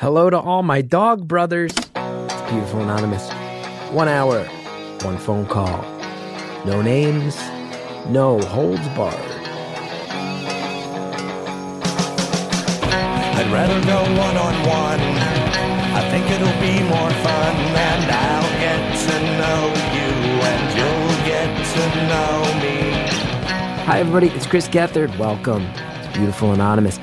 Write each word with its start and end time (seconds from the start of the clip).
Hello 0.00 0.30
to 0.30 0.40
all 0.40 0.62
my 0.62 0.80
dog 0.80 1.28
brothers. 1.28 1.72
It's 1.76 2.50
beautiful, 2.50 2.80
anonymous. 2.80 3.30
One 3.92 4.08
hour, 4.08 4.44
one 5.02 5.18
phone 5.18 5.44
call. 5.44 5.82
No 6.64 6.80
names, 6.80 7.36
no 8.08 8.40
holds 8.40 8.88
barred. 8.96 9.14
I'd 13.36 13.50
rather 13.52 13.78
go 13.84 14.00
one 14.18 14.38
on 14.38 14.54
one. 14.66 15.00
I 15.92 16.00
think 16.10 16.30
it'll 16.30 16.60
be 16.62 16.82
more 16.88 17.10
fun, 17.20 17.56
and 17.76 18.10
I'll 18.10 18.52
get 18.58 18.80
to 19.04 19.20
know 19.36 19.68
you, 19.92 20.08
and 20.48 20.64
you'll 20.78 21.18
get 21.28 21.52
to 21.74 21.84
know 22.08 22.40
me. 22.62 22.78
Hi, 23.84 24.00
everybody. 24.00 24.28
It's 24.28 24.46
Chris 24.46 24.66
Gethard. 24.66 25.14
Welcome. 25.18 25.64
It's 26.02 26.16
beautiful, 26.16 26.52
anonymous. 26.52 26.98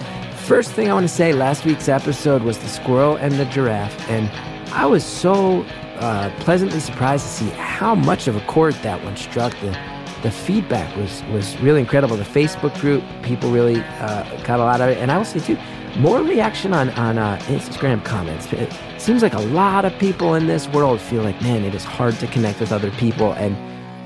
First 0.48 0.72
thing 0.72 0.90
I 0.90 0.94
want 0.94 1.04
to 1.04 1.14
say 1.14 1.34
last 1.34 1.66
week's 1.66 1.90
episode 1.90 2.42
was 2.42 2.58
the 2.58 2.70
squirrel 2.70 3.18
and 3.18 3.34
the 3.34 3.44
giraffe, 3.44 4.10
and 4.10 4.30
I 4.72 4.86
was 4.86 5.04
so 5.04 5.64
uh, 6.00 6.32
pleasantly 6.40 6.80
surprised 6.80 7.26
to 7.26 7.32
see 7.34 7.50
how 7.50 7.94
much 7.96 8.30
of 8.30 8.38
a 8.38 8.40
chord 8.48 8.73
that 8.76 9.04
one 9.04 9.18
struck. 9.18 9.52
The, 9.60 9.78
the 10.23 10.32
feedback 10.32 10.96
was, 10.96 11.22
was 11.34 11.60
really 11.60 11.82
incredible. 11.82 12.16
The 12.16 12.23
Facebook 12.23 12.80
group, 12.80 13.04
people 13.23 13.52
really 13.52 13.82
uh, 13.82 14.42
got 14.44 14.62
a 14.62 14.64
lot 14.64 14.80
of 14.80 14.88
it. 14.88 15.00
And 15.00 15.12
I 15.12 15.18
will 15.18 15.26
say, 15.26 15.42
too, 15.42 15.58
more 15.98 16.22
reaction 16.22 16.73
on, 16.73 16.92
on 16.92 17.18
uh, 17.18 17.38
Instagram 17.48 18.06
comments. 18.06 18.48
It 18.54 18.73
seems 19.00 19.22
like 19.22 19.34
a 19.34 19.42
lot 19.42 19.84
of 19.84 20.00
people 20.00 20.34
in 20.34 20.48
this 20.48 20.66
world 20.70 21.02
feel 21.02 21.23
like, 21.23 21.42
man, 21.42 21.66
it 21.66 21.76
is 21.76 21.84
hard 21.84 22.16
to 22.20 22.28
connect 22.28 22.62
with 22.62 22.72
other 22.72 22.92
people. 22.92 23.34
And 23.34 23.58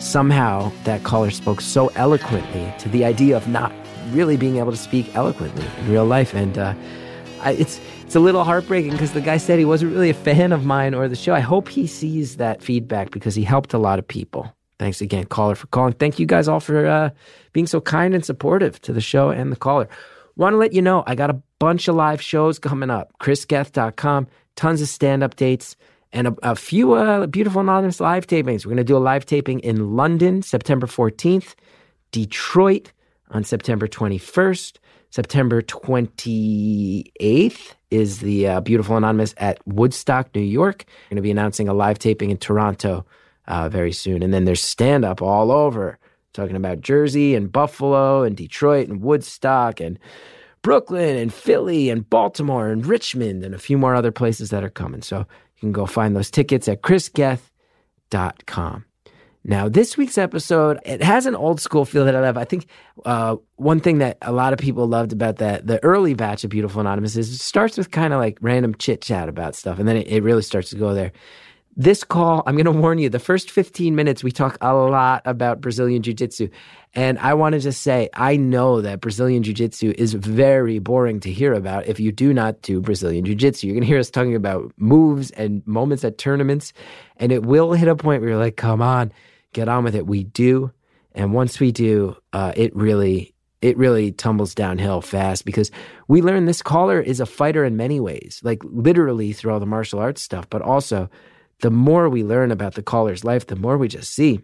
somehow 0.02 0.72
that 0.86 1.04
caller 1.04 1.30
spoke 1.30 1.62
so 1.62 1.90
eloquently 1.90 2.74
to 2.80 2.90
the 2.90 3.06
idea 3.06 3.38
of 3.38 3.48
not 3.48 3.72
really 4.10 4.38
being 4.38 4.58
able 4.58 4.72
to 4.72 4.78
speak 4.78 5.14
eloquently 5.16 5.66
in 5.80 5.92
real 5.92 6.06
life. 6.06 6.34
And 6.34 6.58
uh, 6.58 6.74
I, 7.42 7.52
it's 7.54 7.80
it's 8.04 8.16
a 8.16 8.20
little 8.20 8.44
heartbreaking 8.44 8.92
because 8.92 9.14
the 9.14 9.22
guy 9.22 9.38
said 9.38 9.58
he 9.58 9.66
wasn't 9.66 9.94
really 9.94 10.10
a 10.10 10.14
fan 10.14 10.52
of 10.52 10.66
mine 10.66 10.94
or 10.94 11.08
the 11.08 11.16
show. 11.16 11.34
I 11.34 11.40
hope 11.40 11.70
he 11.70 11.88
sees 11.88 12.38
that 12.38 12.62
feedback 12.62 13.12
because 13.12 13.36
he 13.36 13.44
helped 13.44 13.74
a 13.74 13.78
lot 13.78 14.00
of 14.00 14.08
people. 14.08 14.54
Thanks 14.80 15.00
again, 15.00 15.26
caller, 15.26 15.56
for 15.56 15.68
calling. 15.68 15.94
Thank 15.94 16.20
you 16.20 16.26
guys 16.26 16.48
all 16.48 16.60
for 16.60 16.88
uh, 16.88 17.12
being 17.54 17.68
so 17.68 17.80
kind 17.80 18.14
and 18.14 18.26
supportive 18.26 18.82
to 18.82 18.92
the 18.92 19.02
show 19.02 19.30
and 19.30 19.52
the 19.52 19.56
caller. 19.56 19.88
Want 20.36 20.54
to 20.54 20.58
let 20.58 20.74
you 20.74 20.82
know 20.82 21.04
I 21.08 21.16
got 21.16 21.30
a 21.30 21.42
bunch 21.60 21.88
of 21.88 21.96
live 21.96 22.22
shows 22.22 22.58
coming 22.60 22.90
up. 22.90 23.12
ChrisGeth.com, 23.20 24.28
tons 24.56 24.82
of 24.82 24.88
stand 24.88 25.24
up 25.24 25.36
dates 25.36 25.76
and 26.14 26.28
a, 26.28 26.36
a 26.44 26.56
few 26.56 26.94
uh, 26.94 27.28
beautiful 27.28 27.62
anonymous 27.62 28.00
live 28.00 28.28
tapings. 28.28 28.66
We're 28.66 28.72
going 28.72 28.78
to 28.78 28.84
do 28.84 28.98
a 28.98 29.00
live 29.00 29.26
taping 29.26 29.60
in 29.60 29.96
London, 29.96 30.42
September 30.42 30.88
14th, 30.88 31.56
Detroit 32.12 32.92
on 33.32 33.44
September 33.44 33.88
21st, 33.88 34.78
September 35.10 35.62
28th 35.62 37.74
is 37.90 38.20
the 38.20 38.48
uh, 38.48 38.62
beautiful 38.62 38.96
anonymous 38.96 39.34
at 39.38 39.60
Woodstock, 39.68 40.34
New 40.34 40.42
York. 40.42 40.86
Going 41.10 41.18
to 41.18 41.22
be 41.22 41.32
announcing 41.32 41.68
a 41.68 41.74
live 41.74 42.00
taping 42.00 42.32
in 42.32 42.38
Toronto 42.38 43.06
uh, 43.48 43.68
very 43.68 43.92
soon, 43.92 44.24
and 44.24 44.34
then 44.34 44.46
there's 44.46 44.62
stand 44.62 45.04
up 45.04 45.22
all 45.22 45.52
over, 45.52 46.00
talking 46.34 46.56
about 46.56 46.80
Jersey 46.80 47.36
and 47.36 47.52
Buffalo 47.52 48.24
and 48.24 48.38
Detroit 48.38 48.88
and 48.88 49.02
Woodstock 49.02 49.82
and 49.82 50.00
Brooklyn 50.62 51.18
and 51.18 51.34
Philly 51.34 51.90
and 51.90 52.10
Baltimore 52.10 52.70
and 52.70 52.86
Richmond 52.86 53.44
and 53.44 53.54
a 53.54 53.60
few 53.60 53.78
more 53.78 53.96
other 53.96 54.12
places 54.12 54.50
that 54.52 54.64
are 54.64 54.70
coming. 54.70 55.02
So 55.02 55.20
you 55.20 55.60
can 55.60 55.74
go 55.74 55.86
find 55.86 56.16
those 56.16 56.32
tickets 56.32 56.70
at 56.70 56.84
chrisgeth.com. 56.84 58.86
Now, 59.44 59.68
this 59.68 59.98
week's 59.98 60.20
episode, 60.20 60.80
it 60.86 61.02
has 61.02 61.26
an 61.26 61.36
old 61.36 61.60
school 61.60 61.84
feel 61.84 62.06
that 62.06 62.16
I 62.16 62.20
love. 62.20 62.38
I 62.38 62.46
think 62.46 62.68
uh, 63.06 63.38
one 63.56 63.80
thing 63.80 63.98
that 63.98 64.18
a 64.22 64.32
lot 64.32 64.54
of 64.54 64.60
people 64.60 64.88
loved 64.88 65.14
about 65.14 65.38
that 65.38 65.66
the 65.66 65.84
early 65.84 66.14
batch 66.14 66.44
of 66.44 66.52
Beautiful 66.52 66.82
Anonymous 66.82 67.16
is 67.16 67.32
it 67.32 67.40
starts 67.40 67.76
with 67.76 67.90
kind 67.90 68.14
of 68.14 68.20
like 68.20 68.38
random 68.42 68.76
chit 68.76 69.02
chat 69.02 69.30
about 69.30 69.56
stuff, 69.56 69.80
and 69.80 69.88
then 69.88 69.98
it, 69.98 70.08
it 70.08 70.22
really 70.22 70.44
starts 70.44 70.70
to 70.70 70.76
go 70.76 70.94
there. 70.94 71.12
This 71.76 72.04
call, 72.04 72.44
I'm 72.46 72.56
going 72.56 72.66
to 72.66 72.72
warn 72.72 73.00
you, 73.00 73.10
the 73.10 73.18
first 73.18 73.50
15 73.50 73.96
minutes, 73.96 74.24
we 74.24 74.32
talk 74.32 74.58
a 74.60 74.74
lot 74.74 75.22
about 75.24 75.62
Brazilian 75.62 76.04
Jiu 76.04 76.14
Jitsu. 76.14 76.50
And 76.94 77.18
I 77.20 77.34
want 77.34 77.54
to 77.54 77.60
just 77.60 77.82
say, 77.82 78.10
I 78.14 78.36
know 78.36 78.82
that 78.82 79.00
Brazilian 79.00 79.42
Jiu 79.42 79.54
Jitsu 79.54 79.94
is 79.98 80.14
very 80.14 80.80
boring 80.80 81.22
to 81.22 81.32
hear 81.32 81.54
about 81.54 81.88
if 81.88 81.98
you 81.98 82.12
do 82.12 82.34
not 82.34 82.62
do 82.62 82.82
Brazilian 82.82 83.24
Jiu 83.24 83.36
Jitsu. 83.36 83.68
You're 83.68 83.76
going 83.76 83.84
to 83.84 83.88
hear 83.88 84.00
us 84.00 84.10
talking 84.10 84.36
about 84.36 84.74
moves 84.76 85.32
and 85.32 85.66
moments 85.66 86.04
at 86.04 86.18
tournaments, 86.18 86.74
and 87.16 87.32
it 87.32 87.46
will 87.46 87.72
hit 87.72 87.88
a 87.88 87.96
point 87.96 88.22
where 88.22 88.32
you're 88.32 88.40
like, 88.40 88.58
come 88.58 88.82
on, 88.82 89.14
get 89.54 89.68
on 89.68 89.84
with 89.84 89.96
it. 89.96 90.08
We 90.08 90.24
do. 90.24 90.72
And 91.14 91.34
once 91.34 91.60
we 91.60 91.72
do, 91.72 92.16
uh, 92.34 92.54
it 92.56 92.76
really 92.76 93.34
it 93.62 93.78
really 93.78 94.12
tumbles 94.12 94.56
downhill 94.56 95.02
fast 95.02 95.46
because 95.46 95.70
we 96.08 96.22
learn 96.22 96.46
this 96.46 96.64
caller 96.64 97.00
is 97.00 97.20
a 97.20 97.28
fighter 97.28 97.64
in 97.64 97.78
many 97.78 98.00
ways, 98.00 98.42
like 98.44 98.64
literally 98.64 99.34
through 99.34 99.54
all 99.54 99.60
the 99.60 99.68
martial 99.68 100.00
arts 100.00 100.22
stuff, 100.22 100.50
but 100.50 100.64
also 100.64 101.10
the 101.60 101.70
more 101.70 102.10
we 102.10 102.24
learn 102.24 102.52
about 102.52 102.74
the 102.74 102.82
caller's 102.82 103.24
life, 103.24 103.46
the 103.46 103.56
more 103.56 103.78
we 103.78 103.88
just 103.88 104.14
see 104.14 104.42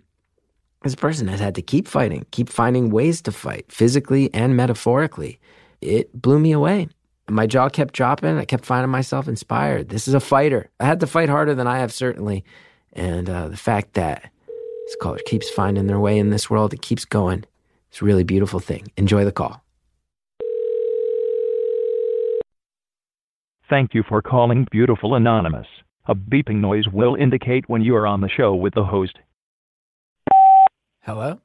this 0.83 0.95
person 0.95 1.27
has 1.27 1.39
had 1.39 1.55
to 1.55 1.61
keep 1.61 1.87
fighting, 1.87 2.25
keep 2.31 2.49
finding 2.49 2.91
ways 2.91 3.21
to 3.23 3.31
fight 3.31 3.71
physically 3.71 4.31
and 4.33 4.55
metaphorically. 4.55 5.39
It 5.81 6.13
blew 6.13 6.39
me 6.39 6.51
away. 6.51 6.87
My 7.29 7.47
jaw 7.47 7.69
kept 7.69 7.93
dropping. 7.93 8.37
I 8.37 8.45
kept 8.45 8.65
finding 8.65 8.91
myself 8.91 9.27
inspired. 9.27 9.89
This 9.89 10.07
is 10.07 10.13
a 10.13 10.19
fighter. 10.19 10.69
I 10.79 10.85
had 10.85 10.99
to 11.01 11.07
fight 11.07 11.29
harder 11.29 11.55
than 11.55 11.67
I 11.67 11.79
have, 11.79 11.91
certainly. 11.91 12.45
And 12.93 13.29
uh, 13.29 13.49
the 13.49 13.57
fact 13.57 13.95
that 13.95 14.31
this 14.87 14.95
caller 15.01 15.19
keeps 15.25 15.49
finding 15.49 15.87
their 15.87 15.99
way 15.99 16.17
in 16.17 16.29
this 16.29 16.49
world, 16.49 16.73
it 16.73 16.81
keeps 16.81 17.03
going. 17.05 17.43
It's 17.89 18.01
a 18.01 18.05
really 18.05 18.23
beautiful 18.23 18.59
thing. 18.59 18.91
Enjoy 18.97 19.25
the 19.25 19.31
call. 19.31 19.61
Thank 23.69 23.93
you 23.93 24.03
for 24.07 24.21
calling 24.21 24.65
Beautiful 24.71 25.13
Anonymous. 25.15 25.67
A 26.05 26.15
beeping 26.15 26.61
noise 26.61 26.87
will 26.87 27.15
indicate 27.15 27.67
when 27.67 27.81
you 27.81 27.95
are 27.97 28.07
on 28.07 28.21
the 28.21 28.29
show 28.29 28.55
with 28.55 28.73
the 28.73 28.85
host. 28.85 29.17
Hello? 31.01 31.39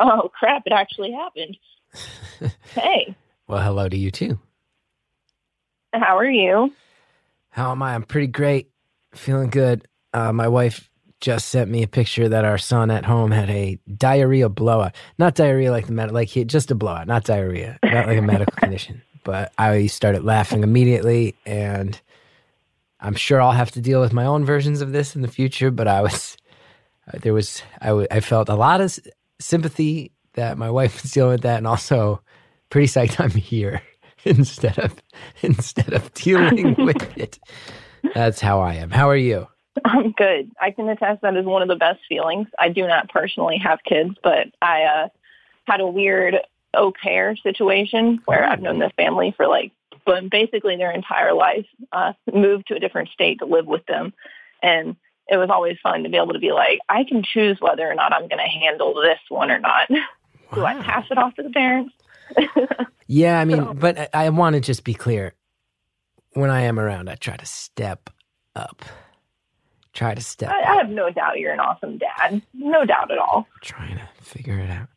Oh, 0.00 0.30
crap. 0.32 0.62
It 0.66 0.72
actually 0.72 1.12
happened. 1.12 1.56
hey, 2.74 3.16
Well, 3.48 3.62
hello 3.62 3.88
to 3.88 3.96
you 3.96 4.10
too. 4.10 4.38
how 5.92 6.16
are 6.18 6.30
you? 6.30 6.72
How 7.50 7.72
am 7.72 7.82
I? 7.82 7.94
I'm 7.94 8.02
pretty 8.04 8.26
great. 8.28 8.70
Feeling 9.14 9.50
good. 9.50 9.86
Uh, 10.12 10.32
my 10.32 10.46
wife 10.48 10.88
just 11.20 11.48
sent 11.48 11.70
me 11.70 11.82
a 11.82 11.88
picture 11.88 12.28
that 12.28 12.44
our 12.44 12.58
son 12.58 12.90
at 12.90 13.04
home 13.04 13.30
had 13.30 13.48
a 13.50 13.78
diarrhea 13.96 14.48
blowout. 14.48 14.94
Not 15.18 15.34
diarrhea 15.34 15.70
like 15.70 15.86
the 15.86 15.92
med- 15.92 16.12
like 16.12 16.28
he 16.28 16.44
just 16.44 16.70
a 16.70 16.74
blowout, 16.74 17.06
not 17.06 17.24
diarrhea, 17.24 17.78
not 17.82 18.06
like 18.06 18.18
a 18.18 18.22
medical 18.22 18.54
condition. 18.56 19.02
But 19.24 19.52
I 19.58 19.86
started 19.86 20.24
laughing 20.24 20.62
immediately, 20.62 21.34
and 21.46 21.98
I'm 23.00 23.14
sure 23.14 23.40
I'll 23.40 23.52
have 23.52 23.72
to 23.72 23.80
deal 23.80 24.00
with 24.00 24.12
my 24.12 24.24
own 24.26 24.44
versions 24.44 24.80
of 24.80 24.92
this 24.92 25.16
in 25.16 25.22
the 25.22 25.28
future. 25.28 25.70
But 25.70 25.88
I 25.88 26.02
was 26.02 26.36
uh, 27.12 27.18
there 27.22 27.32
was 27.34 27.62
I, 27.80 27.86
w- 27.88 28.06
I 28.10 28.20
felt 28.20 28.48
a 28.48 28.54
lot 28.54 28.80
of 28.80 28.86
s- 28.86 29.00
sympathy 29.40 30.12
that 30.34 30.58
my 30.58 30.70
wife 30.70 31.02
was 31.02 31.10
dealing 31.12 31.32
with 31.32 31.42
that, 31.42 31.56
and 31.58 31.66
also 31.66 32.20
pretty 32.70 32.86
psyched 32.88 33.18
I'm 33.20 33.30
here 33.30 33.82
instead 34.24 34.78
of 34.78 34.94
instead 35.42 35.92
of 35.92 36.12
dealing 36.14 36.74
with 36.84 37.16
it. 37.16 37.38
That's 38.14 38.40
how 38.40 38.60
I 38.60 38.74
am. 38.74 38.90
How 38.90 39.08
are 39.08 39.16
you? 39.16 39.48
I'm 39.84 40.12
good. 40.12 40.50
I 40.60 40.70
can 40.70 40.88
attest 40.88 41.22
that 41.22 41.36
is 41.36 41.44
one 41.44 41.62
of 41.62 41.68
the 41.68 41.76
best 41.76 42.00
feelings. 42.08 42.48
I 42.58 42.68
do 42.68 42.86
not 42.86 43.08
personally 43.08 43.58
have 43.58 43.78
kids, 43.84 44.14
but 44.22 44.48
I 44.62 44.82
uh, 44.84 45.08
had 45.64 45.80
a 45.80 45.86
weird 45.86 46.36
au 46.74 46.92
pair 46.92 47.36
situation 47.36 48.20
where 48.24 48.44
I've 48.44 48.60
known 48.60 48.78
this 48.78 48.92
family 48.96 49.32
for 49.36 49.46
like, 49.46 49.72
but 50.04 50.28
basically 50.30 50.76
their 50.76 50.92
entire 50.92 51.32
life. 51.32 51.66
Uh, 51.92 52.12
moved 52.32 52.68
to 52.68 52.74
a 52.76 52.80
different 52.80 53.08
state 53.10 53.38
to 53.40 53.46
live 53.46 53.66
with 53.66 53.84
them, 53.86 54.12
and 54.62 54.96
it 55.28 55.36
was 55.36 55.50
always 55.50 55.76
fun 55.82 56.02
to 56.04 56.08
be 56.08 56.16
able 56.16 56.32
to 56.32 56.38
be 56.38 56.52
like, 56.52 56.78
I 56.88 57.04
can 57.04 57.22
choose 57.24 57.58
whether 57.60 57.88
or 57.90 57.94
not 57.94 58.12
I'm 58.12 58.28
going 58.28 58.38
to 58.38 58.58
handle 58.60 58.94
this 58.94 59.18
one 59.28 59.50
or 59.50 59.58
not. 59.58 59.88
Do 60.54 60.64
I 60.64 60.80
pass 60.80 61.04
it 61.10 61.18
off 61.18 61.34
to 61.34 61.42
the 61.42 61.50
parents? 61.50 61.92
Yeah, 63.08 63.38
I 63.38 63.44
mean, 63.44 63.58
So- 63.58 63.74
but 63.74 63.98
I, 63.98 64.08
I 64.26 64.28
want 64.30 64.54
to 64.54 64.60
just 64.60 64.84
be 64.84 64.94
clear. 64.94 65.34
When 66.32 66.50
I 66.50 66.62
am 66.62 66.78
around, 66.78 67.08
I 67.08 67.14
try 67.14 67.36
to 67.36 67.46
step 67.46 68.10
up. 68.54 68.82
Try 69.96 70.14
to 70.14 70.20
step 70.20 70.50
I, 70.50 70.60
I 70.60 70.76
have 70.76 70.90
no 70.90 71.08
doubt 71.08 71.38
you're 71.38 71.54
an 71.54 71.58
awesome 71.60 71.96
dad. 71.96 72.42
No 72.52 72.84
doubt 72.84 73.10
at 73.10 73.16
all. 73.16 73.48
Trying 73.62 73.96
to 73.96 74.06
figure 74.20 74.58
it 74.58 74.68
out. 74.68 74.88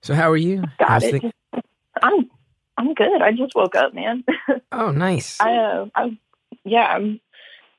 So, 0.00 0.14
how 0.14 0.30
are 0.30 0.36
you? 0.36 0.62
Got 0.78 0.88
How's 0.88 1.02
it. 1.02 1.22
the- 1.22 1.62
I'm 2.00 2.30
I'm 2.78 2.94
good. 2.94 3.20
I 3.20 3.32
just 3.32 3.56
woke 3.56 3.74
up, 3.74 3.92
man. 3.92 4.22
oh, 4.72 4.92
nice. 4.92 5.40
I, 5.40 5.54
uh, 5.56 5.86
I, 5.96 6.16
yeah, 6.64 6.86
I'm, 6.86 7.20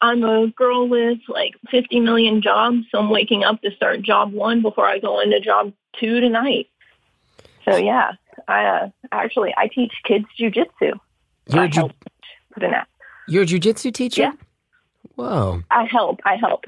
I'm 0.01 0.21
a 0.23 0.47
girl 0.47 0.89
with 0.89 1.19
like 1.29 1.53
50 1.71 2.01
million 2.01 2.41
jobs, 2.41 2.79
so 2.91 2.99
I'm 2.99 3.09
waking 3.09 3.45
up 3.45 3.61
to 3.61 3.71
start 3.71 4.01
job 4.01 4.33
one 4.33 4.61
before 4.61 4.85
I 4.85 4.99
go 4.99 5.21
into 5.21 5.39
job 5.39 5.71
two 5.97 6.19
tonight. 6.19 6.67
So 7.63 7.77
yeah, 7.77 8.11
I 8.49 8.65
uh, 8.65 8.89
actually 9.13 9.53
I 9.57 9.67
teach 9.67 9.93
kids 10.03 10.25
jujitsu. 10.37 10.99
You're 11.47 11.67
ju- 11.69 11.89
put 12.53 12.63
in 12.63 12.71
that. 12.71 12.89
you're 13.29 13.43
a 13.43 13.45
jujitsu 13.45 13.93
teacher? 13.93 14.23
Yeah. 14.23 14.31
Whoa. 15.15 15.63
I 15.71 15.85
help. 15.85 16.19
I 16.25 16.35
help. 16.35 16.63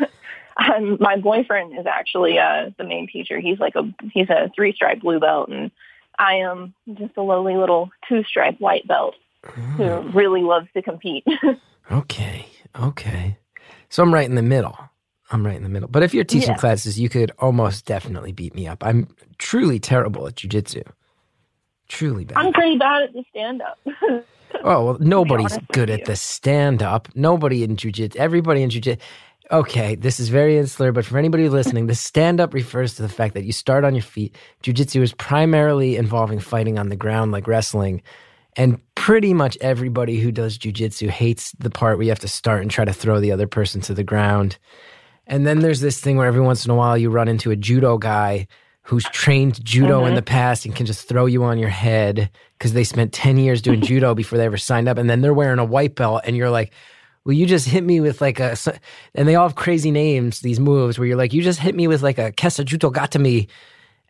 um, 0.56 0.96
my 1.00 1.16
boyfriend 1.16 1.78
is 1.78 1.86
actually 1.86 2.38
uh, 2.38 2.70
the 2.78 2.84
main 2.84 3.06
teacher. 3.06 3.38
He's 3.40 3.58
like 3.58 3.74
a 3.74 3.82
he's 4.12 4.28
a 4.30 4.50
three 4.54 4.72
stripe 4.72 5.00
blue 5.00 5.20
belt, 5.20 5.48
and 5.48 5.70
I 6.18 6.34
am 6.36 6.74
just 6.94 7.16
a 7.16 7.22
lowly 7.22 7.56
little 7.56 7.90
two 8.08 8.24
stripe 8.24 8.58
white 8.60 8.86
belt. 8.86 9.14
who 9.76 10.10
really 10.12 10.42
loves 10.42 10.66
to 10.74 10.82
compete. 10.82 11.24
Okay. 11.90 12.44
Okay. 12.78 13.38
So 13.88 14.02
I'm 14.02 14.12
right 14.12 14.28
in 14.28 14.34
the 14.34 14.42
middle. 14.42 14.76
I'm 15.30 15.46
right 15.46 15.56
in 15.56 15.62
the 15.62 15.70
middle. 15.70 15.88
But 15.88 16.02
if 16.02 16.12
you're 16.12 16.22
teaching 16.24 16.50
Yeah. 16.50 16.56
classes, 16.58 17.00
you 17.00 17.08
could 17.08 17.32
almost 17.38 17.86
definitely 17.86 18.30
beat 18.32 18.54
me 18.54 18.66
up. 18.66 18.84
I'm 18.84 19.08
truly 19.38 19.78
terrible 19.78 20.26
at 20.26 20.34
jujitsu. 20.34 20.82
Truly 21.88 22.26
bad. 22.26 22.36
I'm 22.36 22.52
pretty 22.52 22.76
bad 22.76 23.04
at 23.04 23.12
the 23.14 23.24
stand 23.30 23.62
up. 23.62 23.78
Oh 24.64 24.84
well, 24.84 24.96
nobody's 25.00 25.56
good 25.72 25.90
at 25.90 26.04
the 26.04 26.16
stand 26.16 26.82
up. 26.82 27.08
Nobody 27.14 27.62
in 27.62 27.76
jujitsu. 27.76 28.16
Everybody 28.16 28.62
in 28.62 28.70
jujitsu. 28.70 28.98
Okay, 29.50 29.94
this 29.94 30.20
is 30.20 30.28
very 30.28 30.58
insular, 30.58 30.92
but 30.92 31.06
for 31.06 31.16
anybody 31.16 31.48
listening, 31.48 31.86
the 31.86 31.94
stand 31.94 32.38
up 32.38 32.52
refers 32.52 32.94
to 32.96 33.02
the 33.02 33.08
fact 33.08 33.32
that 33.32 33.44
you 33.44 33.52
start 33.52 33.82
on 33.82 33.94
your 33.94 34.02
feet. 34.02 34.36
Jujitsu 34.62 35.00
is 35.00 35.14
primarily 35.14 35.96
involving 35.96 36.38
fighting 36.38 36.78
on 36.78 36.90
the 36.90 36.96
ground, 36.96 37.32
like 37.32 37.46
wrestling. 37.46 38.02
And 38.56 38.78
pretty 38.94 39.32
much 39.32 39.56
everybody 39.62 40.18
who 40.18 40.30
does 40.32 40.58
jujitsu 40.58 41.08
hates 41.08 41.52
the 41.52 41.70
part 41.70 41.96
where 41.96 42.04
you 42.04 42.10
have 42.10 42.18
to 42.18 42.28
start 42.28 42.60
and 42.60 42.70
try 42.70 42.84
to 42.84 42.92
throw 42.92 43.20
the 43.20 43.32
other 43.32 43.46
person 43.46 43.80
to 43.82 43.94
the 43.94 44.04
ground. 44.04 44.58
And 45.26 45.46
then 45.46 45.60
there's 45.60 45.80
this 45.80 46.00
thing 46.00 46.16
where 46.16 46.26
every 46.26 46.40
once 46.40 46.64
in 46.64 46.70
a 46.70 46.74
while 46.74 46.98
you 46.98 47.08
run 47.08 47.28
into 47.28 47.50
a 47.50 47.56
judo 47.56 47.96
guy 47.96 48.48
who's 48.88 49.04
trained 49.12 49.62
judo 49.62 50.06
in 50.06 50.14
the 50.14 50.22
past 50.22 50.64
and 50.64 50.74
can 50.74 50.86
just 50.86 51.06
throw 51.06 51.26
you 51.26 51.44
on 51.44 51.58
your 51.58 51.68
head 51.68 52.30
because 52.56 52.72
they 52.72 52.84
spent 52.84 53.12
10 53.12 53.36
years 53.36 53.60
doing 53.60 53.82
judo 53.82 54.14
before 54.22 54.38
they 54.38 54.46
ever 54.46 54.56
signed 54.56 54.88
up. 54.88 54.96
And 54.96 55.10
then 55.10 55.20
they're 55.20 55.34
wearing 55.34 55.58
a 55.58 55.64
white 55.64 55.94
belt 55.94 56.22
and 56.24 56.34
you're 56.34 56.48
like, 56.48 56.72
well, 57.26 57.34
you 57.34 57.44
just 57.44 57.68
hit 57.68 57.84
me 57.84 58.00
with 58.00 58.22
like 58.22 58.40
a, 58.40 58.56
and 59.14 59.28
they 59.28 59.34
all 59.34 59.46
have 59.46 59.56
crazy 59.56 59.90
names, 59.90 60.40
these 60.40 60.58
moves 60.58 60.98
where 60.98 61.06
you're 61.06 61.18
like, 61.18 61.34
you 61.34 61.42
just 61.42 61.60
hit 61.60 61.74
me 61.74 61.86
with 61.86 62.02
like 62.02 62.16
a 62.16 62.32
kesa 62.32 62.64
juto 62.64 62.90
gatami. 62.90 63.48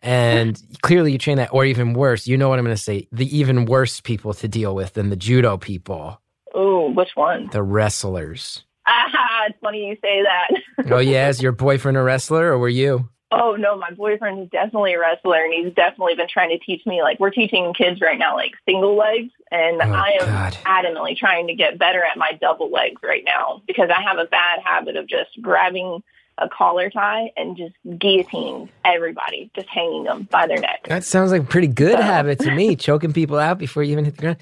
And 0.01 0.57
clearly 0.81 1.11
you 1.11 1.17
train 1.17 1.35
that, 1.37 1.49
or 1.51 1.65
even 1.65 1.91
worse, 1.91 2.25
you 2.25 2.37
know 2.37 2.47
what 2.47 2.57
I'm 2.57 2.63
going 2.63 2.77
to 2.77 2.81
say, 2.81 3.09
the 3.11 3.37
even 3.37 3.65
worse 3.65 3.99
people 3.99 4.33
to 4.35 4.47
deal 4.47 4.73
with 4.73 4.93
than 4.93 5.09
the 5.09 5.17
judo 5.17 5.57
people, 5.57 6.21
Oh, 6.55 6.89
which 6.91 7.09
one? 7.15 7.49
the 7.51 7.61
wrestlers. 7.61 8.63
Ah, 8.87 9.03
it's 9.49 9.59
funny 9.61 9.87
you 9.87 9.97
say 10.01 10.21
that. 10.23 10.89
oh, 10.89 10.99
yeah, 10.99 11.27
is 11.27 11.41
your 11.41 11.51
boyfriend 11.51 11.97
a 11.97 12.01
wrestler 12.01 12.47
or 12.53 12.57
were 12.57 12.69
you? 12.69 13.09
Oh 13.31 13.55
no, 13.55 13.77
my 13.77 13.91
boyfriend 13.91 14.39
is 14.41 14.49
definitely 14.49 14.93
a 14.95 14.99
wrestler, 14.99 15.43
and 15.43 15.53
he's 15.53 15.73
definitely 15.75 16.15
been 16.15 16.27
trying 16.27 16.49
to 16.49 16.57
teach 16.65 16.83
me. 16.85 17.01
Like 17.03 17.19
we're 17.19 17.29
teaching 17.29 17.73
kids 17.77 18.01
right 18.01 18.17
now, 18.17 18.35
like 18.35 18.51
single 18.67 18.95
legs, 18.97 19.31
and 19.51 19.81
Oh, 19.81 19.85
I 19.91 20.17
am 20.21 20.25
God. 20.27 20.53
adamantly 20.65 21.15
trying 21.15 21.45
to 21.47 21.53
get 21.53 21.77
better 21.77 22.03
at 22.03 22.17
my 22.17 22.31
double 22.41 22.71
legs 22.71 23.01
right 23.03 23.23
now 23.23 23.61
because 23.67 23.89
I 23.95 24.01
have 24.01 24.17
a 24.17 24.25
bad 24.25 24.59
habit 24.63 24.95
of 24.95 25.07
just 25.07 25.29
grabbing 25.41 26.01
a 26.39 26.49
collar 26.49 26.89
tie 26.89 27.31
and 27.37 27.55
just 27.57 27.75
guillotining 27.85 28.69
everybody, 28.85 29.51
just 29.55 29.67
hanging 29.67 30.05
them 30.05 30.27
by 30.31 30.47
their 30.47 30.59
neck. 30.59 30.85
That 30.87 31.03
sounds 31.03 31.31
like 31.31 31.41
a 31.41 31.45
pretty 31.45 31.67
good 31.67 31.97
So- 31.97 32.01
habit 32.01 32.39
to 32.39 32.51
me, 32.55 32.75
choking 32.75 33.13
people 33.13 33.37
out 33.37 33.57
before 33.59 33.83
you 33.83 33.91
even 33.91 34.05
hit 34.05 34.15
the 34.15 34.21
ground. 34.21 34.37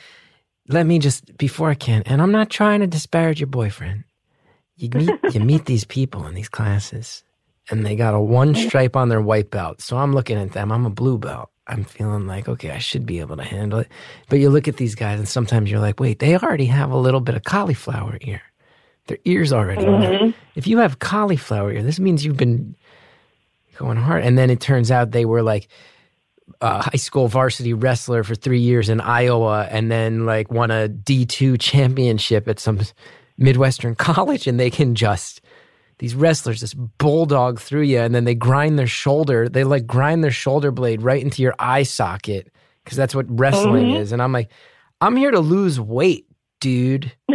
Let 0.70 0.86
me 0.86 1.00
just, 1.00 1.38
before 1.38 1.70
I 1.70 1.76
can, 1.76 2.04
and 2.06 2.22
I'm 2.22 2.32
not 2.32 2.50
trying 2.50 2.82
to 2.82 2.88
disparage 2.88 3.40
your 3.40 3.48
boyfriend. 3.48 4.04
You 4.76 4.90
meet, 4.94 5.10
you 5.34 5.40
meet 5.40 5.66
these 5.66 5.86
people 5.86 6.28
in 6.28 6.36
these 6.36 6.50
classes, 6.50 7.24
and 7.70 7.86
they 7.86 7.96
got 7.96 8.14
a 8.14 8.20
one 8.20 8.56
stripe 8.56 8.96
on 8.96 9.10
their 9.10 9.22
white 9.22 9.52
belt. 9.52 9.82
So 9.82 9.98
I'm 9.98 10.14
looking 10.14 10.38
at 10.38 10.52
them. 10.54 10.72
I'm 10.72 10.86
a 10.86 10.90
blue 10.90 11.18
belt. 11.18 11.50
I'm 11.68 11.84
feeling 11.84 12.28
like, 12.28 12.48
okay, 12.48 12.72
I 12.72 12.78
should 12.78 13.06
be 13.06 13.20
able 13.20 13.36
to 13.38 13.44
handle 13.44 13.80
it. 13.80 13.90
But 14.30 14.40
you 14.40 14.50
look 14.50 14.68
at 14.70 14.78
these 14.78 14.96
guys, 14.96 15.20
and 15.20 15.28
sometimes 15.28 15.70
you're 15.70 15.82
like, 15.82 16.00
wait, 16.00 16.20
they 16.20 16.38
already 16.38 16.66
have 16.68 16.92
a 16.92 16.98
little 16.98 17.20
bit 17.20 17.36
of 17.36 17.44
cauliflower 17.44 18.18
ear. 18.22 18.42
Their 19.08 19.18
ears 19.26 19.52
already. 19.52 19.84
Mhm. 19.84 20.34
If 20.56 20.66
you 20.68 20.78
have 20.78 21.00
cauliflower 21.00 21.74
ear, 21.74 21.84
this 21.84 22.00
means 22.00 22.24
you've 22.24 22.38
been 22.38 22.76
going 23.78 23.98
hard. 23.98 24.24
And 24.24 24.38
then 24.38 24.50
it 24.50 24.60
turns 24.62 24.92
out 24.92 25.12
they 25.12 25.26
were 25.26 25.44
like 25.44 25.68
a 26.62 26.82
high 26.82 26.98
school 26.98 27.28
varsity 27.28 27.74
wrestler 27.74 28.24
for 28.24 28.34
three 28.34 28.60
years 28.62 28.88
in 28.90 29.02
Iowa 29.02 29.68
and 29.70 29.92
then 29.92 30.26
like 30.26 30.50
won 30.52 30.72
a 30.72 30.88
D2 30.88 31.60
championship 31.60 32.48
at 32.48 32.60
some 32.60 32.80
Midwestern 33.38 33.94
college. 34.10 34.48
And 34.48 34.58
they 34.60 34.70
can 34.70 34.96
just, 34.96 35.42
these 36.00 36.14
wrestlers 36.16 36.60
just 36.60 36.76
bulldog 36.98 37.60
through 37.60 37.82
you 37.82 38.00
and 38.00 38.14
then 38.14 38.26
they 38.26 38.36
grind 38.36 38.78
their 38.78 38.88
shoulder. 38.88 39.50
They 39.50 39.64
like 39.64 39.88
grind 39.88 40.24
their 40.24 40.32
shoulder 40.32 40.72
blade 40.72 41.02
right 41.02 41.22
into 41.22 41.42
your 41.42 41.56
eye 41.58 41.84
socket 41.84 42.52
because 42.84 42.98
that's 42.98 43.16
what 43.16 43.26
wrestling 43.30 43.92
is. 43.92 44.12
And 44.12 44.22
I'm 44.22 44.32
like, 44.32 44.50
I'm 45.02 45.16
here 45.16 45.32
to 45.32 45.40
lose 45.40 45.80
weight, 45.80 46.28
dude. 46.60 47.12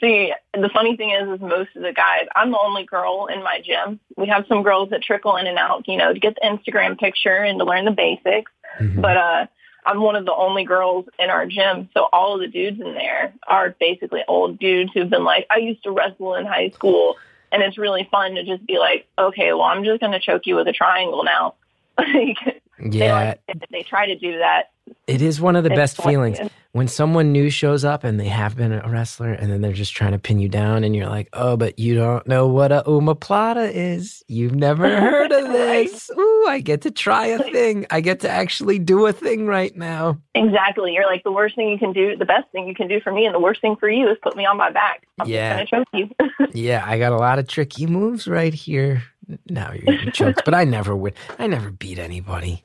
See, 0.00 0.32
the 0.52 0.68
funny 0.74 0.96
thing 0.96 1.12
is, 1.12 1.28
is 1.28 1.40
most 1.40 1.74
of 1.76 1.82
the 1.82 1.92
guys, 1.92 2.26
I'm 2.36 2.50
the 2.50 2.58
only 2.58 2.84
girl 2.84 3.26
in 3.32 3.42
my 3.42 3.60
gym. 3.64 4.00
We 4.16 4.26
have 4.28 4.44
some 4.48 4.62
girls 4.62 4.90
that 4.90 5.02
trickle 5.02 5.36
in 5.36 5.46
and 5.46 5.56
out, 5.56 5.88
you 5.88 5.96
know, 5.96 6.12
to 6.12 6.18
get 6.20 6.34
the 6.34 6.46
Instagram 6.46 6.98
picture 6.98 7.36
and 7.36 7.58
to 7.58 7.64
learn 7.64 7.86
the 7.86 7.90
basics. 7.90 8.52
Mhm. 8.80 9.00
But 9.00 9.16
uh, 9.16 9.46
I'm 9.86 10.00
one 10.00 10.16
of 10.16 10.24
the 10.24 10.34
only 10.34 10.64
girls 10.64 11.06
in 11.18 11.30
our 11.30 11.46
gym, 11.46 11.88
so 11.94 12.08
all 12.12 12.34
of 12.34 12.40
the 12.40 12.48
dudes 12.48 12.80
in 12.80 12.94
there 12.94 13.34
are 13.46 13.76
basically 13.78 14.22
old 14.26 14.58
dudes 14.58 14.90
who've 14.94 15.10
been 15.10 15.24
like, 15.24 15.46
I 15.50 15.58
used 15.58 15.82
to 15.84 15.90
wrestle 15.90 16.34
in 16.34 16.46
high 16.46 16.70
school, 16.70 17.16
and 17.52 17.62
it's 17.62 17.78
really 17.78 18.08
fun 18.10 18.34
to 18.34 18.44
just 18.44 18.66
be 18.66 18.78
like, 18.78 19.06
okay, 19.18 19.52
well, 19.52 19.62
I'm 19.62 19.84
just 19.84 20.00
going 20.00 20.12
to 20.12 20.20
choke 20.20 20.46
you 20.46 20.56
with 20.56 20.68
a 20.68 20.72
triangle 20.72 21.22
now. 21.24 21.54
like, 21.98 22.62
they, 22.78 22.98
yeah, 22.98 23.36
like, 23.46 23.68
they 23.70 23.82
try 23.82 24.06
to 24.06 24.16
do 24.16 24.38
that. 24.38 24.70
It 25.06 25.22
is 25.22 25.40
one 25.40 25.56
of 25.56 25.64
the 25.64 25.70
It's 25.70 25.76
best 25.78 26.02
feelings. 26.02 26.38
when 26.72 26.88
someone 26.88 27.30
new 27.32 27.50
shows 27.50 27.84
up 27.84 28.04
and 28.04 28.18
they 28.18 28.28
have 28.28 28.56
been 28.56 28.72
a 28.72 28.88
wrestler 28.88 29.32
and 29.32 29.50
then 29.50 29.60
they're 29.60 29.72
just 29.72 29.94
trying 29.94 30.12
to 30.12 30.18
pin 30.18 30.40
you 30.40 30.48
down 30.48 30.82
and 30.84 30.94
you're 30.96 31.08
like, 31.08 31.28
oh, 31.32 31.56
but 31.56 31.78
you 31.78 31.94
don't 31.94 32.26
know 32.26 32.46
what 32.48 32.72
a 32.72 32.82
omoplata 32.86 33.70
is. 33.72 34.22
You've 34.28 34.54
never 34.54 34.88
heard 35.00 35.30
of 35.32 35.48
this. 35.52 36.10
Ooh, 36.18 36.46
I 36.48 36.60
get 36.60 36.82
to 36.82 36.90
try 36.90 37.26
a 37.26 37.38
thing. 37.38 37.86
I 37.90 38.00
get 38.00 38.20
to 38.20 38.28
actually 38.30 38.78
do 38.78 39.06
a 39.06 39.12
thing 39.12 39.46
right 39.46 39.74
now. 39.76 40.18
Exactly. 40.34 40.92
You're 40.94 41.06
like 41.06 41.22
the 41.22 41.32
worst 41.32 41.54
thing 41.54 41.68
you 41.68 41.78
can 41.78 41.92
do, 41.92 42.16
the 42.16 42.24
best 42.26 42.50
thing 42.52 42.66
you 42.66 42.74
can 42.74 42.88
do 42.88 43.00
for 43.00 43.12
me, 43.12 43.24
and 43.26 43.34
the 43.34 43.40
worst 43.40 43.60
thing 43.60 43.76
for 43.76 43.88
you 43.88 44.08
is 44.10 44.18
put 44.22 44.36
me 44.36 44.44
on 44.46 44.56
my 44.56 44.70
back. 44.70 45.06
I'm 45.20 45.28
Yeah. 45.28 45.54
gonna 45.54 45.66
choke 45.66 45.88
you. 45.92 46.10
Yeah, 46.52 46.84
I 46.86 46.98
got 46.98 47.12
a 47.12 47.16
lot 47.16 47.38
of 47.38 47.46
tricky 47.48 47.86
moves 47.86 48.26
right 48.28 48.54
here. 48.54 49.02
Now 49.48 49.72
you're 49.72 49.96
getting 49.96 50.12
choked, 50.12 50.44
but 50.44 50.54
I 50.54 50.64
never 50.64 50.94
win. 50.94 51.14
I 51.38 51.46
never 51.46 51.70
beat 51.70 51.98
anybody. 51.98 52.62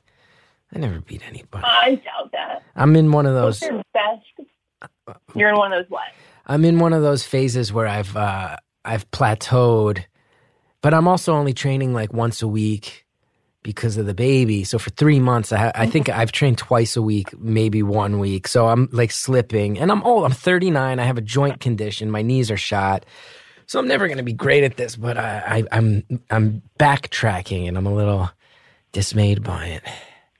I 0.74 0.78
never 0.78 1.00
beat 1.00 1.22
anybody. 1.26 1.64
I 1.66 1.96
doubt 1.96 2.32
that. 2.32 2.62
I'm 2.76 2.94
in 2.96 3.10
one 3.12 3.26
of 3.26 3.34
What's 3.34 3.60
those. 3.60 3.70
your 3.70 3.82
best? 3.92 4.48
You're 5.34 5.50
in 5.50 5.56
one 5.56 5.72
of 5.72 5.82
those 5.84 5.90
what? 5.90 6.02
I'm 6.46 6.64
in 6.64 6.78
one 6.78 6.92
of 6.92 7.02
those 7.02 7.24
phases 7.24 7.72
where 7.72 7.86
I've 7.86 8.16
uh, 8.16 8.56
I've 8.84 9.10
plateaued, 9.10 10.04
but 10.82 10.94
I'm 10.94 11.08
also 11.08 11.34
only 11.34 11.52
training 11.54 11.92
like 11.94 12.12
once 12.12 12.42
a 12.42 12.48
week 12.48 13.06
because 13.62 13.96
of 13.96 14.06
the 14.06 14.14
baby. 14.14 14.64
So 14.64 14.78
for 14.78 14.90
three 14.90 15.20
months, 15.20 15.52
I, 15.52 15.58
ha- 15.58 15.72
I 15.74 15.86
think 15.86 16.08
I've 16.08 16.32
trained 16.32 16.58
twice 16.58 16.96
a 16.96 17.02
week, 17.02 17.38
maybe 17.38 17.82
one 17.82 18.18
week. 18.18 18.48
So 18.48 18.68
I'm 18.68 18.88
like 18.92 19.10
slipping, 19.12 19.78
and 19.78 19.90
I'm 19.92 20.02
old. 20.04 20.24
I'm 20.24 20.32
39. 20.32 20.98
I 20.98 21.04
have 21.04 21.18
a 21.18 21.22
joint 21.22 21.60
condition. 21.60 22.10
My 22.10 22.22
knees 22.22 22.50
are 22.50 22.56
shot. 22.56 23.06
So 23.66 23.78
I'm 23.78 23.88
never 23.88 24.06
going 24.08 24.18
to 24.18 24.24
be 24.24 24.32
great 24.32 24.64
at 24.64 24.76
this, 24.76 24.96
but 24.96 25.16
I, 25.18 25.42
I, 25.72 25.78
I'm 25.78 26.04
I'm 26.30 26.62
backtracking, 26.78 27.68
and 27.68 27.76
I'm 27.78 27.86
a 27.86 27.94
little 27.94 28.30
dismayed 28.92 29.42
by 29.44 29.66
it. 29.66 29.82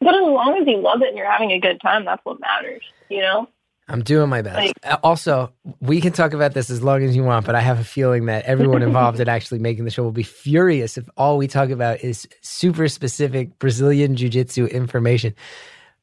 But 0.00 0.14
as 0.14 0.22
long 0.22 0.58
as 0.60 0.66
you 0.66 0.78
love 0.78 1.02
it 1.02 1.08
and 1.08 1.16
you're 1.16 1.30
having 1.30 1.52
a 1.52 1.58
good 1.60 1.80
time, 1.80 2.04
that's 2.04 2.24
what 2.24 2.40
matters. 2.40 2.82
You 3.08 3.20
know? 3.20 3.48
I'm 3.88 4.02
doing 4.02 4.28
my 4.30 4.40
best. 4.40 4.72
Uh, 4.84 4.96
Also, 5.02 5.52
we 5.80 6.00
can 6.00 6.12
talk 6.12 6.32
about 6.32 6.54
this 6.54 6.70
as 6.70 6.82
long 6.82 7.02
as 7.02 7.14
you 7.16 7.24
want, 7.24 7.44
but 7.44 7.54
I 7.56 7.60
have 7.60 7.80
a 7.80 7.84
feeling 7.84 8.26
that 8.26 8.44
everyone 8.44 8.82
involved 8.82 9.18
in 9.20 9.28
actually 9.28 9.58
making 9.58 9.84
the 9.84 9.90
show 9.90 10.02
will 10.04 10.12
be 10.12 10.22
furious 10.22 10.96
if 10.96 11.08
all 11.16 11.36
we 11.36 11.48
talk 11.48 11.70
about 11.70 12.00
is 12.00 12.28
super 12.40 12.86
specific 12.88 13.58
Brazilian 13.58 14.14
Jiu 14.16 14.28
Jitsu 14.28 14.66
information. 14.66 15.34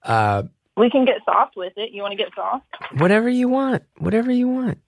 Uh, 0.04 0.44
We 0.76 0.90
can 0.90 1.06
get 1.06 1.20
soft 1.26 1.56
with 1.56 1.74
it. 1.78 1.92
You 1.92 2.02
want 2.02 2.12
to 2.12 2.18
get 2.18 2.30
soft? 2.36 2.66
whatever 3.00 3.30
you 3.30 3.48
want, 3.48 3.84
whatever 4.00 4.32
you 4.32 4.48
want. 4.50 4.80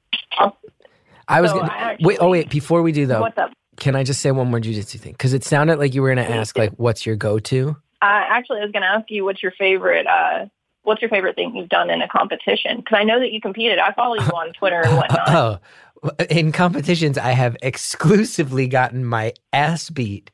I 1.27 1.41
was 1.41 1.51
So 1.51 1.59
gonna 1.59 1.71
I 1.71 1.97
wait. 2.01 2.17
Oh 2.19 2.29
wait, 2.29 2.49
before 2.49 2.81
we 2.81 2.91
do 2.91 3.05
though, 3.05 3.21
What's 3.21 3.37
up? 3.37 3.51
can 3.77 3.95
I 3.95 4.03
just 4.03 4.19
say 4.21 4.31
one 4.31 4.49
more 4.49 4.59
Jiu 4.59 4.73
Jitsu 4.73 4.97
thing? 4.97 5.13
Because 5.13 5.33
it 5.33 5.43
sounded 5.43 5.79
like 5.79 5.93
you 5.95 6.01
were 6.01 6.13
going 6.13 6.27
to 6.27 6.33
ask, 6.35 6.57
like, 6.57 6.71
what's 6.73 7.05
your 7.05 7.15
go 7.15 7.39
to? 7.39 7.77
Uh, 8.01 8.23
actually, 8.29 8.59
I 8.59 8.63
was 8.63 8.71
going 8.71 8.83
to 8.83 8.89
ask 8.89 9.09
you 9.09 9.25
what's 9.25 9.43
your 9.43 9.51
favorite. 9.51 10.07
Uh, 10.07 10.45
what's 10.83 11.01
your 11.01 11.09
favorite 11.09 11.35
thing 11.35 11.55
you've 11.55 11.69
done 11.69 11.89
in 11.89 12.01
a 12.01 12.07
competition? 12.07 12.77
Because 12.77 12.97
I 12.97 13.03
know 13.03 13.19
that 13.19 13.31
you 13.31 13.41
competed. 13.41 13.79
I 13.79 13.93
follow 13.93 14.15
you 14.15 14.21
on 14.21 14.53
Twitter 14.53 14.81
and 14.81 14.95
whatnot. 14.95 15.61
Oh, 16.01 16.15
in 16.29 16.53
competitions, 16.53 17.17
I 17.17 17.31
have 17.31 17.57
exclusively 17.61 18.67
gotten 18.67 19.03
my 19.03 19.33
ass 19.51 19.89
beat 19.89 20.31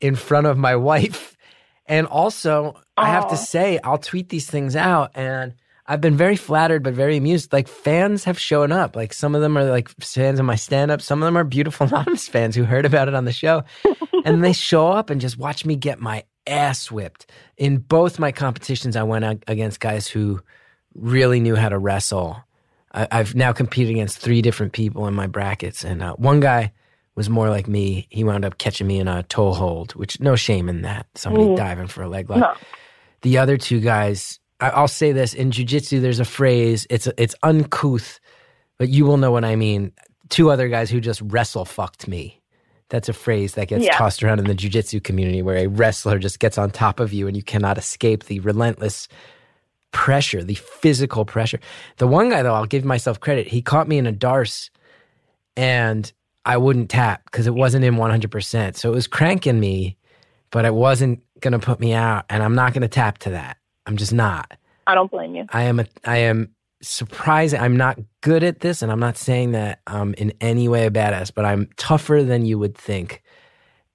in 0.00 0.16
front 0.16 0.48
of 0.48 0.58
my 0.58 0.74
wife. 0.74 1.36
And 1.86 2.06
also, 2.06 2.80
I 2.96 3.10
have 3.10 3.30
to 3.30 3.36
say, 3.36 3.78
I'll 3.84 3.98
tweet 3.98 4.30
these 4.30 4.50
things 4.50 4.74
out 4.74 5.12
and 5.14 5.54
I've 5.86 6.00
been 6.00 6.16
very 6.16 6.36
flattered, 6.36 6.82
but 6.82 6.94
very 6.94 7.16
amused. 7.16 7.52
Like, 7.52 7.68
fans 7.68 8.24
have 8.24 8.38
shown 8.38 8.72
up. 8.72 8.96
Like, 8.96 9.12
some 9.12 9.34
of 9.34 9.42
them 9.42 9.56
are 9.58 9.64
like 9.64 9.88
fans 10.00 10.40
of 10.40 10.46
my 10.46 10.56
stand 10.56 10.90
up, 10.90 11.02
some 11.02 11.22
of 11.22 11.26
them 11.26 11.36
are 11.36 11.44
beautiful 11.44 11.86
anonymous 11.90 12.26
fans 12.26 12.56
who 12.56 12.64
heard 12.64 12.86
about 12.86 13.06
it 13.06 13.14
on 13.14 13.26
the 13.26 13.32
show. 13.32 13.64
and 14.24 14.42
they 14.42 14.52
show 14.54 14.88
up 14.88 15.10
and 15.10 15.20
just 15.20 15.38
watch 15.38 15.64
me 15.64 15.76
get 15.76 16.00
my 16.00 16.24
ass 16.46 16.90
whipped. 16.90 17.30
In 17.56 17.78
both 17.78 18.18
my 18.18 18.32
competitions, 18.32 18.96
I 18.96 19.02
went 19.02 19.42
against 19.48 19.80
guys 19.80 20.06
who 20.08 20.40
really 20.94 21.40
knew 21.40 21.56
how 21.56 21.68
to 21.68 21.78
wrestle. 21.78 22.36
I, 22.92 23.08
I've 23.10 23.34
now 23.34 23.52
competed 23.52 23.90
against 23.90 24.18
three 24.18 24.42
different 24.42 24.72
people 24.72 25.06
in 25.06 25.14
my 25.14 25.26
brackets, 25.26 25.84
and 25.84 26.02
uh, 26.02 26.14
one 26.14 26.40
guy 26.40 26.72
was 27.16 27.30
more 27.30 27.48
like 27.48 27.68
me. 27.68 28.06
He 28.10 28.24
wound 28.24 28.44
up 28.44 28.58
catching 28.58 28.86
me 28.86 28.98
in 28.98 29.08
a 29.08 29.22
toe 29.24 29.52
hold, 29.52 29.92
which 29.94 30.20
no 30.20 30.34
shame 30.36 30.68
in 30.68 30.82
that. 30.82 31.06
Somebody 31.14 31.46
Mhm. 31.46 31.56
diving 31.56 31.86
for 31.86 32.02
a 32.02 32.08
leg 32.08 32.28
lock. 32.28 32.40
No. 32.40 32.54
The 33.22 33.38
other 33.38 33.56
two 33.56 33.80
guys 33.80 34.40
I, 34.60 34.70
I'll 34.70 34.88
say 34.88 35.12
this 35.12 35.34
in 35.34 35.50
jujitsu. 35.50 36.00
There's 36.00 36.20
a 36.20 36.24
phrase. 36.24 36.86
It's 36.90 37.08
it's 37.18 37.34
uncouth, 37.42 38.20
but 38.78 38.88
you 38.88 39.04
will 39.04 39.16
know 39.16 39.30
what 39.32 39.44
I 39.44 39.56
mean. 39.56 39.92
Two 40.28 40.50
other 40.50 40.68
guys 40.68 40.90
who 40.90 41.00
just 41.00 41.20
wrestle 41.24 41.64
fucked 41.64 42.06
me. 42.08 42.40
That's 42.94 43.08
a 43.08 43.12
phrase 43.12 43.54
that 43.54 43.66
gets 43.66 43.84
Yeah. 43.84 43.96
tossed 43.98 44.22
around 44.22 44.38
in 44.38 44.44
the 44.44 44.54
jujitsu 44.54 45.02
community, 45.02 45.42
where 45.42 45.56
a 45.56 45.66
wrestler 45.66 46.16
just 46.16 46.38
gets 46.38 46.56
on 46.56 46.70
top 46.70 47.00
of 47.00 47.12
you 47.12 47.26
and 47.26 47.36
you 47.36 47.42
cannot 47.42 47.76
escape 47.76 48.26
the 48.26 48.38
relentless 48.38 49.08
pressure, 49.90 50.44
the 50.44 50.54
physical 50.54 51.24
pressure. 51.24 51.58
The 51.96 52.06
one 52.06 52.28
guy, 52.30 52.44
though, 52.44 52.54
I'll 52.54 52.66
give 52.66 52.84
myself 52.84 53.18
credit. 53.18 53.48
He 53.48 53.62
caught 53.62 53.88
me 53.88 53.98
in 53.98 54.06
a 54.06 54.12
D'Arce, 54.12 54.70
and 55.56 56.12
I 56.44 56.56
wouldn't 56.56 56.88
tap 56.88 57.24
because 57.24 57.48
it 57.48 57.54
wasn't 57.54 57.84
in 57.84 57.96
100%. 57.96 58.76
So 58.76 58.92
it 58.92 58.94
was 58.94 59.08
cranking 59.08 59.58
me, 59.58 59.96
but 60.52 60.64
it 60.64 60.74
wasn't 60.74 61.20
going 61.40 61.50
to 61.50 61.58
put 61.58 61.80
me 61.80 61.94
out. 61.94 62.26
And 62.30 62.44
I'm 62.44 62.54
not 62.54 62.74
going 62.74 62.82
to 62.82 62.88
tap 62.88 63.18
to 63.18 63.30
that. 63.30 63.56
I'm 63.86 63.96
just 63.96 64.12
not. 64.12 64.56
I 64.86 64.94
don't 64.94 65.10
blame 65.10 65.34
you. 65.34 65.46
I 65.52 65.62
am 65.64 65.80
a, 65.80 65.86
I 66.04 66.18
am 66.18 66.50
surprised. 66.88 67.54
I'm 67.54 67.76
not 67.76 67.98
good 68.20 68.42
at 68.42 68.60
this, 68.60 68.82
and 68.82 68.90
I'm 68.90 69.00
not 69.00 69.16
saying 69.16 69.52
that 69.52 69.80
I'm 69.86 70.14
in 70.14 70.32
any 70.40 70.68
way 70.68 70.86
a 70.86 70.90
badass, 70.90 71.32
but 71.34 71.44
I'm 71.44 71.68
tougher 71.76 72.22
than 72.22 72.44
you 72.44 72.58
would 72.58 72.76
think. 72.76 73.22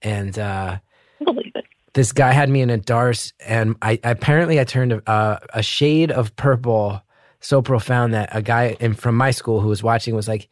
And 0.02 0.38
uh, 0.38 0.80
believe 1.24 1.52
it. 1.56 1.66
this 1.94 2.12
guy 2.12 2.32
had 2.32 2.50
me 2.50 2.62
in 2.62 2.70
a 2.70 2.78
D'Arce, 2.78 3.34
and 3.46 3.76
I 3.82 4.00
apparently 4.04 4.60
I 4.60 4.64
turned 4.64 4.94
a, 4.94 5.40
a 5.54 5.64
shade 5.64 6.12
of 6.12 6.36
purple 6.36 7.02
so 7.42 7.62
profound 7.62 8.14
that 8.14 8.30
a 8.32 8.42
guy 8.42 8.76
in, 8.80 8.94
from 8.94 9.16
my 9.16 9.32
school 9.32 9.62
who 9.62 9.70
was 9.70 9.82
watching 9.82 10.16
was 10.16 10.28
like, 10.28 10.50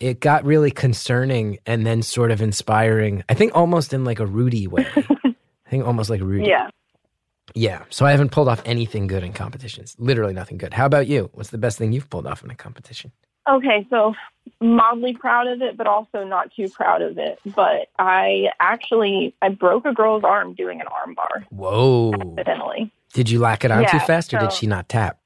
it 0.00 0.20
got 0.20 0.44
really 0.44 0.70
concerning 0.70 1.58
and 1.66 1.86
then 1.86 2.02
sort 2.02 2.30
of 2.30 2.40
inspiring. 2.40 3.24
I 3.28 3.34
think 3.34 3.56
almost 3.56 3.92
in 3.92 4.04
like 4.04 4.20
a 4.20 4.26
Rudy 4.26 4.66
way. 4.66 4.86
I 4.96 5.70
think 5.70 5.86
almost 5.86 6.10
like 6.10 6.20
Rudy. 6.20 6.48
Yeah. 6.48 6.68
Yeah. 7.54 7.84
So 7.90 8.06
I 8.06 8.10
haven't 8.10 8.30
pulled 8.30 8.48
off 8.48 8.62
anything 8.64 9.06
good 9.06 9.22
in 9.22 9.32
competitions. 9.32 9.96
Literally 9.98 10.34
nothing 10.34 10.58
good. 10.58 10.74
How 10.74 10.86
about 10.86 11.06
you? 11.06 11.30
What's 11.32 11.50
the 11.50 11.58
best 11.58 11.78
thing 11.78 11.92
you've 11.92 12.10
pulled 12.10 12.26
off 12.26 12.42
in 12.42 12.50
a 12.50 12.54
competition? 12.54 13.12
Okay, 13.48 13.86
so 13.88 14.14
mildly 14.60 15.14
proud 15.14 15.46
of 15.46 15.62
it, 15.62 15.76
but 15.76 15.86
also 15.86 16.24
not 16.24 16.52
too 16.54 16.68
proud 16.68 17.00
of 17.00 17.18
it. 17.18 17.38
But 17.46 17.88
I 17.98 18.50
actually 18.60 19.34
I 19.40 19.48
broke 19.48 19.86
a 19.86 19.94
girl's 19.94 20.24
arm 20.24 20.54
doing 20.54 20.80
an 20.80 20.86
arm 20.88 21.14
bar 21.14 21.46
Whoa. 21.50 22.12
accidentally. 22.12 22.92
Did 23.14 23.30
you 23.30 23.38
lock 23.38 23.64
it 23.64 23.70
on 23.70 23.86
too 23.86 23.98
fast 24.00 24.34
or 24.34 24.38
did 24.38 24.52
she 24.52 24.66
not 24.66 24.88
tap? 24.88 25.18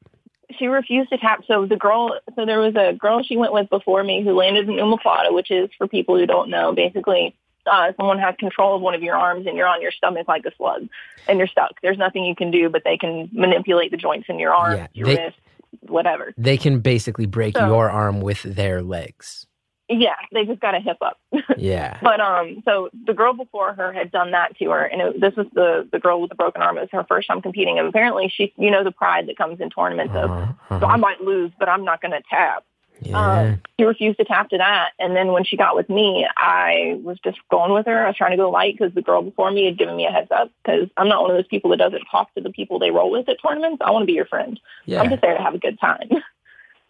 She 0.58 0.66
refused 0.66 1.10
to 1.10 1.18
tap. 1.18 1.42
So 1.46 1.66
the 1.66 1.76
girl, 1.76 2.20
so 2.36 2.46
there 2.46 2.60
was 2.60 2.76
a 2.76 2.92
girl 2.92 3.22
she 3.22 3.36
went 3.36 3.52
with 3.52 3.68
before 3.70 4.04
me 4.04 4.22
who 4.22 4.34
landed 4.34 4.68
in 4.68 4.76
omoplata, 4.76 5.32
which 5.32 5.50
is 5.50 5.70
for 5.76 5.88
people 5.88 6.16
who 6.16 6.26
don't 6.26 6.50
know, 6.50 6.72
basically 6.72 7.34
uh, 7.70 7.92
someone 7.96 8.18
has 8.18 8.34
control 8.38 8.76
of 8.76 8.82
one 8.82 8.94
of 8.94 9.02
your 9.02 9.16
arms 9.16 9.46
and 9.46 9.56
you're 9.56 9.66
on 9.66 9.80
your 9.82 9.92
stomach 9.92 10.28
like 10.28 10.44
a 10.46 10.54
slug 10.56 10.88
and 11.28 11.38
you're 11.38 11.46
stuck. 11.48 11.72
There's 11.82 11.98
nothing 11.98 12.24
you 12.24 12.34
can 12.34 12.50
do, 12.50 12.68
but 12.68 12.82
they 12.84 12.96
can 12.96 13.28
manipulate 13.32 13.90
the 13.90 13.96
joints 13.96 14.26
in 14.28 14.38
your 14.38 14.54
arm, 14.54 14.76
Yeah, 14.76 14.86
your 14.92 15.06
they- 15.06 15.16
wrist, 15.16 15.36
whatever. 15.80 16.32
They 16.36 16.56
can 16.56 16.80
basically 16.80 17.26
break 17.26 17.56
So- 17.56 17.66
your 17.66 17.90
arm 17.90 18.20
with 18.20 18.42
their 18.42 18.82
legs. 18.82 19.46
Yeah, 19.88 20.14
they 20.32 20.46
just 20.46 20.60
got 20.60 20.74
a 20.74 20.80
hip 20.80 20.96
up. 21.02 21.18
Yeah. 21.58 21.98
But 22.02 22.18
um, 22.18 22.62
so 22.64 22.88
the 23.06 23.12
girl 23.12 23.34
before 23.34 23.74
her 23.74 23.92
had 23.92 24.10
done 24.10 24.30
that 24.30 24.56
to 24.58 24.70
her, 24.70 24.84
and 24.84 25.02
it, 25.02 25.20
this 25.20 25.34
was 25.36 25.46
the 25.52 25.86
the 25.92 25.98
girl 25.98 26.20
with 26.20 26.30
the 26.30 26.34
broken 26.34 26.62
arm. 26.62 26.78
It 26.78 26.82
was 26.82 26.88
her 26.92 27.04
first 27.08 27.28
time 27.28 27.42
competing, 27.42 27.78
and 27.78 27.86
apparently 27.86 28.32
she, 28.34 28.52
you 28.56 28.70
know, 28.70 28.82
the 28.84 28.90
pride 28.90 29.26
that 29.28 29.36
comes 29.36 29.60
in 29.60 29.68
tournaments 29.70 30.14
Uh-huh, 30.14 30.46
so 30.70 30.74
uh-huh. 30.76 30.86
I 30.86 30.96
might 30.96 31.20
lose, 31.20 31.52
but 31.58 31.68
I'm 31.68 31.84
not 31.84 32.00
going 32.00 32.12
to 32.12 32.22
tap. 32.30 32.64
Yeah. 33.04 33.40
Um, 33.40 33.62
she 33.78 33.84
refused 33.84 34.18
to 34.18 34.24
tap 34.24 34.50
to 34.50 34.58
that, 34.58 34.90
and 34.98 35.16
then 35.16 35.32
when 35.32 35.44
she 35.44 35.56
got 35.56 35.76
with 35.76 35.88
me, 35.88 36.26
I 36.36 37.00
was 37.02 37.18
just 37.24 37.38
going 37.50 37.72
with 37.72 37.86
her. 37.86 38.04
I 38.04 38.08
was 38.08 38.16
trying 38.16 38.30
to 38.32 38.36
go 38.36 38.50
light 38.50 38.76
because 38.78 38.94
the 38.94 39.02
girl 39.02 39.22
before 39.22 39.50
me 39.50 39.64
had 39.64 39.78
given 39.78 39.96
me 39.96 40.06
a 40.06 40.10
heads 40.10 40.30
up. 40.30 40.50
Because 40.64 40.88
I'm 40.96 41.08
not 41.08 41.22
one 41.22 41.30
of 41.30 41.36
those 41.36 41.48
people 41.48 41.70
that 41.70 41.78
doesn't 41.78 42.04
talk 42.10 42.32
to 42.34 42.40
the 42.40 42.50
people 42.50 42.78
they 42.78 42.90
roll 42.90 43.10
with 43.10 43.28
at 43.28 43.38
tournaments. 43.46 43.82
I 43.84 43.90
want 43.90 44.02
to 44.02 44.06
be 44.06 44.12
your 44.12 44.26
friend. 44.26 44.58
I'm 45.00 45.10
just 45.10 45.22
there 45.22 45.36
to 45.36 45.42
have 45.42 45.54
a 45.54 45.58
good 45.58 45.78
time. 45.80 46.08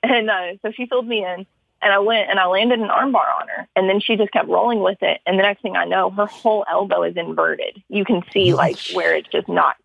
And 0.05 0.29
uh, 0.29 0.55
so 0.63 0.73
she 0.73 0.87
filled 0.87 1.07
me 1.07 1.25
in, 1.25 1.47
and 1.81 1.93
I 1.93 2.01
went 2.01 2.29
and 2.29 2.41
I 2.41 2.47
landed 2.47 2.81
an 2.81 2.89
armbar 2.89 3.41
on 3.41 3.49
her, 3.55 3.69
and 3.77 3.89
then 3.89 4.01
she 4.01 4.17
just 4.17 4.33
kept 4.33 4.49
rolling 4.49 4.81
with 4.81 5.01
it. 5.01 5.21
And 5.27 5.39
the 5.39 5.43
next 5.43 5.63
thing 5.63 5.77
I 5.77 5.85
know, 5.85 6.11
her 6.11 6.27
whole 6.27 6.65
elbow 6.69 7.05
is 7.05 7.17
inverted. 7.17 7.81
You 7.89 8.05
can 8.05 8.23
see 8.33 8.53
like 8.53 8.79
where 8.95 9.15
it's 9.15 9.29
just 9.29 9.49
not 9.49 9.77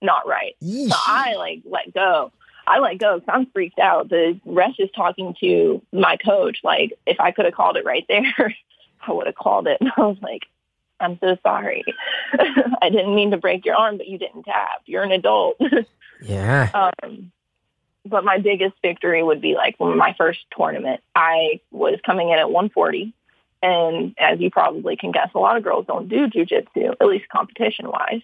not 0.00 0.26
right. 0.26 0.56
So 0.88 0.96
I 0.98 1.34
like 1.34 1.60
let 1.64 1.92
go. 1.92 2.32
I 2.66 2.78
let 2.80 2.98
go 2.98 3.18
because 3.18 3.32
I'm 3.32 3.46
freaked 3.46 3.78
out. 3.78 4.08
The 4.08 4.38
rest 4.44 4.80
is 4.80 4.90
talking 4.94 5.34
to 5.40 5.82
my 5.92 6.16
coach. 6.16 6.58
Like 6.64 6.92
if 7.06 7.20
I 7.20 7.30
could 7.30 7.44
have 7.44 7.54
called 7.54 7.76
it 7.76 7.84
right 7.84 8.04
there, 8.08 8.54
I 9.06 9.12
would 9.12 9.26
have 9.26 9.36
called 9.36 9.66
it. 9.66 9.78
And 9.80 9.90
I 9.96 10.00
was 10.02 10.18
like, 10.20 10.46
I'm 10.98 11.18
so 11.20 11.36
sorry. 11.42 11.84
I 12.82 12.88
didn't 12.90 13.14
mean 13.14 13.30
to 13.32 13.36
break 13.36 13.64
your 13.64 13.76
arm, 13.76 13.98
but 13.98 14.08
you 14.08 14.18
didn't 14.18 14.44
tap. 14.44 14.82
You're 14.86 15.02
an 15.02 15.12
adult. 15.12 15.60
yeah. 16.22 16.90
Um, 17.02 17.32
but 18.04 18.24
my 18.24 18.38
biggest 18.38 18.74
victory 18.82 19.22
would 19.22 19.40
be 19.40 19.54
like 19.54 19.78
my 19.80 20.14
first 20.16 20.40
tournament. 20.56 21.00
I 21.14 21.60
was 21.70 21.98
coming 22.04 22.30
in 22.30 22.38
at 22.38 22.50
140, 22.50 23.12
and 23.62 24.14
as 24.18 24.40
you 24.40 24.50
probably 24.50 24.96
can 24.96 25.10
guess, 25.10 25.30
a 25.34 25.38
lot 25.38 25.56
of 25.56 25.64
girls 25.64 25.86
don't 25.86 26.08
do 26.08 26.28
jujitsu, 26.28 26.92
at 27.00 27.06
least 27.06 27.28
competition 27.28 27.88
wise. 27.88 28.22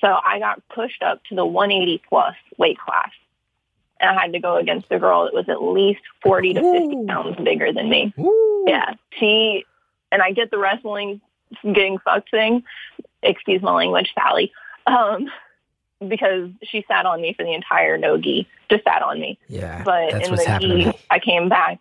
So 0.00 0.08
I 0.08 0.38
got 0.38 0.66
pushed 0.68 1.02
up 1.02 1.22
to 1.24 1.34
the 1.34 1.44
180 1.46 2.02
plus 2.08 2.34
weight 2.58 2.78
class, 2.78 3.10
and 4.02 4.18
I 4.18 4.22
had 4.22 4.32
to 4.32 4.40
go 4.40 4.56
against 4.56 4.86
a 4.90 4.98
girl 4.98 5.24
that 5.24 5.32
was 5.32 5.48
at 5.48 5.62
least 5.62 6.00
40 6.22 6.54
to 6.54 6.60
50 6.60 6.96
Ooh. 6.96 7.06
pounds 7.06 7.36
bigger 7.42 7.72
than 7.72 7.88
me. 7.88 8.12
Woo. 8.16 8.64
Yeah, 8.66 8.94
she 9.18 9.64
and 10.10 10.20
I 10.20 10.32
get 10.32 10.50
the 10.50 10.58
wrestling 10.58 11.20
getting 11.62 11.98
fucked 11.98 12.30
thing. 12.30 12.64
Excuse 13.22 13.62
my 13.62 13.72
language, 13.72 14.12
Sally. 14.14 14.52
Um, 14.86 15.28
because 16.06 16.50
she 16.64 16.84
sat 16.88 17.06
on 17.06 17.22
me 17.22 17.32
for 17.32 17.44
the 17.44 17.54
entire 17.54 17.96
no 17.96 18.18
gi, 18.18 18.48
just 18.68 18.84
sat 18.84 19.02
on 19.02 19.20
me. 19.20 19.38
Yeah. 19.48 19.82
But 19.84 20.10
That's 20.12 20.26
in 20.26 20.30
what's 20.32 20.44
the 20.44 20.50
happening. 20.50 20.92
gi, 20.92 20.98
I 21.10 21.18
came 21.20 21.48
back. 21.48 21.80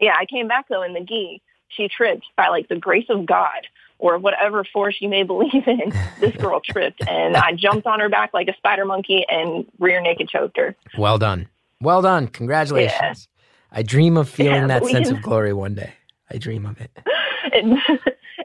Yeah, 0.00 0.14
I 0.18 0.24
came 0.26 0.48
back 0.48 0.66
though 0.68 0.82
in 0.82 0.94
the 0.94 1.00
gi. 1.00 1.42
She 1.68 1.88
tripped 1.88 2.24
by 2.36 2.48
like 2.48 2.68
the 2.68 2.76
grace 2.76 3.06
of 3.10 3.26
God 3.26 3.66
or 3.98 4.16
whatever 4.18 4.64
force 4.64 4.96
you 5.00 5.08
may 5.08 5.22
believe 5.24 5.66
in. 5.66 5.92
This 6.20 6.34
girl 6.36 6.60
tripped, 6.60 7.06
and 7.06 7.36
I 7.36 7.52
jumped 7.52 7.86
on 7.86 8.00
her 8.00 8.08
back 8.08 8.32
like 8.32 8.48
a 8.48 8.56
spider 8.56 8.84
monkey 8.84 9.26
and 9.28 9.66
rear 9.78 10.00
naked 10.00 10.28
choked 10.28 10.56
her. 10.56 10.74
Well 10.96 11.18
done. 11.18 11.48
Well 11.80 12.02
done. 12.02 12.28
Congratulations. 12.28 13.28
I 13.70 13.82
dream 13.82 14.16
of 14.16 14.28
feeling 14.28 14.62
Yeah, 14.62 14.66
that 14.68 14.86
sense 14.86 15.10
of 15.10 15.22
glory 15.22 15.52
one 15.52 15.74
day. 15.74 15.92
I 16.30 16.38
dream 16.38 16.66
of 16.66 16.80
it. 16.80 16.90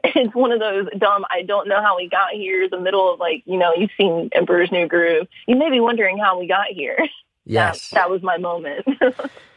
It's 0.04 0.34
one 0.34 0.52
of 0.52 0.60
those 0.60 0.86
dumb. 0.98 1.24
I 1.30 1.42
don't 1.42 1.68
know 1.68 1.80
how 1.82 1.96
we 1.96 2.08
got 2.08 2.30
here. 2.32 2.68
The 2.68 2.78
middle 2.80 3.12
of 3.12 3.18
like 3.20 3.42
you 3.46 3.58
know 3.58 3.72
you've 3.76 3.90
seen 3.98 4.28
Emperor's 4.34 4.70
New 4.70 4.86
Groove. 4.86 5.26
You 5.48 5.56
may 5.56 5.70
be 5.70 5.80
wondering 5.80 6.18
how 6.18 6.38
we 6.38 6.46
got 6.46 6.66
here. 6.70 6.98
Yes. 7.46 7.90
that, 7.90 7.94
that 7.96 8.10
was 8.10 8.22
my 8.22 8.36
moment. 8.38 8.86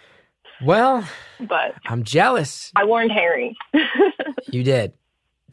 well, 0.64 1.08
but 1.40 1.76
I'm 1.86 2.04
jealous. 2.04 2.72
I 2.76 2.86
warned 2.86 3.12
Harry. 3.12 3.56
You 4.52 4.64
did. 4.64 4.94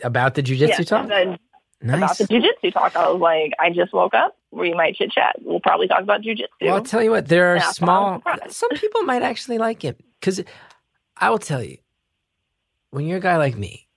About 0.03 0.35
the 0.35 0.43
jujitsu 0.43 0.79
yeah, 0.79 0.85
talk? 0.85 1.11
and 1.11 1.39
about 1.83 2.01
Nice. 2.01 2.19
the 2.19 2.25
jujitsu 2.27 2.73
talk. 2.73 2.97
I 2.97 3.11
was 3.11 3.21
like, 3.21 3.53
I 3.59 3.71
just 3.71 3.93
woke 3.93 4.15
up. 4.15 4.37
We 4.55 4.73
might 4.73 4.95
chit 4.95 5.11
chat. 5.11 5.37
We'll 5.43 5.61
probably 5.61 5.89
talk 5.89 6.03
about 6.03 6.23
jujitsu. 6.23 6.47
Well, 6.63 6.75
I'll 6.75 6.83
tell 6.83 7.03
you 7.03 7.11
what, 7.11 7.29
there 7.29 7.53
are 7.53 7.57
Yeah, 7.57 7.63
so 7.63 7.67
I 7.67 7.69
was 7.69 7.77
small, 7.77 8.23
some 8.49 8.71
people 8.71 9.03
might 9.03 9.23
actually 9.23 9.59
like 9.59 9.85
it. 9.85 10.01
Because 10.21 10.43
I 11.17 11.31
will 11.31 11.39
tell 11.39 11.63
you, 11.63 11.79
when 12.91 13.07
you're 13.07 13.19
a 13.19 13.21
guy 13.21 13.37
like 13.37 13.57
me, 13.57 13.89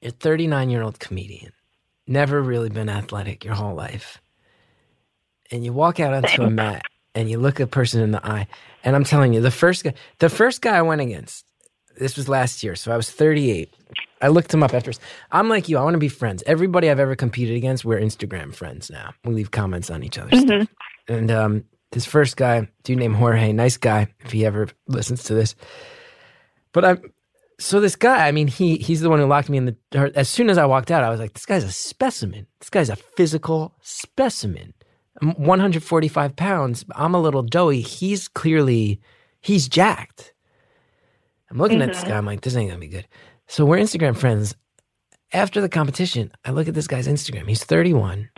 you're 0.00 0.10
a 0.10 0.12
39 0.12 0.70
year 0.70 0.82
old 0.82 0.98
comedian, 0.98 1.52
never 2.06 2.42
really 2.42 2.68
been 2.68 2.88
athletic 2.88 3.44
your 3.44 3.54
whole 3.54 3.74
life, 3.74 4.20
and 5.50 5.64
you 5.64 5.72
walk 5.72 6.00
out 6.00 6.12
onto 6.12 6.42
a 6.42 6.50
mat 6.50 6.82
and 7.14 7.30
you 7.30 7.38
look 7.38 7.60
a 7.60 7.66
person 7.66 8.00
in 8.00 8.10
the 8.10 8.26
eye, 8.26 8.48
and 8.82 8.96
I'm 8.96 9.04
telling 9.04 9.32
you, 9.32 9.40
the 9.40 9.50
first 9.52 9.84
guy, 9.84 9.94
the 10.18 10.28
first 10.28 10.60
guy 10.60 10.76
I 10.76 10.82
went 10.82 11.00
against, 11.00 11.44
this 11.98 12.16
was 12.16 12.28
last 12.28 12.62
year, 12.64 12.74
so 12.74 12.92
I 12.92 12.96
was 12.96 13.10
38. 13.10 13.72
I 14.24 14.28
looked 14.28 14.52
him 14.54 14.62
up 14.62 14.72
after. 14.72 14.90
I'm 15.30 15.48
like 15.50 15.68
you. 15.68 15.76
I 15.76 15.82
want 15.82 15.94
to 15.94 15.98
be 15.98 16.08
friends. 16.08 16.42
Everybody 16.46 16.90
I've 16.90 16.98
ever 16.98 17.14
competed 17.14 17.56
against, 17.56 17.84
we're 17.84 18.00
Instagram 18.00 18.54
friends 18.54 18.90
now. 18.90 19.12
We 19.24 19.34
leave 19.34 19.50
comments 19.50 19.90
on 19.90 20.02
each 20.02 20.16
other's 20.18 20.40
stuff. 20.40 20.68
And 21.08 21.30
um, 21.30 21.64
this 21.92 22.06
first 22.06 22.36
guy, 22.38 22.68
dude 22.84 22.98
named 22.98 23.16
Jorge, 23.16 23.52
nice 23.52 23.76
guy. 23.76 24.08
If 24.24 24.32
he 24.32 24.46
ever 24.46 24.68
listens 24.88 25.24
to 25.24 25.34
this, 25.34 25.54
but 26.72 26.84
I'm 26.84 27.12
so 27.58 27.80
this 27.80 27.96
guy. 27.96 28.26
I 28.26 28.32
mean, 28.32 28.46
he 28.48 28.76
he's 28.78 29.00
the 29.02 29.10
one 29.10 29.18
who 29.18 29.26
locked 29.26 29.50
me 29.50 29.58
in 29.58 29.66
the. 29.66 30.12
As 30.14 30.28
soon 30.28 30.48
as 30.48 30.56
I 30.56 30.64
walked 30.64 30.90
out, 30.90 31.04
I 31.04 31.10
was 31.10 31.20
like, 31.20 31.34
this 31.34 31.46
guy's 31.46 31.64
a 31.64 31.70
specimen. 31.70 32.46
This 32.60 32.70
guy's 32.70 32.88
a 32.88 32.96
physical 32.96 33.74
specimen. 33.82 34.72
I'm 35.20 35.34
145 35.34 36.34
pounds. 36.34 36.84
I'm 36.96 37.14
a 37.14 37.20
little 37.20 37.42
doughy. 37.42 37.82
He's 37.82 38.26
clearly 38.26 39.00
he's 39.40 39.68
jacked. 39.68 40.32
I'm 41.50 41.58
looking 41.58 41.82
at 41.82 41.92
this 41.92 42.02
guy. 42.02 42.16
I'm 42.16 42.26
like, 42.26 42.40
this 42.40 42.56
ain't 42.56 42.70
gonna 42.70 42.80
be 42.80 42.88
good. 42.88 43.06
So 43.46 43.64
we're 43.64 43.78
Instagram 43.78 44.16
friends. 44.16 44.54
After 45.32 45.60
the 45.60 45.68
competition, 45.68 46.32
I 46.44 46.50
look 46.50 46.68
at 46.68 46.74
this 46.74 46.86
guy's 46.86 47.08
Instagram. 47.08 47.48
He's 47.48 47.64
31. 47.64 48.30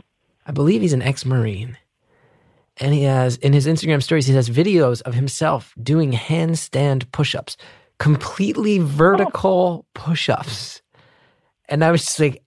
I 0.46 0.52
believe 0.52 0.80
he's 0.80 0.92
an 0.92 1.02
ex-marine. 1.02 1.76
And 2.78 2.92
he 2.92 3.04
has 3.04 3.36
in 3.36 3.52
his 3.52 3.66
Instagram 3.66 4.02
stories, 4.02 4.26
he 4.26 4.34
has 4.34 4.50
videos 4.50 5.02
of 5.02 5.14
himself 5.14 5.75
doing 5.82 6.12
handstand 6.12 7.10
push-ups, 7.12 7.56
completely 7.98 8.78
vertical 8.78 9.86
push-ups. 9.94 10.82
And 11.68 11.84
I 11.84 11.90
was 11.90 12.04
just 12.04 12.20
like, 12.20 12.42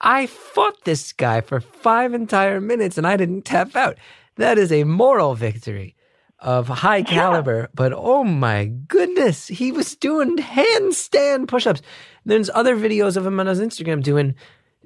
I 0.00 0.26
fought 0.26 0.84
this 0.84 1.12
guy 1.12 1.40
for 1.42 1.60
five 1.60 2.14
entire 2.14 2.60
minutes 2.60 2.96
and 2.96 3.06
I 3.06 3.16
didn't 3.16 3.42
tap 3.42 3.76
out. 3.76 3.98
That 4.36 4.58
is 4.58 4.72
a 4.72 4.84
moral 4.84 5.34
victory. 5.34 5.94
Of 6.40 6.68
high 6.68 7.02
caliber, 7.02 7.68
but 7.74 7.92
oh 7.94 8.24
my 8.24 8.66
goodness, 8.88 9.46
he 9.46 9.72
was 9.72 9.94
doing 9.96 10.36
handstand 10.38 11.48
push-ups. 11.48 11.82
There's 12.24 12.50
other 12.54 12.76
videos 12.76 13.16
of 13.16 13.26
him 13.26 13.38
on 13.40 13.46
his 13.46 13.60
Instagram 13.60 14.02
doing 14.02 14.34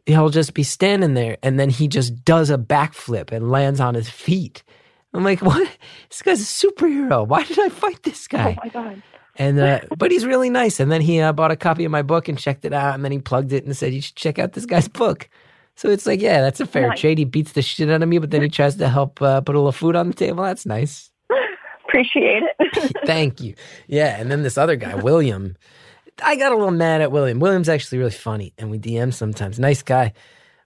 he'll 0.06 0.28
just 0.28 0.52
be 0.52 0.62
standing 0.62 1.14
there 1.14 1.38
and 1.42 1.58
then 1.58 1.70
he 1.70 1.88
just 1.88 2.24
does 2.24 2.50
a 2.50 2.58
backflip 2.58 3.32
and 3.32 3.50
lands 3.50 3.80
on 3.80 3.94
his 3.94 4.08
feet. 4.10 4.62
I'm 5.14 5.24
like, 5.24 5.40
what? 5.42 5.68
This 6.10 6.22
guy's 6.22 6.40
a 6.40 6.44
superhero. 6.44 7.26
Why 7.26 7.44
did 7.44 7.58
I 7.58 7.68
fight 7.68 8.02
this 8.02 8.26
guy? 8.28 8.56
Oh 8.58 8.60
my 8.62 8.68
god. 8.68 9.02
And 9.36 9.58
uh, 9.58 9.80
but 9.96 10.10
he's 10.12 10.24
really 10.26 10.50
nice. 10.50 10.78
And 10.78 10.92
then 10.92 11.00
he 11.00 11.20
uh, 11.20 11.32
bought 11.32 11.50
a 11.50 11.56
copy 11.56 11.84
of 11.84 11.90
my 11.90 12.02
book 12.02 12.28
and 12.28 12.38
checked 12.38 12.64
it 12.64 12.72
out. 12.72 12.94
And 12.94 13.04
then 13.04 13.10
he 13.12 13.18
plugged 13.18 13.52
it 13.52 13.64
and 13.64 13.76
said, 13.76 13.92
"You 13.92 14.00
should 14.00 14.14
check 14.14 14.38
out 14.38 14.52
this 14.52 14.64
guy's 14.64 14.86
book." 14.86 15.28
So 15.74 15.90
it's 15.90 16.06
like, 16.06 16.20
yeah, 16.20 16.40
that's 16.40 16.60
a 16.60 16.66
fair 16.66 16.88
Nice. 16.90 17.00
trade. 17.00 17.18
He 17.18 17.24
beats 17.24 17.50
the 17.50 17.60
shit 17.62 17.90
out 17.90 18.00
of 18.00 18.08
me, 18.08 18.18
but 18.18 18.30
then 18.30 18.42
he 18.42 18.48
tries 18.48 18.76
to 18.76 18.88
help 18.88 19.20
uh, 19.20 19.40
put 19.40 19.56
a 19.56 19.58
little 19.58 19.72
food 19.72 19.96
on 19.96 20.06
the 20.06 20.14
table. 20.14 20.44
That's 20.44 20.64
nice. 20.66 21.10
Appreciate 21.94 22.42
it. 22.42 22.96
Thank 23.06 23.40
you. 23.40 23.54
Yeah, 23.86 24.20
and 24.20 24.28
then 24.28 24.42
this 24.42 24.58
other 24.58 24.74
guy, 24.74 24.96
William. 24.96 25.56
I 26.20 26.34
got 26.34 26.50
a 26.50 26.56
little 26.56 26.72
mad 26.72 27.02
at 27.02 27.12
William. 27.12 27.38
William's 27.38 27.68
actually 27.68 27.98
really 27.98 28.10
funny, 28.10 28.52
and 28.58 28.68
we 28.68 28.80
DM 28.80 29.14
sometimes. 29.14 29.60
Nice 29.60 29.82
guy. 29.82 30.12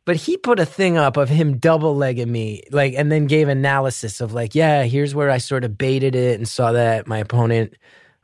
But 0.07 0.17
he 0.17 0.39
put 0.39 0.59
a 0.59 0.65
thing 0.65 0.97
up 0.97 1.19
of 1.19 1.29
him 1.29 1.59
double 1.59 1.95
legging 1.95 2.33
me, 2.33 2.63
like, 2.71 2.95
and 2.95 3.13
then 3.13 3.27
gave 3.27 3.49
analysis 3.49 4.23
of 4.23 4.33
like, 4.33 4.55
yeah, 4.55 4.85
here's 4.85 5.15
where 5.15 5.29
I 5.29 5.37
sort 5.37 5.65
of 5.65 5.77
baited 5.77 6.15
it 6.15 6.39
and 6.39 6.49
saw 6.49 6.73
that 6.73 7.07
my 7.07 7.19
opponent 7.19 7.75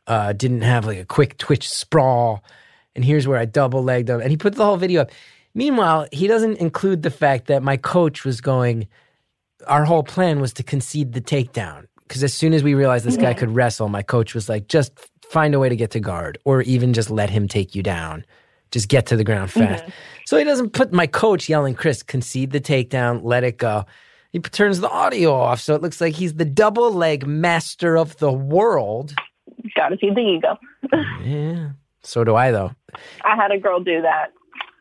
uh, 0.07 0.33
didn't 0.33 0.63
have 0.63 0.87
like 0.87 0.99
a 0.99 1.05
quick 1.05 1.37
twitch 1.37 1.69
sprawl, 1.69 2.43
and 2.97 3.05
here's 3.05 3.29
where 3.29 3.39
I 3.39 3.45
double 3.45 3.83
legged 3.83 4.09
him. 4.09 4.23
And 4.23 4.31
he 4.31 4.39
put 4.39 4.55
the 4.55 4.65
whole 4.65 4.79
video 4.79 5.03
up. 5.03 5.11
Meanwhile, 5.55 6.09
he 6.11 6.27
doesn't 6.27 6.57
include 6.57 7.03
the 7.03 7.11
fact 7.11 7.49
that 7.49 7.63
my 7.63 7.77
coach 7.77 8.25
was 8.25 8.41
going, 8.41 8.89
our 9.67 9.85
whole 9.85 10.05
plan 10.05 10.41
was 10.41 10.55
to 10.55 10.63
concede 10.63 11.13
the 11.13 11.21
takedown. 11.21 11.87
Because 12.15 12.23
as 12.23 12.33
soon 12.33 12.55
as 12.55 12.63
we 12.63 12.75
realized 12.75 13.05
this 13.05 13.17
guy 13.17 13.35
could 13.35 13.53
wrestle, 13.57 13.89
my 13.89 14.01
coach 14.01 14.37
was 14.37 14.49
like, 14.49 14.69
just 14.69 14.93
find 15.31 15.53
a 15.53 15.59
way 15.59 15.69
to 15.69 15.75
get 15.75 15.91
to 15.91 15.99
guard 15.99 16.39
or 16.45 16.63
even 16.63 16.93
just 16.93 17.11
let 17.11 17.29
him 17.29 17.49
take 17.49 17.75
you 17.75 17.83
down. 17.83 18.25
Just 18.71 18.89
get 18.89 19.07
to 19.07 19.17
the 19.17 19.25
ground 19.25 19.51
mm-hmm. 19.51 19.75
fast. 19.75 19.85
So 20.25 20.37
he 20.37 20.45
doesn't 20.45 20.71
put 20.75 20.93
my 20.93 21.09
coach 21.09 21.49
yelling, 21.49 21.75
Chris, 21.75 22.05
concede 22.05 22.53
the 22.53 22.61
takedown, 22.61 23.23
let 23.25 23.43
it 23.43 23.59
go. 23.59 23.85
He 24.31 24.39
p- 24.39 24.49
turns 24.49 24.79
the 24.79 24.89
audio 24.89 25.35
off 25.35 25.61
so 25.61 25.75
it 25.75 25.83
looks 25.83 26.01
like 26.01 26.15
he's 26.15 26.35
the 26.35 26.45
double 26.45 26.93
leg 26.93 27.27
master 27.27 27.97
of 27.99 28.17
the 28.19 28.31
world. 28.31 29.13
Got 29.75 29.89
to 29.89 29.97
feed 29.97 30.15
the 30.15 30.21
ego. 30.21 30.57
Yeah. 31.25 31.71
So 32.05 32.23
do 32.23 32.37
I, 32.37 32.53
though. 32.53 32.71
I 33.25 33.35
had 33.35 33.51
a 33.51 33.59
girl 33.59 33.81
do 33.81 34.03
that 34.03 34.29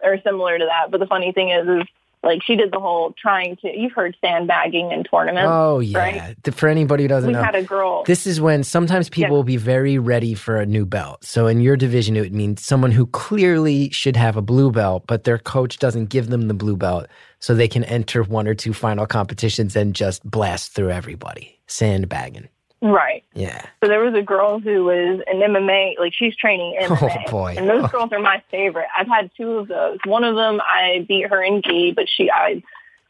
or 0.04 0.20
similar 0.24 0.60
to 0.60 0.66
that. 0.66 0.92
But 0.92 1.00
the 1.00 1.08
funny 1.08 1.32
thing 1.32 1.50
is, 1.50 1.68
is 1.68 1.88
like 2.24 2.42
she 2.44 2.56
did 2.56 2.72
the 2.72 2.80
whole 2.80 3.13
trying 3.22 3.58
to. 3.58 3.70
You've 3.77 3.92
heard 3.94 4.15
sandbagging 4.24 4.92
in 4.92 5.03
tournaments. 5.03 5.50
Oh, 5.51 5.80
yeah. 5.80 5.98
Right? 5.98 6.53
For 6.56 6.70
anybody 6.70 7.03
who 7.03 7.08
doesn't 7.10 7.27
We 7.27 7.34
know, 7.34 7.44
had 7.44 7.56
a 7.56 7.63
girl. 7.63 8.03
This 8.06 8.25
is 8.25 8.39
when 8.39 8.63
sometimes 8.63 9.10
people 9.10 9.32
Yeah. 9.32 9.36
will 9.38 9.44
be 9.44 9.58
very 9.58 9.98
ready 9.98 10.34
for 10.34 10.56
a 10.58 10.65
new 10.65 10.86
belt. 10.86 11.24
So 11.24 11.48
in 11.48 11.62
your 11.62 11.75
division, 11.75 12.15
it 12.15 12.22
would 12.22 12.34
mean 12.34 12.58
someone 12.58 12.92
who 12.92 13.06
clearly 13.08 13.89
should 13.92 14.15
have 14.15 14.38
a 14.38 14.42
blue 14.42 14.72
belt, 14.72 15.03
but 15.08 15.25
their 15.25 15.38
coach 15.38 15.80
doesn't 15.80 16.06
give 16.10 16.27
them 16.30 16.48
the 16.48 16.53
blue 16.53 16.77
belt 16.77 17.08
so 17.39 17.53
they 17.53 17.68
can 17.68 17.84
enter 17.84 18.24
one 18.24 18.48
or 18.48 18.53
two 18.56 18.74
final 18.74 19.06
competitions 19.06 19.75
and 19.75 19.94
just 19.94 20.24
blast 20.30 20.74
through 20.74 20.92
everybody. 20.92 21.60
Sandbagging. 21.68 22.48
Right. 22.84 23.24
Yeah. 23.34 23.66
So 23.82 23.88
there 23.90 24.02
was 24.02 24.13
a 24.13 24.22
girl 24.22 24.60
who 24.60 24.84
was 24.84 25.22
an 25.25 25.40
MMA, 25.40 25.98
like 25.98 26.13
she's 26.13 26.36
training 26.36 26.78
MMA. 26.82 27.24
Oh, 27.28 27.32
boy. 27.32 27.56
And 27.58 27.70
those 27.70 27.90
girls 27.90 28.12
are 28.12 28.20
my 28.20 28.44
favorite. 28.52 28.88
I've 28.96 29.08
had 29.08 29.32
two 29.36 29.52
of 29.54 29.68
those. 29.68 30.00
One 30.06 30.24
of 30.24 30.36
them 30.36 30.62
I 30.62 31.06
beat 31.08 31.30
her 31.30 31.42
in 31.42 31.62
gi, 31.62 31.94
but 31.94 32.06
she 32.10 32.30
I 32.30 32.62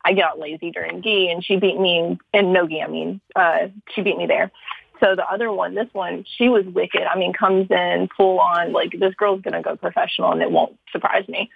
I 0.06 0.14
got 0.14 0.40
lazy 0.40 0.72
during 0.72 1.02
gi 1.02 1.30
and 1.30 1.44
she 1.44 1.58
beat 1.58 1.80
me 1.80 2.00
in, 2.00 2.20
in 2.34 2.54
no 2.54 2.68
gi, 2.68 2.82
I 2.82 2.88
mean. 2.88 3.20
Uh 3.36 3.68
she 3.94 4.02
beat 4.02 4.18
me 4.18 4.28
there. 4.28 4.52
So 5.00 5.16
the 5.16 5.26
other 5.26 5.52
one, 5.52 5.76
this 5.76 5.90
one, 5.92 6.24
she 6.38 6.48
was 6.48 6.66
wicked. 6.66 7.02
I 7.02 7.18
mean, 7.18 7.34
comes 7.34 7.70
in 7.70 8.08
full 8.16 8.40
on 8.40 8.72
like 8.72 8.94
this 8.98 9.16
girl's 9.16 9.42
gonna 9.42 9.62
go 9.62 9.76
professional 9.76 10.32
and 10.32 10.42
it 10.42 10.52
won't 10.52 10.78
surprise 10.92 11.28
me. 11.28 11.50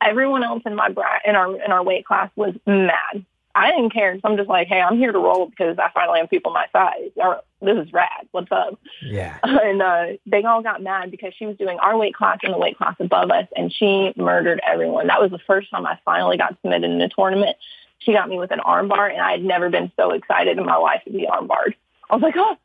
Everyone 0.00 0.44
else 0.44 0.62
in 0.64 0.76
my 0.76 0.90
bra- 0.90 1.18
in 1.24 1.34
our 1.34 1.60
in 1.60 1.72
our 1.72 1.82
weight 1.82 2.04
class 2.04 2.30
was 2.36 2.54
mad. 2.66 3.24
I 3.58 3.72
didn't 3.72 3.90
care. 3.90 4.14
So 4.14 4.20
I'm 4.24 4.36
just 4.36 4.48
like, 4.48 4.68
hey, 4.68 4.80
I'm 4.80 4.96
here 4.96 5.10
to 5.10 5.18
roll 5.18 5.46
because 5.46 5.76
I 5.78 5.90
finally 5.92 6.20
have 6.20 6.30
people 6.30 6.52
my 6.52 6.66
size. 6.72 7.10
Or, 7.16 7.42
This 7.60 7.76
is 7.76 7.92
rad. 7.92 8.28
What's 8.30 8.52
up? 8.52 8.78
Yeah. 9.02 9.36
and 9.42 9.82
uh, 9.82 10.06
they 10.26 10.44
all 10.44 10.62
got 10.62 10.80
mad 10.80 11.10
because 11.10 11.34
she 11.36 11.44
was 11.44 11.56
doing 11.56 11.78
our 11.80 11.96
weight 11.96 12.14
class 12.14 12.38
and 12.44 12.54
the 12.54 12.58
weight 12.58 12.78
class 12.78 12.94
above 13.00 13.30
us, 13.30 13.48
and 13.56 13.72
she 13.72 14.12
murdered 14.16 14.60
everyone. 14.66 15.08
That 15.08 15.20
was 15.20 15.32
the 15.32 15.40
first 15.44 15.70
time 15.70 15.86
I 15.86 15.98
finally 16.04 16.36
got 16.36 16.56
submitted 16.62 16.90
in 16.90 17.00
a 17.00 17.08
tournament. 17.08 17.56
She 17.98 18.12
got 18.12 18.28
me 18.28 18.38
with 18.38 18.52
an 18.52 18.60
armbar, 18.60 19.10
and 19.10 19.20
I 19.20 19.32
had 19.32 19.44
never 19.44 19.70
been 19.70 19.90
so 19.96 20.12
excited 20.12 20.56
in 20.56 20.64
my 20.64 20.76
life 20.76 21.02
to 21.04 21.10
be 21.10 21.26
armbarred. 21.26 21.74
I 22.08 22.14
was 22.14 22.22
like, 22.22 22.36
oh, 22.36 22.56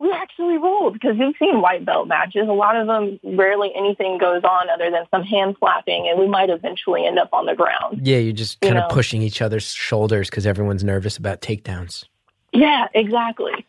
we 0.00 0.12
actually 0.12 0.58
rolled 0.58 0.92
because 0.94 1.16
you've 1.18 1.34
seen 1.38 1.60
white 1.60 1.84
belt 1.84 2.06
matches. 2.08 2.48
A 2.48 2.52
lot 2.52 2.76
of 2.76 2.86
them, 2.86 3.18
rarely 3.24 3.72
anything 3.74 4.18
goes 4.18 4.44
on 4.44 4.70
other 4.70 4.90
than 4.90 5.04
some 5.10 5.22
hand 5.24 5.56
slapping, 5.58 6.08
and 6.08 6.18
we 6.20 6.26
might 6.28 6.50
eventually 6.50 7.04
end 7.06 7.18
up 7.18 7.30
on 7.32 7.46
the 7.46 7.54
ground. 7.54 8.06
Yeah, 8.06 8.18
you're 8.18 8.32
just 8.32 8.58
You 8.62 8.68
kind 8.68 8.78
of 8.78 8.88
know. 8.88 8.94
pushing 8.94 9.22
each 9.22 9.42
other's 9.42 9.72
shoulders 9.72 10.30
because 10.30 10.46
everyone's 10.46 10.84
nervous 10.84 11.16
about 11.16 11.40
takedowns. 11.40 12.04
Yeah, 12.52 12.86
exactly. 12.94 13.66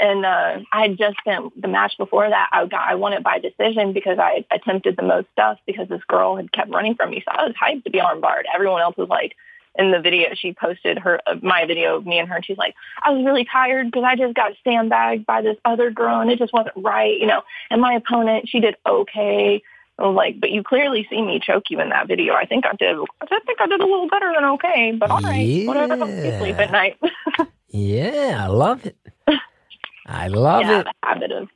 And 0.00 0.24
uh, 0.26 0.58
I 0.72 0.82
had 0.82 0.98
just 0.98 1.16
spent 1.18 1.60
the 1.60 1.68
match 1.68 1.94
before 1.98 2.28
that. 2.28 2.48
I 2.52 2.66
got 2.66 2.88
I 2.88 2.94
won 2.96 3.12
it 3.12 3.22
by 3.22 3.38
decision 3.38 3.92
because 3.92 4.18
I 4.18 4.44
attempted 4.50 4.96
the 4.96 5.02
most 5.02 5.28
stuff 5.32 5.58
because 5.66 5.88
this 5.88 6.02
girl 6.08 6.34
had 6.36 6.50
kept 6.52 6.70
running 6.70 6.94
from 6.96 7.10
me. 7.10 7.22
So 7.24 7.30
I 7.32 7.44
was 7.46 7.54
hyped 7.54 7.84
to 7.84 7.90
be 7.90 7.98
armbarred. 8.00 8.42
Everyone 8.52 8.80
else 8.82 8.96
was 8.96 9.08
like, 9.08 9.36
in 9.76 9.90
the 9.90 10.00
video, 10.00 10.28
she 10.34 10.52
posted 10.52 10.98
her 10.98 11.20
uh, 11.26 11.36
my 11.42 11.64
video 11.66 11.96
of 11.96 12.06
me 12.06 12.18
and 12.18 12.28
her, 12.28 12.36
and 12.36 12.44
she's 12.44 12.58
like, 12.58 12.74
I 13.02 13.10
was 13.10 13.24
really 13.24 13.44
tired 13.44 13.86
because 13.86 14.04
I 14.04 14.16
just 14.16 14.34
got 14.34 14.52
sandbagged 14.64 15.26
by 15.26 15.42
this 15.42 15.56
other 15.64 15.90
girl, 15.90 16.20
and 16.20 16.30
it 16.30 16.38
just 16.38 16.52
wasn't 16.52 16.76
right, 16.76 17.18
you 17.18 17.26
know. 17.26 17.42
And 17.70 17.80
my 17.80 17.94
opponent, 17.94 18.48
she 18.48 18.60
did 18.60 18.76
okay. 18.86 19.62
I 19.98 20.02
was 20.06 20.16
like, 20.16 20.40
but 20.40 20.50
you 20.50 20.62
clearly 20.62 21.06
see 21.08 21.22
me 21.22 21.40
choke 21.40 21.64
you 21.70 21.80
in 21.80 21.90
that 21.90 22.08
video. 22.08 22.34
I 22.34 22.46
think 22.46 22.64
I 22.66 22.74
did. 22.76 22.96
I 23.20 23.26
think 23.26 23.60
I 23.60 23.66
did 23.66 23.80
a 23.80 23.84
little 23.84 24.08
better 24.08 24.32
than 24.34 24.44
okay, 24.52 24.92
but 24.92 25.10
all 25.10 25.20
right, 25.20 25.66
whatever. 25.66 25.96
You 25.96 26.38
sleep 26.38 26.56
at 26.56 26.72
night. 26.72 26.98
Yeah, 27.72 28.38
I 28.38 28.48
love 28.48 28.84
it. 28.84 28.96
I 30.06 30.28
love 30.28 30.62
yeah, 30.62 30.80
it. 30.80 30.84
the 30.84 30.92
habit 31.02 31.32
of 31.32 31.48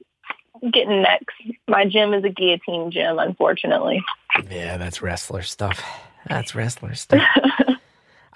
getting 0.73 1.03
next 1.03 1.35
My 1.69 1.85
gym 1.85 2.15
is 2.15 2.25
a 2.25 2.31
guillotine 2.31 2.91
gym, 2.91 3.19
unfortunately. 3.19 4.03
Yeah, 4.51 4.79
that's 4.79 5.03
wrestler 5.03 5.43
stuff. 5.43 5.83
That's 6.27 6.55
wrestler 6.55 6.95
stuff. 6.95 7.23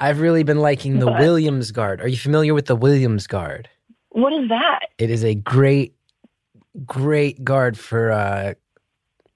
I've 0.01 0.21
really 0.21 0.43
been 0.43 0.59
liking 0.59 0.99
the 0.99 1.07
But- 1.11 1.21
Williams 1.21 1.71
guard. 1.71 2.01
Are 2.01 2.09
you 2.09 2.17
familiar 2.17 2.55
with 2.55 2.67
the 2.67 2.77
Williams 2.77 3.27
guard? 3.27 3.69
What 4.11 4.33
is 4.33 4.49
that? 4.49 4.81
It 4.99 5.11
is 5.11 5.23
a 5.25 5.35
great, 5.37 5.95
great 6.85 7.45
guard 7.45 7.79
for 7.79 8.11
uh, 8.11 8.55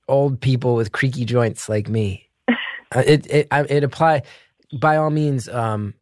old 0.09 0.41
people 0.41 0.75
with 0.75 0.91
creaky 0.93 1.25
joints 1.25 1.69
like 1.69 1.89
me. 1.89 2.29
Uh, 2.95 3.03
it 3.07 3.27
it 3.27 3.49
it 3.51 3.83
apply 3.83 4.23
by 4.79 4.97
all 4.97 5.11
means. 5.11 5.49
Um, 5.49 5.95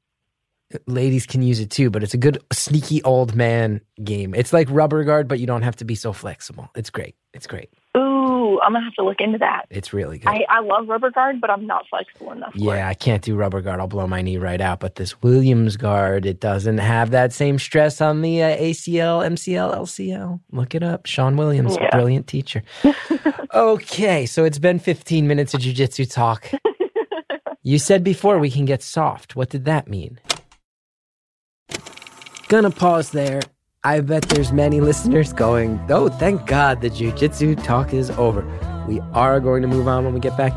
ladies 0.87 1.25
can 1.25 1.41
use 1.41 1.59
it 1.59 1.71
too, 1.71 1.89
but 1.89 2.03
it's 2.03 2.13
a 2.13 2.19
good 2.19 2.37
sneaky 2.53 3.03
old 3.05 3.35
man 3.35 3.81
game. 4.05 4.35
It's 4.35 4.53
like 4.53 4.69
rubber 4.71 5.03
guard, 5.03 5.27
but 5.27 5.39
you 5.41 5.47
don't 5.47 5.63
have 5.63 5.77
to 5.77 5.87
be 5.87 5.95
so 5.95 6.13
flexible. 6.13 6.69
It's 6.75 6.91
great. 6.91 7.15
It's 7.33 7.47
great. 7.47 7.71
Ooh, 7.97 8.12
I'm 8.63 8.73
gonna 8.73 8.85
have 8.85 8.95
to 8.95 9.05
look 9.05 9.21
into 9.21 9.39
that. 9.39 9.67
It's 9.71 9.93
really 9.93 10.19
good. 10.19 10.29
I, 10.29 10.45
I 10.49 10.61
love 10.61 10.89
rubber 10.89 11.11
guard, 11.11 11.41
but 11.41 11.51
I'm 11.51 11.67
not 11.67 11.87
flexible 11.89 12.33
enough. 12.33 12.53
For 12.53 12.59
Yeah. 12.77 12.89
I 12.89 12.95
can't 12.95 13.23
do 13.23 13.35
rubber 13.37 13.61
guard. 13.61 13.81
I'll 13.81 13.87
blow 13.87 14.07
my 14.07 14.23
knee 14.23 14.37
right 14.39 14.61
out. 14.61 14.81
But 14.81 14.97
this 14.97 15.23
Williams 15.23 15.77
guard, 15.77 16.27
it 16.27 16.41
doesn't 16.41 16.79
have 16.79 17.11
that 17.11 17.33
same 17.33 17.59
stress 17.59 18.01
on 18.01 18.23
the 18.23 18.43
uh, 18.43 18.57
ACL, 18.57 19.25
MCL, 19.27 19.77
LCL. 19.77 20.41
Look 20.53 20.75
it 20.75 20.83
up. 20.83 21.07
Sean 21.07 21.37
Williams, 21.37 21.77
Yeah. 21.81 21.91
brilliant 21.91 22.27
teacher. 22.27 22.63
okay, 23.55 24.27
so 24.27 24.45
it's 24.45 24.59
been 24.59 24.79
15 24.79 25.27
minutes 25.27 25.55
of 25.55 25.61
jujitsu 25.61 26.11
talk. 26.13 26.51
you 27.63 27.79
said 27.79 28.03
before 28.05 28.39
we 28.39 28.51
can 28.51 28.65
get 28.65 28.83
soft. 28.83 29.37
What 29.37 29.49
did 29.51 29.65
that 29.67 29.89
mean? 29.89 30.19
Gonna 32.49 32.71
pause 32.71 33.11
there. 33.13 33.41
I 33.85 33.99
bet 33.99 34.23
there's 34.29 34.53
many 34.53 34.81
listeners 34.81 35.33
going, 35.33 35.85
oh, 35.91 36.09
thank 36.09 36.47
God 36.47 36.83
the 36.83 36.89
jujitsu 36.89 37.61
talk 37.65 37.93
is 37.93 38.11
over. 38.11 38.47
We 38.87 39.01
are 39.13 39.41
going 39.41 39.61
to 39.63 39.67
move 39.67 39.89
on 39.89 40.05
when 40.05 40.15
we 40.15 40.21
get 40.21 40.37
back. 40.37 40.53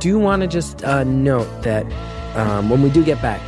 Do 0.00 0.18
want 0.18 0.40
to 0.40 0.48
just 0.48 0.82
uh, 0.82 1.04
note 1.04 1.46
that 1.60 1.84
um, 2.34 2.70
when 2.70 2.80
we 2.80 2.88
do 2.88 3.04
get 3.04 3.20
back, 3.20 3.42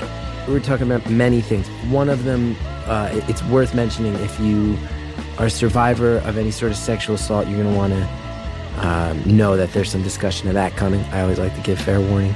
we're 0.46 0.60
talking 0.60 0.86
about 0.86 1.10
many 1.10 1.40
things. 1.40 1.66
One 1.88 2.10
of 2.10 2.24
them, 2.24 2.54
uh, 2.84 3.08
it's 3.26 3.42
worth 3.44 3.74
mentioning 3.74 4.12
if 4.16 4.38
you 4.38 4.76
are 5.38 5.46
a 5.46 5.50
survivor 5.50 6.18
of 6.18 6.36
any 6.36 6.50
sort 6.50 6.70
of 6.70 6.76
sexual 6.76 7.14
assault, 7.14 7.48
you're 7.48 7.62
going 7.62 7.72
to 7.72 7.78
want 7.78 7.94
to 7.94 8.86
um, 8.86 9.22
know 9.24 9.56
that 9.56 9.72
there's 9.72 9.90
some 9.90 10.02
discussion 10.02 10.48
of 10.48 10.54
that 10.54 10.76
coming. 10.76 11.00
I 11.04 11.22
always 11.22 11.38
like 11.38 11.54
to 11.54 11.62
give 11.62 11.80
fair 11.80 12.02
warning. 12.02 12.34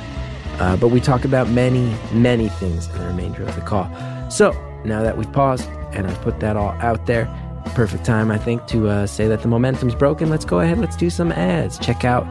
Uh, 0.59 0.79
but 0.79 0.89
we 0.89 1.03
talk 1.03 1.27
about 1.27 1.51
many, 1.51 1.95
many 2.11 2.49
things 2.49 2.87
in 2.87 2.99
the 3.01 3.05
remainder 3.05 3.43
of 3.43 3.55
the 3.55 3.61
call. 3.61 3.85
So 4.31 4.53
now 4.87 5.03
that 5.03 5.19
we've 5.19 5.31
paused 5.31 5.69
and 5.97 6.07
I've 6.07 6.21
put 6.21 6.41
that 6.41 6.57
all 6.57 6.73
out 6.81 7.07
there, 7.07 7.27
perfect 7.75 8.05
time, 8.05 8.31
I 8.31 8.39
think, 8.39 8.67
to 8.69 8.89
uh, 8.89 9.07
say 9.07 9.27
that 9.29 9.43
the 9.43 9.49
momentum's 9.49 9.95
broken. 9.95 10.31
Let's 10.31 10.45
go 10.45 10.61
ahead. 10.61 10.79
Let's 10.79 10.97
do 10.97 11.11
some 11.11 11.33
ads. 11.33 11.79
Check 11.79 12.05
out 12.05 12.25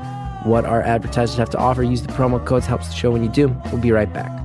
what 0.46 0.66
our 0.66 0.82
advertisers 0.82 1.38
have 1.38 1.50
to 1.52 1.58
offer. 1.58 1.84
Use 1.84 2.02
the 2.02 2.14
promo 2.14 2.44
codes. 2.46 2.66
Helps 2.66 2.88
the 2.88 2.94
show 2.94 3.12
when 3.12 3.24
you 3.24 3.30
do. 3.30 3.48
We'll 3.72 3.82
be 3.82 3.92
right 3.92 4.12
back. 4.12 4.45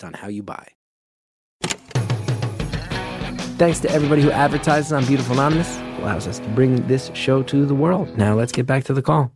on 0.00 0.12
how 0.14 0.28
you 0.28 0.42
buy. 0.42 0.66
Thanks 3.58 3.78
to 3.80 3.90
everybody 3.90 4.22
who 4.22 4.30
advertises 4.30 4.92
on 4.92 5.04
Beautiful 5.06 5.34
Anonymous. 5.34 5.76
Allows 5.98 6.26
us 6.26 6.38
to 6.40 6.48
bring 6.48 6.86
this 6.88 7.10
show 7.14 7.42
to 7.44 7.64
the 7.64 7.74
world. 7.74 8.16
Now 8.18 8.34
let's 8.34 8.50
get 8.50 8.66
back 8.66 8.84
to 8.84 8.94
the 8.94 9.02
call. 9.02 9.30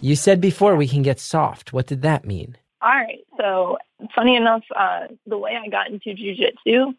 You 0.00 0.16
said 0.16 0.40
before 0.40 0.74
we 0.76 0.88
can 0.88 1.02
get 1.02 1.20
soft. 1.20 1.72
What 1.72 1.86
did 1.86 2.02
that 2.02 2.24
mean? 2.24 2.56
All 2.82 2.90
right. 2.90 3.20
So 3.38 3.78
funny 4.14 4.36
enough, 4.36 4.62
uh, 4.74 5.06
the 5.26 5.38
way 5.38 5.56
I 5.56 5.68
got 5.68 5.90
into 5.90 6.10
jujitsu 6.10 6.94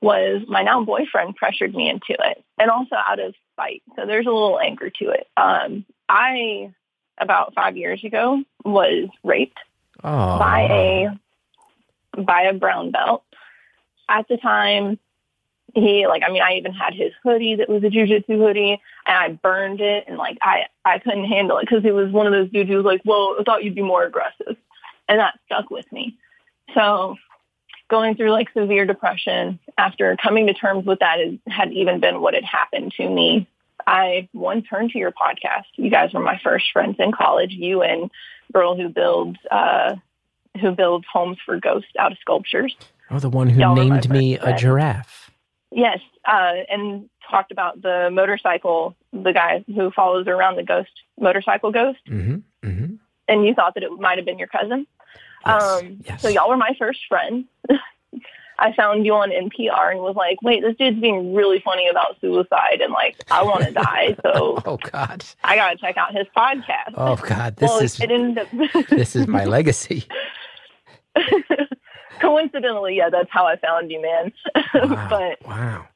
was 0.00 0.42
my 0.48 0.62
now 0.62 0.82
boyfriend 0.84 1.36
pressured 1.36 1.74
me 1.74 1.90
into 1.90 2.16
it, 2.18 2.42
and 2.58 2.70
also 2.70 2.96
out 2.96 3.20
of 3.20 3.34
spite. 3.52 3.82
So 3.96 4.06
there's 4.06 4.26
a 4.26 4.30
little 4.30 4.58
anger 4.58 4.88
to 4.88 5.10
it. 5.10 5.28
Um, 5.36 5.84
I 6.08 6.72
about 7.18 7.54
five 7.54 7.76
years 7.76 8.02
ago 8.02 8.42
was 8.64 9.08
raped 9.22 9.58
Oh, 10.02 10.38
by 10.38 10.62
a 10.62 11.08
by 12.16 12.42
a 12.42 12.54
brown 12.54 12.90
belt. 12.90 13.24
At 14.08 14.28
the 14.28 14.36
time, 14.36 14.98
he 15.74 16.06
like 16.06 16.22
I 16.26 16.30
mean 16.30 16.42
I 16.42 16.54
even 16.54 16.72
had 16.72 16.94
his 16.94 17.12
hoodie 17.22 17.56
that 17.56 17.68
was 17.68 17.82
a 17.82 17.88
jujitsu 17.88 18.36
hoodie, 18.36 18.80
and 19.06 19.16
I 19.16 19.28
burned 19.30 19.80
it, 19.80 20.04
and 20.06 20.18
like 20.18 20.38
I 20.42 20.66
I 20.84 20.98
couldn't 20.98 21.24
handle 21.24 21.58
it 21.58 21.68
because 21.68 21.84
it 21.84 21.94
was 21.94 22.10
one 22.12 22.26
of 22.26 22.32
those 22.32 22.50
dudes 22.50 22.68
who 22.68 22.76
was 22.76 22.84
like, 22.84 23.02
"Well, 23.04 23.36
I 23.38 23.42
thought 23.44 23.64
you'd 23.64 23.74
be 23.74 23.82
more 23.82 24.04
aggressive," 24.04 24.56
and 25.08 25.18
that 25.18 25.38
stuck 25.46 25.70
with 25.70 25.90
me. 25.92 26.16
So 26.74 27.16
going 27.88 28.16
through 28.16 28.30
like 28.30 28.48
severe 28.52 28.86
depression 28.86 29.58
after 29.76 30.16
coming 30.16 30.46
to 30.46 30.54
terms 30.54 30.86
with 30.86 31.00
that 31.00 31.18
had 31.46 31.72
even 31.72 32.00
been 32.00 32.20
what 32.20 32.34
had 32.34 32.44
happened 32.44 32.92
to 32.96 33.08
me. 33.08 33.46
I 33.86 34.28
one 34.32 34.62
turned 34.62 34.90
to 34.90 34.98
your 34.98 35.12
podcast. 35.12 35.64
You 35.76 35.90
guys 35.90 36.12
were 36.12 36.20
my 36.20 36.38
first 36.42 36.66
friends 36.72 36.96
in 36.98 37.12
college. 37.12 37.52
You 37.52 37.82
and 37.82 38.10
girl 38.52 38.76
who 38.76 38.88
builds 38.88 39.38
uh, 39.50 39.96
who 40.60 40.72
builds 40.72 41.06
homes 41.12 41.38
for 41.44 41.58
ghosts 41.58 41.90
out 41.98 42.12
of 42.12 42.18
sculptures. 42.20 42.76
oh, 43.10 43.18
the 43.18 43.30
one 43.30 43.48
who 43.48 43.60
Y'all 43.60 43.74
named 43.74 44.08
me 44.10 44.36
a 44.36 44.40
friend. 44.40 44.58
giraffe. 44.58 45.30
Yes, 45.70 46.00
uh, 46.26 46.52
and 46.70 47.08
talked 47.30 47.50
about 47.52 47.80
the 47.80 48.10
motorcycle, 48.12 48.94
the 49.12 49.32
guy 49.32 49.64
who 49.74 49.90
follows 49.90 50.26
around 50.26 50.56
the 50.56 50.62
ghost 50.62 50.90
motorcycle 51.18 51.70
ghost, 51.72 51.98
Mm-hmm. 52.08 52.68
Mm-hmm. 52.68 52.94
and 53.28 53.46
you 53.46 53.54
thought 53.54 53.74
that 53.74 53.82
it 53.82 53.90
might 53.92 54.18
have 54.18 54.26
been 54.26 54.38
your 54.38 54.48
cousin. 54.48 54.86
Yes. 55.46 55.62
Um, 55.62 55.98
yes. 56.04 56.22
So 56.22 56.28
y'all 56.28 56.48
were 56.48 56.56
my 56.56 56.74
first 56.78 57.00
friends. 57.08 57.46
I 58.58 58.72
found 58.74 59.04
you 59.06 59.14
on 59.14 59.30
NPR 59.30 59.92
and 59.92 60.00
was 60.00 60.16
like, 60.16 60.40
wait, 60.42 60.62
this 60.62 60.76
dude's 60.76 61.00
being 61.00 61.34
really 61.34 61.60
funny 61.60 61.88
about 61.88 62.20
suicide 62.20 62.80
and 62.80 62.92
like, 62.92 63.16
I 63.30 63.42
want 63.42 63.64
to 63.64 63.72
die. 63.72 64.16
So 64.22 64.62
Oh 64.64 64.78
God. 64.90 65.24
I 65.44 65.56
got 65.56 65.70
to 65.70 65.76
check 65.76 65.96
out 65.96 66.14
his 66.14 66.26
podcast. 66.36 66.94
Oh 66.94 67.16
God. 67.16 67.56
This 67.56 67.68
well, 67.68 67.78
is 67.78 68.00
it 68.00 68.10
ended 68.10 68.38
up, 68.38 68.88
this 68.88 69.16
is 69.16 69.26
my 69.26 69.44
legacy. 69.44 70.04
coincidentally, 72.22 72.96
yeah, 72.96 73.10
that's 73.10 73.30
how 73.30 73.46
I 73.46 73.56
found 73.56 73.90
you, 73.90 74.00
man. 74.00 74.32
Wow. 74.74 75.06
but 75.10 75.46
wow. 75.46 75.86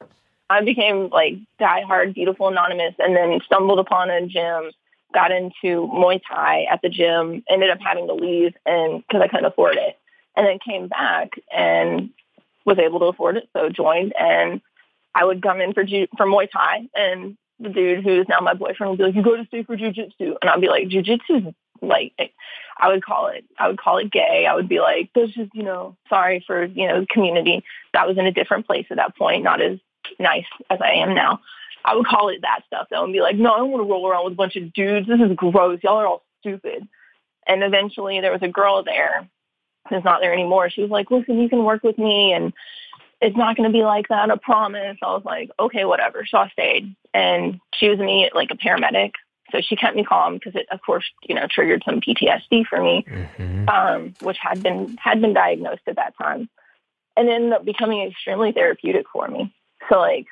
I 0.49 0.61
became 0.61 1.09
like 1.09 1.35
diehard, 1.59 2.13
beautiful, 2.13 2.47
anonymous, 2.47 2.93
and 2.99 3.15
then 3.15 3.39
stumbled 3.45 3.79
upon 3.79 4.09
a 4.09 4.25
gym, 4.27 4.71
got 5.13 5.31
into 5.31 5.87
Muay 5.87 6.21
Thai 6.27 6.65
at 6.71 6.81
the 6.81 6.89
gym, 6.89 7.43
ended 7.49 7.69
up 7.69 7.79
having 7.81 8.07
to 8.07 8.13
leave 8.13 8.53
and 8.65 9.03
because 9.07 9.21
I 9.21 9.27
couldn't 9.27 9.45
afford 9.45 9.75
it, 9.75 9.97
and 10.35 10.45
then 10.45 10.59
came 10.65 10.87
back 10.87 11.29
and 11.51 12.09
was 12.67 12.77
able 12.77 12.99
to 12.99 13.05
afford 13.05 13.37
it, 13.37 13.49
so 13.53 13.69
joined, 13.69 14.13
and 14.19 14.61
I 15.15 15.25
would 15.25 15.41
come 15.41 15.61
in 15.61 15.73
for 15.73 15.83
ju- 15.83 16.07
for 16.17 16.27
Muay 16.27 16.51
Thai, 16.51 16.87
and 16.93 17.37
the 17.59 17.69
dude 17.69 18.03
who's 18.03 18.27
now 18.27 18.39
my 18.41 18.53
boyfriend 18.53 18.91
would 18.91 18.97
be 18.97 19.05
like, 19.05 19.15
"You 19.15 19.23
go 19.23 19.35
to 19.35 19.45
stay 19.45 19.63
for 19.63 19.75
jujitsu," 19.75 20.35
and 20.39 20.49
I'd 20.49 20.61
be 20.61 20.69
like, 20.69 20.89
"Jujitsu 20.89 21.47
is 21.47 21.53
like." 21.81 22.13
Eh. 22.19 22.27
I 22.79 22.89
would 22.89 23.03
call 23.03 23.27
it, 23.27 23.43
I 23.57 23.67
would 23.67 23.79
call 23.79 23.97
it 23.97 24.11
gay. 24.11 24.45
I 24.47 24.53
would 24.53 24.69
be 24.69 24.79
like, 24.79 25.11
this 25.13 25.31
is, 25.35 25.49
you 25.53 25.63
know, 25.63 25.97
sorry 26.09 26.43
for, 26.45 26.65
you 26.65 26.87
know, 26.87 26.99
the 26.99 27.07
community. 27.07 27.63
That 27.93 28.07
was 28.07 28.19
in 28.19 28.27
a 28.27 28.31
different 28.31 28.67
place 28.67 28.85
at 28.91 28.97
that 28.97 29.17
point, 29.17 29.43
not 29.43 29.61
as 29.61 29.79
nice 30.19 30.45
as 30.69 30.79
I 30.79 30.91
am 30.91 31.15
now. 31.15 31.39
I 31.83 31.95
would 31.95 32.05
call 32.05 32.29
it 32.29 32.41
that 32.41 32.61
stuff 32.67 32.87
though 32.91 33.03
and 33.03 33.13
be 33.13 33.21
like, 33.21 33.35
no, 33.35 33.51
I 33.51 33.57
don't 33.57 33.71
want 33.71 33.83
to 33.83 33.89
roll 33.89 34.07
around 34.07 34.25
with 34.25 34.33
a 34.33 34.35
bunch 34.35 34.57
of 34.57 34.73
dudes. 34.73 35.07
This 35.07 35.19
is 35.19 35.35
gross. 35.35 35.79
Y'all 35.81 35.97
are 35.97 36.05
all 36.05 36.23
stupid. 36.41 36.87
And 37.47 37.63
eventually 37.63 38.19
there 38.21 38.31
was 38.31 38.43
a 38.43 38.47
girl 38.47 38.83
there 38.83 39.27
who's 39.89 40.03
not 40.03 40.21
there 40.21 40.33
anymore. 40.33 40.69
She 40.69 40.81
was 40.81 40.91
like, 40.91 41.11
listen, 41.11 41.39
you 41.39 41.49
can 41.49 41.63
work 41.63 41.83
with 41.83 41.97
me 41.97 42.33
and 42.33 42.53
it's 43.21 43.37
not 43.37 43.57
going 43.57 43.69
to 43.69 43.73
be 43.73 43.83
like 43.83 44.07
that. 44.09 44.29
I 44.29 44.35
promise. 44.37 44.97
I 45.01 45.07
was 45.07 45.25
like, 45.25 45.49
okay, 45.59 45.85
whatever. 45.85 46.25
So 46.25 46.37
I 46.37 46.49
stayed 46.49 46.95
and 47.13 47.59
she 47.73 47.89
was 47.89 47.99
immediate, 47.99 48.35
like 48.35 48.51
a 48.51 48.57
paramedic. 48.57 49.11
So 49.51 49.61
she 49.61 49.75
kept 49.75 49.95
me 49.95 50.03
calm 50.03 50.35
because 50.35 50.55
it, 50.55 50.67
of 50.71 50.81
course, 50.81 51.05
you 51.23 51.33
know, 51.33 51.47
triggered 51.49 51.81
some 51.85 52.01
PTSD 52.01 52.65
for 52.67 52.81
me 52.81 53.05
Mm-hmm. 53.37 53.69
um, 53.69 54.15
which 54.19 54.37
had 54.41 54.63
been 54.63 54.97
had 54.99 55.21
been 55.21 55.33
diagnosed 55.33 55.81
at 55.87 55.95
that 55.95 56.17
time, 56.17 56.49
and 57.15 57.29
ended 57.29 57.53
up 57.53 57.65
becoming 57.65 58.01
extremely 58.01 58.51
therapeutic 58.51 59.05
for 59.11 59.27
me. 59.27 59.53
So 59.89 59.99
like 59.99 60.25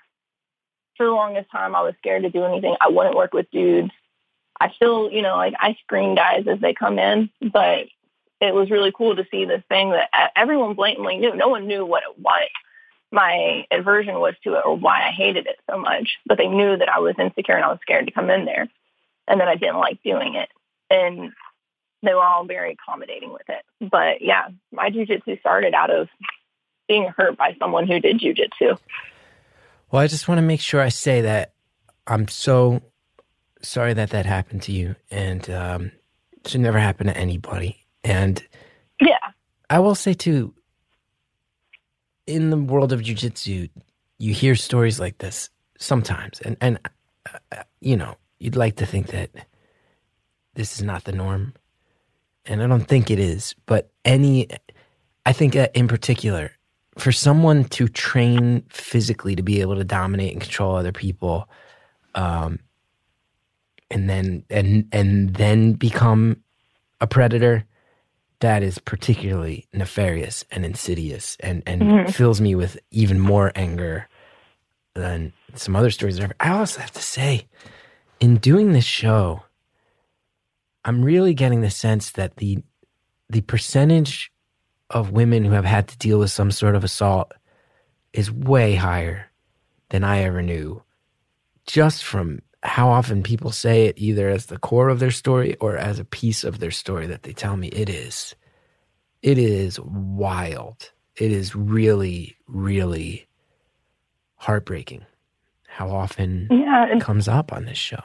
for 0.98 1.06
the 1.06 1.12
longest 1.12 1.52
time, 1.52 1.76
I 1.76 1.82
was 1.82 1.94
scared 2.00 2.24
to 2.24 2.30
do 2.30 2.44
anything. 2.44 2.76
I 2.80 2.90
wouldn't 2.90 3.16
work 3.16 3.34
with 3.34 3.50
dudes. 3.52 3.92
I 4.60 4.72
still, 4.72 5.12
you 5.12 5.22
know, 5.22 5.36
like 5.36 5.54
I 5.60 5.76
screen 5.84 6.16
guys 6.16 6.46
as 6.48 6.60
they 6.62 6.74
come 6.74 6.98
in, 6.98 7.30
but 7.42 7.88
it 8.42 8.54
was 8.54 8.70
really 8.70 8.92
cool 8.96 9.16
to 9.16 9.26
see 9.32 9.46
this 9.46 9.64
thing 9.70 9.92
that 9.92 10.10
everyone 10.36 10.74
blatantly 10.76 11.18
knew. 11.18 11.36
No 11.36 11.48
one 11.48 11.68
knew 11.68 11.86
what 11.86 12.04
it, 12.04 12.20
what 12.20 12.44
my 13.12 13.66
aversion 13.72 14.20
was 14.20 14.36
to 14.44 14.56
it 14.56 14.66
or 14.66 14.76
why 14.76 15.08
I 15.08 15.12
hated 15.12 15.48
it 15.48 15.58
so 15.70 15.78
much, 15.78 16.18
but 16.26 16.38
they 16.38 16.48
knew 16.48 16.78
that 16.78 16.90
I 16.94 17.00
was 17.00 17.16
insecure 17.18 17.56
and 17.56 17.64
I 17.64 17.70
was 17.70 17.80
scared 17.82 18.06
to 18.08 18.12
come 18.12 18.30
in 18.30 18.46
there, 18.46 18.68
and 19.28 19.40
that 19.40 19.48
I 19.48 19.56
didn't 19.56 19.78
like 19.78 20.04
doing 20.04 20.36
it. 20.36 20.50
And 20.90 21.32
they 22.04 22.14
were 22.14 22.24
all 22.24 22.46
very 22.46 22.74
accommodating 22.74 23.32
with 23.32 23.50
it. 23.50 23.90
But 23.90 24.22
yeah, 24.22 24.50
my 24.72 24.90
jujitsu 24.90 25.40
started 25.40 25.74
out 25.74 25.90
of 25.90 26.10
being 26.88 27.12
hurt 27.18 27.38
by 27.38 27.56
someone 27.58 27.88
who 27.88 28.00
did 28.00 28.20
jujitsu. 28.20 28.78
Well, 29.92 30.02
I 30.02 30.08
just 30.08 30.28
want 30.28 30.40
to 30.40 30.44
make 30.44 30.62
sure 30.62 30.82
I 30.82 30.90
say 30.90 31.22
that 31.22 31.54
I'm 32.06 32.28
so 32.28 32.82
sorry 33.62 33.94
that 33.94 34.12
that 34.12 34.26
happened 34.26 34.62
to 34.64 34.72
you, 34.72 34.96
and 35.10 35.50
um, 35.50 35.92
it 36.34 36.50
should 36.50 36.62
never 36.62 36.80
happen 36.80 37.08
to 37.08 37.18
anybody. 37.18 37.85
And 38.06 38.42
Yeah. 39.02 39.18
I 39.70 39.80
will 39.80 39.96
say 39.96 40.14
too, 40.14 40.54
in 42.28 42.52
the 42.52 42.58
world 42.58 42.94
of 42.94 43.02
jujitsu, 43.02 43.70
you 44.20 44.34
hear 44.34 44.56
stories 44.56 45.00
like 45.00 45.18
this 45.18 45.50
sometimes, 45.80 46.40
and 46.42 46.56
and 46.62 46.80
uh, 47.52 47.64
you 47.82 47.98
know 47.98 48.16
you'd 48.40 48.56
like 48.56 48.76
to 48.78 48.86
think 48.86 49.08
that 49.08 49.32
this 50.54 50.76
is 50.78 50.84
not 50.84 51.04
the 51.04 51.12
norm, 51.12 51.54
and 52.46 52.62
I 52.62 52.68
don't 52.68 52.88
think 52.88 53.10
it 53.10 53.20
is. 53.20 53.56
But 53.66 53.90
any, 54.06 54.48
I 55.26 55.34
think 55.34 55.56
in 55.56 55.88
particular, 55.88 56.52
for 56.98 57.12
someone 57.12 57.66
to 57.66 57.88
train 57.88 58.64
physically 58.70 59.36
to 59.36 59.44
be 59.44 59.62
able 59.62 59.76
to 59.76 59.84
dominate 59.84 60.32
and 60.32 60.42
control 60.42 60.76
other 60.76 60.94
people, 60.94 61.50
um, 62.14 62.60
and 63.90 64.08
then 64.08 64.44
and 64.52 64.88
and 64.92 65.34
then 65.34 65.74
become 65.74 66.38
a 67.02 67.08
predator 67.08 67.66
that 68.46 68.62
is 68.62 68.78
particularly 68.78 69.66
nefarious 69.74 70.46
and 70.52 70.64
insidious 70.64 71.36
and 71.40 71.64
and 71.66 71.82
Mhm. 71.82 72.14
fills 72.14 72.40
me 72.40 72.54
with 72.54 72.78
even 72.92 73.20
more 73.20 73.52
anger 73.56 74.08
than 74.94 75.34
some 75.56 75.76
other 75.76 75.90
stories 75.90 76.20
I've 76.20 76.32
I 76.40 76.50
also 76.50 76.80
have 76.80 76.92
to 76.92 77.02
say 77.02 77.48
in 78.20 78.38
doing 78.38 78.72
this 78.72 78.86
show 78.86 79.44
I'm 80.84 81.04
really 81.04 81.34
getting 81.34 81.62
the 81.62 81.72
sense 81.72 82.12
that 82.12 82.36
the 82.38 82.60
the 83.30 83.42
percentage 83.42 84.32
of 84.92 85.10
women 85.10 85.44
who 85.44 85.54
have 85.54 85.66
had 85.66 85.88
to 85.88 85.98
deal 85.98 86.20
with 86.20 86.30
some 86.30 86.52
sort 86.52 86.76
of 86.76 86.84
assault 86.84 87.32
is 88.14 88.32
way 88.32 88.76
higher 88.76 89.32
than 89.90 90.04
I 90.04 90.20
ever 90.22 90.44
knew 90.44 90.84
just 91.66 92.04
from 92.04 92.42
how 92.66 92.90
often 92.90 93.24
people 93.24 93.52
say 93.52 93.86
it 93.86 93.96
either 93.98 94.30
as 94.30 94.48
the 94.48 94.58
core 94.58 94.90
of 94.90 95.00
their 95.00 95.12
story 95.12 95.56
or 95.62 95.78
as 95.78 96.00
a 96.00 96.06
piece 96.06 96.44
of 96.44 96.60
their 96.60 96.72
story 96.72 97.06
that 97.08 97.24
they 97.24 97.34
tell 97.34 97.56
me 97.56 97.68
it 97.70 97.90
is 97.90 98.36
it 99.22 99.38
is 99.38 99.80
wild 99.80 100.92
it 101.16 101.32
is 101.32 101.56
really 101.56 102.36
really 102.48 103.28
heartbreaking 104.36 105.06
how 105.68 105.90
often 105.90 106.48
Yeah. 106.52 106.88
it 106.88 107.02
comes 107.02 107.28
up 107.28 107.52
on 107.54 107.66
this 107.66 107.78
show 107.78 108.02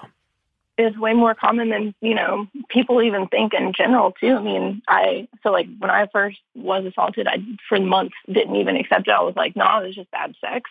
is 0.79 0.97
way 0.97 1.13
more 1.13 1.35
common 1.35 1.69
than 1.69 1.95
you 2.01 2.15
know 2.15 2.47
people 2.71 3.03
even 3.03 3.29
think 3.29 3.53
in 3.53 3.73
general 3.77 4.13
too. 4.13 4.35
I 4.35 4.41
mean, 4.43 4.81
I 4.89 5.29
so 5.43 5.51
like 5.51 5.67
when 5.79 5.91
I 5.91 6.07
first 6.11 6.39
was 6.55 6.87
assaulted, 6.87 7.27
I 7.27 7.37
for 7.69 7.79
months 7.79 8.15
didn't 8.33 8.57
even 8.57 8.77
accept 8.77 9.07
it. 9.07 9.11
I 9.11 9.21
was 9.21 9.37
like, 9.37 9.55
no, 9.57 9.65
nah, 9.65 9.81
it 9.83 9.89
was 9.89 9.95
just 9.95 10.11
bad 10.11 10.35
sex, 10.41 10.71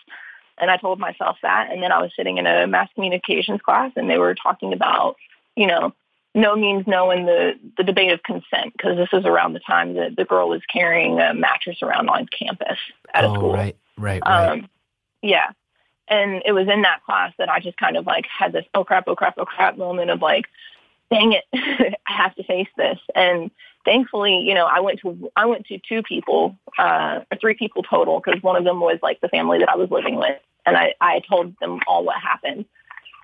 and 0.60 0.70
I 0.70 0.76
told 0.76 0.98
myself 0.98 1.36
that. 1.42 1.70
And 1.70 1.82
then 1.82 1.92
I 1.92 2.00
was 2.00 2.10
sitting 2.14 2.38
in 2.38 2.46
a 2.46 2.66
mass 2.66 2.88
communications 2.94 3.60
class, 3.60 3.92
and 3.96 4.08
they 4.08 4.18
were 4.18 4.34
talking 4.34 4.72
about 4.72 5.16
you 5.56 5.66
know 5.66 5.92
no 6.34 6.56
means 6.56 6.86
no 6.86 7.10
in 7.10 7.26
the 7.26 7.52
the 7.76 7.82
debate 7.82 8.12
of 8.12 8.22
consent 8.22 8.72
because 8.72 8.96
this 8.96 9.08
is 9.12 9.24
around 9.24 9.52
the 9.52 9.60
time 9.60 9.94
that 9.94 10.16
the 10.16 10.24
girl 10.24 10.48
was 10.48 10.62
carrying 10.72 11.20
a 11.20 11.34
mattress 11.34 11.78
around 11.82 12.08
on 12.08 12.26
campus 12.26 12.78
at 13.12 13.24
oh, 13.24 13.32
a 13.32 13.34
school. 13.34 13.52
Right, 13.52 13.76
right, 13.96 14.22
right. 14.24 14.48
Um, 14.50 14.68
yeah. 15.22 15.50
And 16.08 16.42
it 16.44 16.52
was 16.52 16.68
in 16.68 16.82
that 16.82 17.04
class 17.04 17.32
that 17.38 17.48
I 17.48 17.60
just 17.60 17.76
kind 17.76 17.96
of 17.96 18.06
like 18.06 18.26
had 18.26 18.52
this 18.52 18.64
oh 18.74 18.84
crap, 18.84 19.04
oh 19.06 19.14
crap, 19.14 19.34
oh 19.38 19.44
crap 19.44 19.76
moment 19.76 20.10
of 20.10 20.20
like, 20.20 20.46
dang 21.10 21.32
it, 21.32 21.44
I 22.06 22.12
have 22.12 22.34
to 22.36 22.44
face 22.44 22.68
this. 22.76 22.98
And 23.14 23.50
thankfully, 23.84 24.38
you 24.38 24.54
know, 24.54 24.66
I 24.66 24.80
went 24.80 25.00
to 25.00 25.30
I 25.36 25.46
went 25.46 25.66
to 25.66 25.78
two 25.88 26.02
people, 26.02 26.56
uh, 26.78 27.20
or 27.30 27.38
three 27.40 27.54
people 27.54 27.82
total, 27.82 28.20
because 28.20 28.42
one 28.42 28.56
of 28.56 28.64
them 28.64 28.80
was 28.80 28.98
like 29.02 29.20
the 29.20 29.28
family 29.28 29.58
that 29.60 29.68
I 29.68 29.76
was 29.76 29.90
living 29.90 30.16
with, 30.16 30.38
and 30.70 30.76
I 30.76 30.94
I 31.00 31.20
told 31.28 31.54
them 31.60 31.80
all 31.88 32.04
what 32.04 32.16
happened, 32.20 32.64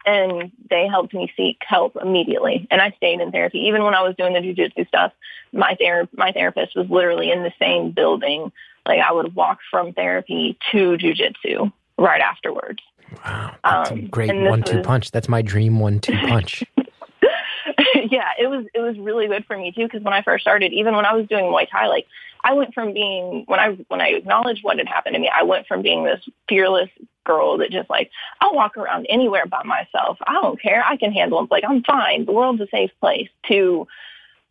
and 0.05 0.51
they 0.69 0.87
helped 0.89 1.15
me 1.15 1.33
seek 1.37 1.59
help 1.67 1.97
immediately. 2.01 2.67
And 2.71 2.81
I 2.81 2.91
stayed 2.97 3.21
in 3.21 3.31
therapy 3.31 3.59
even 3.61 3.85
when 3.85 3.95
I 3.95 4.03
was 4.03 4.17
doing 4.17 4.35
the 4.35 4.41
jujitsu 4.41 4.87
stuff. 4.89 5.13
My 5.53 5.77
ther- 5.81 6.09
my 6.17 6.33
therapist 6.33 6.75
was 6.77 6.91
literally 6.91 7.31
in 7.31 7.45
the 7.45 7.53
same 7.59 7.93
building. 7.93 8.51
Like 8.85 9.01
I 9.01 9.13
would 9.13 9.35
walk 9.37 9.59
from 9.71 9.93
therapy 9.93 10.59
to 10.73 10.97
jujitsu 10.99 11.73
right 11.99 12.21
afterwards. 12.21 12.81
Wow, 13.25 13.55
that's 13.63 13.91
Um, 13.93 13.99
a 13.99 14.03
great 14.03 14.35
one-two 14.35 14.79
was- 14.79 14.87
punch. 14.87 15.11
That's 15.13 15.29
my 15.29 15.41
dream 15.43 15.79
one-two 15.79 16.17
punch. 16.27 16.65
yeah, 18.11 18.31
it 18.39 18.49
was 18.49 18.65
it 18.75 18.81
was 18.81 18.99
really 18.99 19.27
good 19.29 19.45
for 19.47 19.57
me 19.57 19.73
too 19.73 19.85
because 19.85 20.03
when 20.03 20.13
I 20.15 20.23
first 20.23 20.43
started, 20.43 20.73
even 20.73 20.95
when 20.97 21.05
I 21.07 21.15
was 21.15 21.27
doing 21.29 21.45
Muay 21.45 21.69
Thai, 21.71 21.87
like 21.87 22.07
I 22.45 22.53
went 22.55 22.75
from 22.75 22.93
being 22.93 23.45
when 23.47 23.59
I 23.61 23.71
when 23.89 24.01
I 24.01 24.09
acknowledged 24.09 24.63
what 24.63 24.79
had 24.79 24.89
happened 24.89 25.15
to 25.15 25.21
me, 25.21 25.31
I 25.35 25.43
went 25.45 25.67
from 25.67 25.83
being 25.83 26.05
this 26.05 26.21
fearless 26.49 26.91
girl 27.27 27.59
that 27.59 27.71
just 27.71 27.91
like 27.91 28.11
I'll 28.41 28.55
walk 28.55 28.77
around 28.77 29.07
anywhere 29.11 29.47
by 29.47 29.63
myself. 29.65 30.19
I 30.27 30.33
don't 30.35 30.61
care. 30.61 30.83
I 30.85 30.97
can 30.97 31.13
handle 31.13 31.43
it. 31.43 31.51
Like 31.51 31.65
I'm 31.69 31.83
fine. 31.83 32.25
The 32.25 32.33
world's 32.33 32.63
a 32.63 32.69
safe 32.69 32.91
place. 33.01 33.29
To 33.49 33.87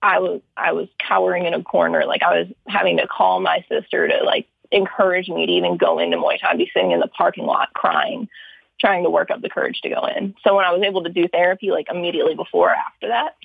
I 0.01 0.19
was 0.19 0.41
I 0.55 0.73
was 0.73 0.87
cowering 0.99 1.45
in 1.45 1.53
a 1.53 1.63
corner. 1.63 2.05
Like 2.05 2.21
I 2.21 2.39
was 2.39 2.47
having 2.67 2.97
to 2.97 3.07
call 3.07 3.39
my 3.39 3.65
sister 3.67 4.07
to 4.07 4.23
like 4.23 4.47
encourage 4.71 5.29
me 5.29 5.45
to 5.47 5.51
even 5.51 5.77
go 5.77 5.97
into 5.99 6.17
Muay 6.17 6.39
Thai. 6.39 6.51
I'd 6.51 6.57
be 6.57 6.69
sitting 6.73 6.91
in 6.91 6.99
the 6.99 7.07
parking 7.07 7.45
lot 7.45 7.73
crying 7.73 8.29
trying 8.79 9.03
to 9.03 9.09
work 9.09 9.31
up 9.31 9.41
the 9.41 9.49
courage 9.49 9.79
to 9.81 9.89
go 9.89 10.05
in. 10.05 10.35
So 10.45 10.55
when 10.55 10.65
I 10.65 10.71
was 10.71 10.83
able 10.83 11.03
to 11.03 11.09
do 11.09 11.27
therapy 11.27 11.71
like 11.71 11.87
immediately 11.89 12.35
before 12.35 12.71
or 12.71 12.75
after 12.75 13.07
that, 13.07 13.35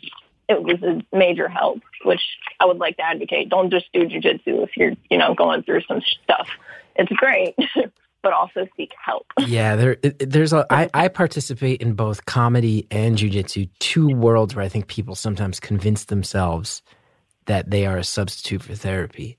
it 0.48 0.62
was 0.62 0.82
a 0.82 1.16
major 1.16 1.48
help, 1.48 1.80
which 2.04 2.22
I 2.58 2.66
would 2.66 2.78
like 2.78 2.96
to 2.96 3.04
advocate. 3.04 3.48
Don't 3.48 3.70
just 3.70 3.86
do 3.92 4.00
jujitsu 4.00 4.64
if 4.64 4.76
you're, 4.76 4.94
you 5.08 5.16
know, 5.16 5.34
going 5.34 5.62
through 5.62 5.82
some 5.82 6.02
stuff. 6.24 6.48
It's 6.96 7.12
great, 7.12 7.54
but 8.22 8.32
also 8.32 8.66
seek 8.76 8.92
help. 9.04 9.26
yeah, 9.46 9.76
there, 9.76 9.96
there's 10.18 10.52
a. 10.52 10.66
I, 10.70 10.88
I 10.94 11.08
participate 11.08 11.80
in 11.80 11.94
both 11.94 12.26
comedy 12.26 12.86
and 12.90 13.16
jujitsu, 13.16 13.68
two 13.78 14.08
worlds 14.08 14.54
where 14.54 14.64
I 14.64 14.68
think 14.68 14.86
people 14.88 15.14
sometimes 15.14 15.60
convince 15.60 16.04
themselves 16.04 16.82
that 17.46 17.70
they 17.70 17.86
are 17.86 17.96
a 17.98 18.04
substitute 18.04 18.62
for 18.62 18.74
therapy, 18.74 19.38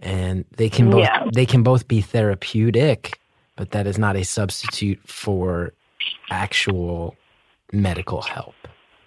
and 0.00 0.44
they 0.56 0.68
can 0.68 0.90
both 0.90 1.02
Yeah. 1.04 1.26
they 1.32 1.46
can 1.46 1.62
both 1.62 1.88
be 1.88 2.00
therapeutic, 2.00 3.18
but 3.56 3.72
that 3.72 3.86
is 3.86 3.98
not 3.98 4.16
a 4.16 4.24
substitute 4.24 5.00
for 5.06 5.72
actual 6.30 7.16
medical 7.72 8.22
help. 8.22 8.54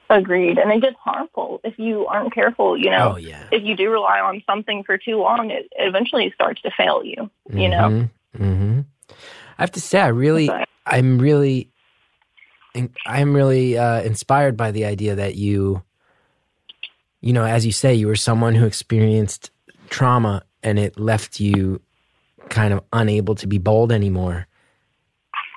Agreed. 0.09 0.59
And 0.59 0.71
it 0.71 0.81
gets 0.81 0.97
harmful 1.03 1.61
if 1.63 1.79
you 1.79 2.05
aren't 2.05 2.33
careful, 2.33 2.77
you 2.77 2.91
know. 2.91 3.13
Oh 3.13 3.17
yeah, 3.17 3.47
If 3.51 3.63
you 3.63 3.75
do 3.75 3.89
rely 3.89 4.19
on 4.19 4.43
something 4.45 4.83
for 4.83 4.97
too 4.97 5.17
long, 5.17 5.49
it 5.49 5.65
it 5.71 5.87
eventually 5.87 6.31
starts 6.35 6.61
to 6.61 6.71
fail 6.77 7.03
you, 7.03 7.29
you 7.51 7.69
know. 7.69 8.07
hmm 8.37 8.81
I 9.09 9.61
have 9.61 9.71
to 9.71 9.81
say, 9.81 9.99
I 9.99 10.07
really, 10.07 10.49
I'm 10.85 11.19
really, 11.19 11.69
I'm 13.05 13.33
really 13.33 13.77
uh, 13.77 14.01
inspired 14.01 14.57
by 14.57 14.71
the 14.71 14.85
idea 14.85 15.15
that 15.15 15.35
you, 15.35 15.83
you 17.21 17.33
know, 17.33 17.45
as 17.45 17.65
you 17.65 17.71
say, 17.71 17.93
you 17.93 18.07
were 18.07 18.15
someone 18.15 18.55
who 18.55 18.65
experienced 18.65 19.51
trauma 19.89 20.43
and 20.63 20.77
it 20.77 20.99
left 20.99 21.39
you 21.39 21.81
kind 22.49 22.73
of 22.73 22.83
unable 22.91 23.35
to 23.35 23.47
be 23.47 23.57
bold 23.57 23.91
anymore. 23.91 24.47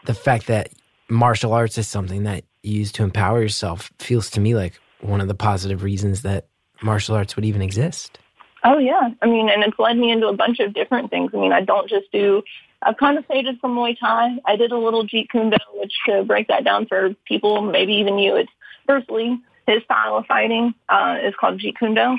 The 0.07 0.15
fact 0.15 0.47
that 0.47 0.71
martial 1.09 1.53
arts 1.53 1.79
is 1.79 1.89
something 1.89 2.25
that 2.25 2.45
you 2.63 2.79
use 2.79 2.93
to 2.93 3.03
empower 3.03 3.43
yourself 3.43 3.91
feels 3.99 4.31
to 4.31 4.41
me 4.41 4.55
like 4.55 4.79
one 5.01 5.21
of 5.21 5.29
the 5.29 5.35
positive 5.35 5.83
reasons 5.83 6.23
that 6.23 6.47
martial 6.83 7.17
arts 7.17 7.37
would 7.37 7.45
even 7.45 7.63
exist. 7.63 8.19
Oh 8.65 8.79
yeah, 8.79 9.11
I 9.23 9.27
mean, 9.27 9.49
and 9.49 9.63
it's 9.63 9.79
led 9.79 9.97
me 9.97 10.11
into 10.11 10.27
a 10.27 10.33
bunch 10.33 10.59
of 10.59 10.75
different 10.75 11.11
things. 11.11 11.31
I 11.33 11.37
mean, 11.39 11.53
I 11.53 11.61
don't 11.61 11.89
just 11.89 12.11
do. 12.13 12.43
I've 12.83 12.97
kind 12.97 13.19
of 13.19 13.27
faded 13.27 13.59
from 13.61 13.75
Muay 13.77 13.97
Thai. 13.99 14.39
I 14.47 14.57
did 14.57 14.73
a 14.73 14.79
little 14.79 15.05
Jeet 15.07 15.29
Kune 15.31 15.51
Do, 15.51 15.57
which 15.75 15.93
to 16.07 16.23
break 16.25 16.49
that 16.49 16.65
down 16.65 16.87
for 16.87 17.15
people, 17.27 17.61
maybe 17.63 17.95
even 17.95 18.19
you, 18.19 18.37
it's 18.37 18.51
Bruce 18.87 19.05
Lee. 19.09 19.39
His 19.67 19.83
style 19.85 20.17
of 20.17 20.27
fighting 20.27 20.75
uh, 20.89 21.17
is 21.23 21.35
called 21.39 21.61
Jeet 21.61 21.77
Kune 21.79 21.95
Do. 21.95 22.17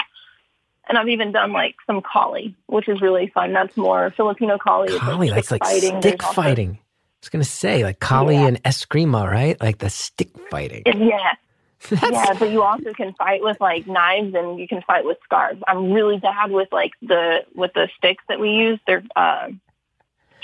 And 0.87 0.97
I've 0.97 1.07
even 1.07 1.31
done 1.31 1.51
like 1.53 1.75
some 1.87 2.01
Kali, 2.01 2.55
which 2.67 2.89
is 2.89 2.99
really 3.01 3.27
fun. 3.33 3.53
That's 3.53 3.77
more 3.77 4.11
Filipino 4.17 4.57
Kali. 4.57 4.89
It's 4.93 4.99
Kali, 4.99 5.27
like 5.29 5.35
that's 5.35 5.51
like 5.51 5.63
fighting. 5.63 6.01
stick 6.01 6.23
also- 6.23 6.41
fighting. 6.41 6.79
I 6.79 7.21
was 7.21 7.29
gonna 7.29 7.43
say 7.43 7.83
like 7.83 7.99
Kali 7.99 8.35
Yeah. 8.35 8.47
and 8.47 8.63
Eskrima, 8.63 9.29
right? 9.29 9.59
Like 9.59 9.79
the 9.79 9.89
stick 9.89 10.29
fighting. 10.49 10.83
Yeah, 10.85 11.33
That's- 11.89 12.11
yeah, 12.11 12.33
but 12.39 12.49
you 12.49 12.63
also 12.63 12.93
can 12.93 13.13
fight 13.13 13.43
with 13.43 13.59
like 13.59 13.87
knives 13.87 14.33
and 14.35 14.57
you 14.59 14.67
can 14.69 14.81
fight 14.83 15.03
with 15.05 15.17
scarves. 15.25 15.61
I'm 15.67 15.91
really 15.91 16.17
bad 16.17 16.49
with 16.51 16.69
like 16.71 16.91
the 17.01 17.39
with 17.55 17.73
the 17.73 17.89
sticks 17.97 18.23
that 18.29 18.39
we 18.39 18.49
use. 18.51 18.79
They're 18.87 19.03
uh, 19.17 19.49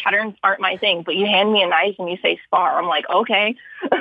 patterns 0.06 0.36
aren't 0.44 0.62
my 0.62 0.78
thing, 0.78 1.04
but 1.04 1.16
you 1.16 1.26
hand 1.26 1.52
me 1.52 1.64
a 1.64 1.68
knife 1.68 1.96
and 2.00 2.10
you 2.10 2.18
say 2.22 2.40
spar. 2.46 2.78
I'm 2.78 2.88
like, 2.88 3.10
okay. 3.10 3.56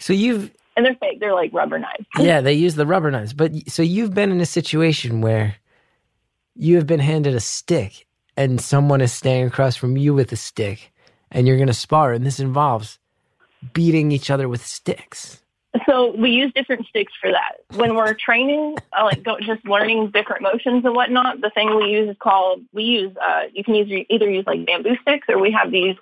So 0.00 0.12
you've 0.12 0.52
and 0.76 0.86
they're 0.86 0.94
fake. 0.94 1.18
They're 1.18 1.34
like 1.34 1.52
rubber 1.52 1.76
knives. 1.76 2.06
yeah, 2.20 2.40
they 2.40 2.52
use 2.52 2.76
the 2.76 2.86
rubber 2.86 3.10
knives, 3.10 3.32
but 3.32 3.50
so 3.68 3.82
you've 3.82 4.14
been 4.14 4.30
in 4.30 4.40
a 4.40 4.46
situation 4.46 5.20
where 5.20 5.56
you 6.54 6.76
have 6.76 6.86
been 6.86 7.00
handed 7.00 7.34
a 7.34 7.40
stick 7.40 8.06
and 8.36 8.60
someone 8.60 9.00
is 9.00 9.12
standing 9.12 9.48
across 9.48 9.74
from 9.74 9.96
you 9.96 10.14
with 10.14 10.30
a 10.30 10.36
stick 10.36 10.92
and 11.32 11.48
you're 11.48 11.58
gonna 11.58 11.74
spar, 11.74 12.12
and 12.12 12.24
this 12.24 12.38
involves 12.38 13.00
beating 13.72 14.12
each 14.12 14.30
other 14.30 14.48
with 14.48 14.64
sticks. 14.64 15.42
So 15.86 16.14
we 16.16 16.30
use 16.30 16.52
different 16.54 16.86
sticks 16.86 17.12
for 17.20 17.30
that. 17.30 17.56
When 17.78 17.94
we're 17.94 18.14
training, 18.14 18.76
uh, 18.98 19.04
like 19.04 19.22
go, 19.22 19.38
just 19.40 19.64
learning 19.66 20.10
different 20.10 20.42
motions 20.42 20.84
and 20.84 20.94
whatnot, 20.94 21.40
the 21.40 21.50
thing 21.50 21.76
we 21.76 21.90
use 21.90 22.10
is 22.10 22.16
called, 22.18 22.62
we 22.72 22.84
use, 22.84 23.16
uh, 23.16 23.42
you 23.52 23.62
can 23.64 23.74
either, 23.74 24.04
either 24.08 24.30
use 24.30 24.46
like 24.46 24.64
bamboo 24.66 24.96
sticks 25.02 25.26
or 25.28 25.38
we 25.38 25.50
have 25.52 25.70
these 25.70 25.96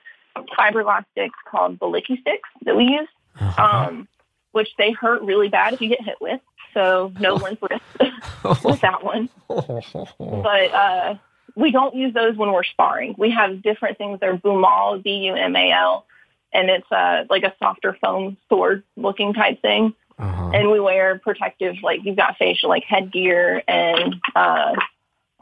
fiberglass 0.58 1.04
sticks 1.12 1.38
called 1.50 1.78
baliki 1.78 2.20
sticks 2.20 2.48
that 2.64 2.76
we 2.76 2.84
use, 2.84 3.08
Uh-huh. 3.40 3.62
um, 3.88 4.08
which 4.52 4.68
they 4.78 4.92
hurt 4.92 5.22
really 5.22 5.48
bad 5.48 5.74
if 5.74 5.80
you 5.80 5.88
get 5.88 6.02
hit 6.04 6.16
with. 6.20 6.40
So 6.74 7.12
no 7.18 7.34
one's 7.36 7.58
wrist 7.62 7.82
with 8.64 8.80
that 8.82 9.02
one. 9.02 9.30
But 9.48 10.74
uh, 10.74 11.14
we 11.54 11.70
don't 11.70 11.94
use 11.94 12.12
those 12.12 12.36
when 12.36 12.52
we're 12.52 12.64
sparring. 12.64 13.14
We 13.16 13.30
have 13.30 13.62
different 13.62 13.96
things. 13.96 14.20
They're 14.20 14.36
bumal, 14.36 15.02
B-U-M-A-L, 15.02 16.04
and 16.52 16.70
it's 16.70 16.90
uh, 16.90 17.24
like 17.28 17.42
a 17.42 17.54
softer 17.58 17.96
foam 18.00 18.36
sword 18.48 18.82
looking 18.96 19.34
type 19.34 19.60
thing. 19.62 19.94
Uh-huh. 20.18 20.50
And 20.54 20.70
we 20.70 20.80
wear 20.80 21.18
protective, 21.18 21.76
like 21.82 22.00
you've 22.04 22.16
got 22.16 22.36
facial, 22.38 22.70
like 22.70 22.84
headgear 22.84 23.62
and 23.68 24.16
uh, 24.34 24.74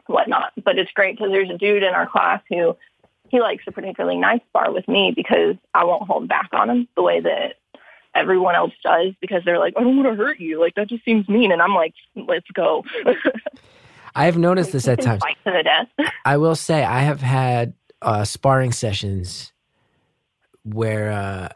whatnot. 0.07 0.53
But 0.63 0.79
it's 0.79 0.91
great 0.93 1.17
because 1.17 1.31
there's 1.31 1.51
a 1.51 1.59
dude 1.59 1.85
in 1.85 1.95
our 1.95 2.09
class 2.09 2.43
who 2.49 2.77
he 3.29 3.41
likes 3.41 3.65
to 3.65 3.73
particularly 3.73 4.19
nice 4.19 4.41
spar 4.49 4.73
with 4.73 4.89
me 4.89 5.13
because 5.15 5.57
I 5.73 5.85
won't 5.85 6.07
hold 6.07 6.29
back 6.29 6.49
on 6.53 6.71
him 6.71 6.89
the 6.97 7.03
way 7.03 7.21
that 7.21 7.55
everyone 8.15 8.55
else 8.55 8.73
does 8.83 9.13
because 9.21 9.45
they're 9.45 9.59
like, 9.59 9.75
I 9.77 9.83
don't 9.83 9.97
want 9.97 10.09
to 10.09 10.23
hurt 10.23 10.41
you. 10.41 10.61
Like 10.61 10.75
that 10.75 10.89
just 10.89 11.05
seems 11.05 11.29
mean. 11.29 11.53
And 11.53 11.63
I'm 11.63 11.75
like, 11.75 11.95
let's 12.17 12.51
go. 12.53 12.85
I've 14.15 14.39
noticed 14.39 14.73
this 14.73 14.87
at 14.87 15.01
times. 15.03 15.23
To 15.23 15.53
the 15.53 15.63
death. 15.63 16.11
I 16.25 16.37
will 16.37 16.55
say 16.55 16.85
I 16.85 17.01
have 17.01 17.21
had 17.21 17.75
uh, 18.01 18.25
sparring 18.25 18.73
sessions 18.73 19.53
where, 20.65 21.11
uh, 21.11 21.49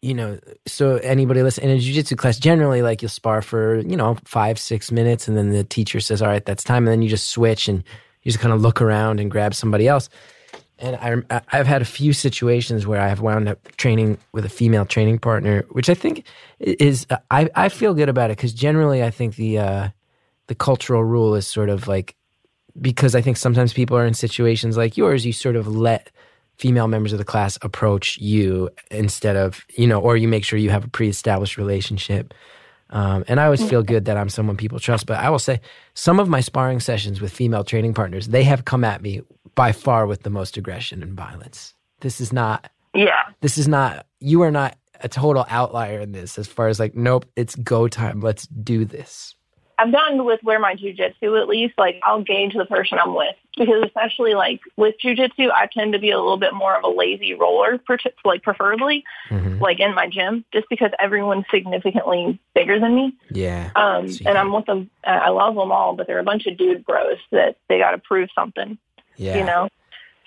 you 0.00 0.14
know, 0.14 0.38
so 0.66 0.96
anybody 0.96 1.42
listen 1.42 1.64
in 1.64 1.70
a 1.70 1.80
jujitsu 1.80 2.16
class, 2.16 2.38
generally 2.38 2.82
like 2.82 3.02
you'll 3.02 3.08
spar 3.08 3.42
for 3.42 3.78
you 3.80 3.96
know 3.96 4.16
five 4.24 4.58
six 4.58 4.90
minutes, 4.90 5.28
and 5.28 5.36
then 5.36 5.50
the 5.50 5.64
teacher 5.64 6.00
says, 6.00 6.22
"All 6.22 6.28
right, 6.28 6.44
that's 6.44 6.64
time," 6.64 6.86
and 6.86 6.92
then 6.92 7.02
you 7.02 7.08
just 7.08 7.30
switch 7.30 7.68
and 7.68 7.78
you 8.22 8.32
just 8.32 8.40
kind 8.40 8.52
of 8.52 8.60
look 8.60 8.80
around 8.80 9.20
and 9.20 9.30
grab 9.30 9.54
somebody 9.54 9.86
else. 9.86 10.08
And 10.78 11.24
I, 11.30 11.40
I've 11.52 11.68
had 11.68 11.80
a 11.80 11.84
few 11.84 12.12
situations 12.12 12.86
where 12.88 13.00
I've 13.00 13.20
wound 13.20 13.48
up 13.48 13.76
training 13.76 14.18
with 14.32 14.44
a 14.44 14.48
female 14.48 14.84
training 14.84 15.20
partner, 15.20 15.64
which 15.70 15.88
I 15.88 15.94
think 15.94 16.26
is 16.58 17.06
I, 17.30 17.48
I 17.54 17.68
feel 17.68 17.94
good 17.94 18.08
about 18.08 18.30
it 18.30 18.36
because 18.36 18.52
generally 18.52 19.04
I 19.04 19.10
think 19.10 19.36
the 19.36 19.58
uh, 19.58 19.88
the 20.48 20.56
cultural 20.56 21.04
rule 21.04 21.36
is 21.36 21.46
sort 21.46 21.68
of 21.68 21.86
like 21.86 22.16
because 22.80 23.14
I 23.14 23.20
think 23.20 23.36
sometimes 23.36 23.72
people 23.72 23.96
are 23.96 24.06
in 24.06 24.14
situations 24.14 24.76
like 24.76 24.96
yours, 24.96 25.24
you 25.24 25.32
sort 25.32 25.56
of 25.56 25.68
let 25.68 26.10
female 26.58 26.88
members 26.88 27.12
of 27.12 27.18
the 27.18 27.24
class 27.24 27.58
approach 27.62 28.18
you 28.18 28.70
instead 28.90 29.36
of, 29.36 29.64
you 29.76 29.86
know, 29.86 30.00
or 30.00 30.16
you 30.16 30.28
make 30.28 30.44
sure 30.44 30.58
you 30.58 30.70
have 30.70 30.84
a 30.84 30.88
pre 30.88 31.08
established 31.08 31.56
relationship. 31.56 32.34
Um, 32.90 33.24
and 33.26 33.40
I 33.40 33.46
always 33.46 33.66
feel 33.66 33.82
good 33.82 34.04
that 34.04 34.18
I'm 34.18 34.28
someone 34.28 34.56
people 34.56 34.78
trust. 34.78 35.06
But 35.06 35.18
I 35.18 35.30
will 35.30 35.38
say, 35.38 35.60
some 35.94 36.20
of 36.20 36.28
my 36.28 36.40
sparring 36.40 36.78
sessions 36.78 37.20
with 37.22 37.32
female 37.32 37.64
training 37.64 37.94
partners, 37.94 38.28
they 38.28 38.44
have 38.44 38.66
come 38.66 38.84
at 38.84 39.00
me 39.00 39.22
by 39.54 39.72
far 39.72 40.06
with 40.06 40.24
the 40.24 40.30
most 40.30 40.56
aggression 40.58 41.02
and 41.02 41.14
violence. 41.14 41.74
This 42.00 42.20
is 42.20 42.32
not, 42.32 42.70
Yeah. 42.94 43.22
this 43.40 43.56
is 43.56 43.66
not, 43.66 44.06
you 44.20 44.42
are 44.42 44.50
not 44.50 44.76
a 45.00 45.08
total 45.08 45.46
outlier 45.48 46.00
in 46.00 46.12
this 46.12 46.38
as 46.38 46.46
far 46.46 46.68
as 46.68 46.78
like, 46.78 46.94
nope, 46.94 47.24
it's 47.34 47.54
go 47.56 47.88
time. 47.88 48.20
Let's 48.20 48.46
do 48.46 48.84
this. 48.84 49.34
I've 49.78 49.90
gotten 49.90 50.24
with 50.24 50.40
where 50.42 50.58
my 50.60 50.74
jujitsu 50.74 51.40
at 51.40 51.48
least, 51.48 51.74
like 51.78 52.00
I'll 52.04 52.22
gauge 52.22 52.54
the 52.54 52.64
person 52.66 52.98
I'm 52.98 53.14
with 53.14 53.34
because 53.56 53.82
especially 53.84 54.34
like 54.34 54.60
with 54.76 54.94
jujitsu, 55.02 55.50
I 55.50 55.66
tend 55.72 55.92
to 55.94 55.98
be 55.98 56.10
a 56.10 56.16
little 56.18 56.36
bit 56.36 56.54
more 56.54 56.76
of 56.76 56.84
a 56.84 56.88
lazy 56.88 57.34
roller, 57.34 57.80
like 58.24 58.42
preferably 58.42 59.04
Mhm. 59.30 59.60
like 59.60 59.80
in 59.80 59.94
my 59.94 60.06
gym, 60.08 60.44
just 60.52 60.68
because 60.68 60.90
everyone's 61.00 61.44
significantly 61.50 62.38
bigger 62.54 62.78
than 62.78 62.94
me. 62.94 63.14
Yeah. 63.30 63.70
Um, 63.74 64.08
See. 64.08 64.24
and 64.26 64.38
I'm 64.38 64.52
with 64.52 64.66
them. 64.66 64.90
uh, 65.04 65.10
I 65.10 65.28
love 65.30 65.54
them 65.54 65.72
all, 65.72 65.94
but 65.94 66.06
they're 66.06 66.18
a 66.18 66.24
bunch 66.24 66.46
of 66.46 66.56
dude 66.56 66.84
bros 66.84 67.18
that 67.30 67.56
they 67.68 67.78
got 67.78 67.92
to 67.92 67.98
prove 67.98 68.28
something, 68.34 68.78
Yeah. 69.16 69.38
you 69.38 69.44
know. 69.44 69.68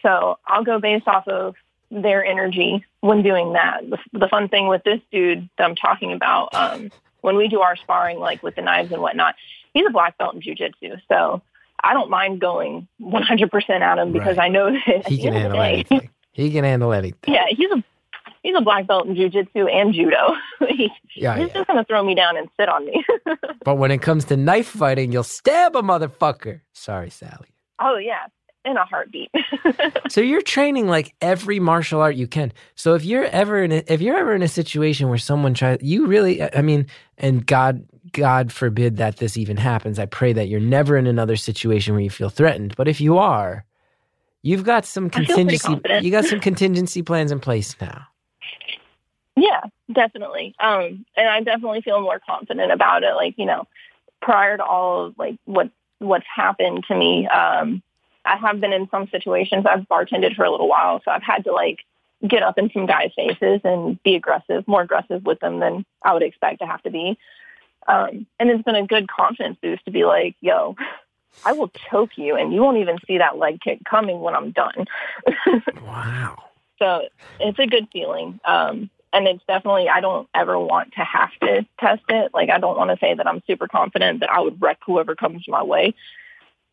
So 0.01 0.38
I'll 0.45 0.63
go 0.63 0.79
based 0.79 1.08
off 1.08 1.27
of 1.27 1.55
their 1.91 2.25
energy 2.25 2.84
when 3.01 3.21
doing 3.23 3.53
that. 3.53 3.89
The, 3.89 3.97
the 4.12 4.27
fun 4.27 4.49
thing 4.49 4.67
with 4.67 4.84
this 4.84 4.99
dude 5.12 5.47
that 5.58 5.63
I'm 5.63 5.75
talking 5.75 6.12
about, 6.13 6.53
um, 6.53 6.91
when 7.25 7.35
we 7.35 7.47
do 7.47 7.59
our 7.61 7.75
sparring, 7.75 8.19
like 8.19 8.41
with 8.43 8.55
the 8.55 8.61
knives 8.61 8.91
and 8.91 9.01
whatnot, 9.01 9.35
he's 9.73 9.85
a 9.88 9.91
black 9.91 10.17
belt 10.17 10.35
in 10.35 10.41
jujitsu. 10.41 11.01
So 11.11 11.41
I 11.83 11.93
don't 11.93 12.09
mind 12.09 12.39
going 12.39 12.88
100% 13.01 13.69
at 13.81 13.97
him 13.97 14.11
because 14.13 14.38
Right. 14.38 14.45
I 14.45 14.47
know 14.49 14.71
that 14.71 15.07
He 15.07 15.17
can 15.17 15.33
end 15.33 15.45
of 15.47 15.51
the 15.51 15.57
handle 15.57 15.59
day- 15.59 15.73
anything. 15.73 16.09
He 16.31 16.51
can 16.51 16.63
handle 16.65 16.91
anything. 16.93 17.33
yeah, 17.33 17.45
he's 17.49 17.71
a 17.71 17.81
he's 18.43 18.55
a 18.57 18.61
black 18.61 18.88
belt 18.88 19.07
in 19.07 19.15
jujitsu 19.15 19.71
and 19.73 19.93
judo. 19.93 20.35
he, 20.67 20.91
Yeah, 21.15 21.38
he's 21.38 21.47
yeah. 21.47 21.53
just 21.53 21.67
gonna 21.67 21.83
throw 21.85 22.03
me 22.03 22.13
down 22.15 22.35
and 22.38 22.49
sit 22.59 22.67
on 22.69 22.85
me. 22.85 23.03
But 23.63 23.75
when 23.75 23.89
it 23.89 24.01
comes 24.01 24.25
to 24.25 24.38
knife 24.38 24.67
fighting, 24.67 25.11
you'll 25.11 25.23
stab 25.23 25.75
a 25.75 25.81
motherfucker. 25.81 26.61
Sorry, 26.73 27.09
Sally. 27.09 27.49
oh 27.79 27.97
yeah, 27.97 28.25
in 28.65 28.78
a 28.78 28.86
heartbeat. 28.86 29.32
So 30.10 30.21
you're 30.21 30.41
training 30.41 30.88
like 30.88 31.13
every 31.21 31.60
martial 31.60 31.99
art 31.99 32.15
you 32.15 32.28
can. 32.28 32.54
So 32.75 32.93
if 32.93 33.04
you're 33.04 33.25
ever 33.25 33.63
in 33.63 33.71
a, 33.71 33.84
if 33.88 34.01
you're 34.01 34.17
ever 34.17 34.34
in 34.34 34.41
a 34.41 34.47
situation 34.47 35.10
where 35.10 35.17
someone 35.17 35.54
tries, 35.54 35.80
you 35.82 36.06
really, 36.06 36.41
I 36.41 36.62
mean, 36.62 36.88
and 37.17 37.45
God, 37.45 37.86
God 38.12 38.51
forbid 38.51 38.97
that 38.97 39.17
this 39.17 39.36
even 39.36 39.58
happens. 39.58 39.99
I 39.99 40.06
pray 40.06 40.32
that 40.34 40.47
you're 40.47 40.60
never 40.60 40.95
in 40.95 41.08
another 41.08 41.36
situation 41.36 41.93
where 41.93 42.01
you 42.01 42.10
feel 42.10 42.30
threatened. 42.30 42.75
But 42.78 42.88
if 42.88 43.01
you 43.01 43.17
are, 43.17 43.65
you've 44.41 44.63
got 44.63 44.86
some 44.86 45.10
I 45.13 45.25
feel 45.25 45.36
pretty 45.36 45.58
contingency. 45.58 46.06
You 46.06 46.12
got 46.12 46.25
some 46.25 46.39
contingency 46.39 47.01
plans 47.01 47.32
in 47.32 47.39
place 47.39 47.75
now. 47.82 48.08
Yeah, 49.36 49.62
definitely. 49.91 50.56
Um, 50.60 51.06
and 51.17 51.28
I 51.28 51.41
definitely 51.41 51.82
feel 51.82 51.99
more 51.99 52.21
confident 52.25 52.71
about 52.71 53.04
it. 53.04 53.15
Like, 53.15 53.36
you 53.38 53.45
know, 53.45 53.67
prior 54.21 54.58
to 54.58 54.63
all 54.63 55.08
of 55.08 55.17
like 55.17 55.38
what 55.45 55.69
what's 55.99 56.25
happened 56.34 56.86
to 56.88 56.95
me, 56.95 57.28
um, 57.28 57.82
I 58.25 58.38
have 58.38 58.59
been 58.59 58.73
in 58.73 58.89
some 58.89 59.07
situations. 59.09 59.65
I've 59.65 59.88
bartended 59.88 60.35
for 60.35 60.45
a 60.45 60.51
little 60.51 60.67
while, 60.67 61.01
so 61.03 61.11
I've 61.11 61.23
had 61.23 61.43
to 61.45 61.51
like 61.51 61.79
get 62.27 62.43
up 62.43 62.57
in 62.57 62.71
some 62.71 62.85
guys' 62.85 63.11
faces 63.15 63.61
and 63.63 64.01
be 64.03 64.15
aggressive, 64.15 64.67
more 64.67 64.81
aggressive 64.81 65.23
with 65.25 65.39
them 65.39 65.59
than 65.59 65.85
I 66.03 66.13
would 66.13 66.23
expect 66.23 66.59
to 66.59 66.65
have 66.65 66.81
to 66.83 66.89
be. 66.89 67.17
Um, 67.88 68.25
and 68.39 68.49
it's 68.49 68.63
been 68.63 68.75
a 68.75 68.88
good 68.88 69.07
confidence 69.07 69.57
boost 69.61 69.85
to 69.85 69.91
be 69.91 70.05
like, 70.05 70.35
yo, 70.41 70.75
I 71.45 71.53
will 71.53 71.69
choke 71.89 72.17
you 72.17 72.35
and 72.35 72.53
you 72.53 72.61
won't 72.61 72.77
even 72.77 72.97
see 73.05 73.17
that 73.17 73.38
leg 73.38 73.59
kick 73.61 73.79
coming 73.83 74.21
when 74.21 74.35
I'm 74.35 74.51
done. 74.51 74.85
Wow. 75.85 76.43
So 76.77 77.07
it's 77.39 77.59
a 77.59 77.67
good 77.67 77.88
feeling. 77.93 78.39
Um, 78.43 78.89
and 79.13 79.27
it's 79.27 79.43
definitely, 79.47 79.88
I 79.88 80.01
don't 80.01 80.27
ever 80.35 80.59
want 80.59 80.93
to 80.93 81.05
have 81.05 81.31
to 81.41 81.65
test 81.79 82.03
it. 82.09 82.33
Like, 82.33 82.49
I 82.49 82.59
don't 82.59 82.77
want 82.77 82.91
to 82.91 82.97
say 82.97 83.13
that 83.13 83.25
I'm 83.25 83.41
super 83.47 83.67
confident 83.67 84.19
that 84.19 84.29
I 84.29 84.41
would 84.41 84.61
wreck 84.61 84.79
whoever 84.85 85.15
comes 85.15 85.47
my 85.47 85.63
way. 85.63 85.93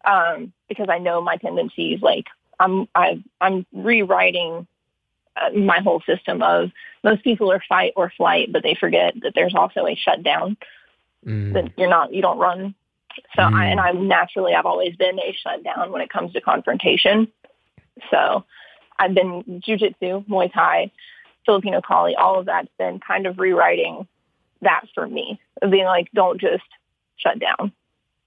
Um, 0.04 0.52
because 0.68 0.88
I 0.88 0.98
know 0.98 1.20
my 1.20 1.36
tendencies, 1.36 2.00
like 2.02 2.26
I'm, 2.58 2.88
I, 2.94 3.22
I'm 3.40 3.66
rewriting 3.72 4.66
uh, 5.36 5.56
my 5.56 5.80
whole 5.80 6.02
system 6.06 6.42
of 6.42 6.70
most 7.04 7.22
people 7.24 7.50
are 7.52 7.62
fight 7.68 7.92
or 7.96 8.12
flight, 8.16 8.52
but 8.52 8.62
they 8.62 8.74
forget 8.74 9.14
that 9.22 9.32
there's 9.34 9.54
also 9.54 9.86
a 9.86 9.94
shutdown 9.94 10.56
Mm. 11.26 11.52
that 11.52 11.78
you're 11.78 11.88
not, 11.88 12.12
you 12.12 12.20
don't 12.20 12.38
run. 12.38 12.74
So, 13.36 13.42
Mm. 13.42 13.54
I, 13.54 13.66
and 13.66 13.80
I'm 13.80 14.08
naturally, 14.08 14.54
I've 14.54 14.66
always 14.66 14.96
been 14.96 15.18
a 15.18 15.32
shutdown 15.40 15.92
when 15.92 16.02
it 16.02 16.10
comes 16.10 16.32
to 16.32 16.40
confrontation. 16.40 17.28
So 18.10 18.44
I've 18.98 19.14
been 19.14 19.62
jujitsu, 19.66 20.26
Muay 20.26 20.52
Thai, 20.52 20.90
Filipino 21.46 21.80
Kali, 21.80 22.16
all 22.16 22.38
of 22.38 22.46
that's 22.46 22.68
been 22.78 22.98
kind 23.00 23.26
of 23.26 23.38
rewriting 23.38 24.06
that 24.62 24.82
for 24.94 25.06
me, 25.06 25.40
of 25.60 25.70
being 25.70 25.84
like, 25.84 26.10
don't 26.12 26.40
just 26.40 26.64
shut 27.16 27.38
down, 27.38 27.72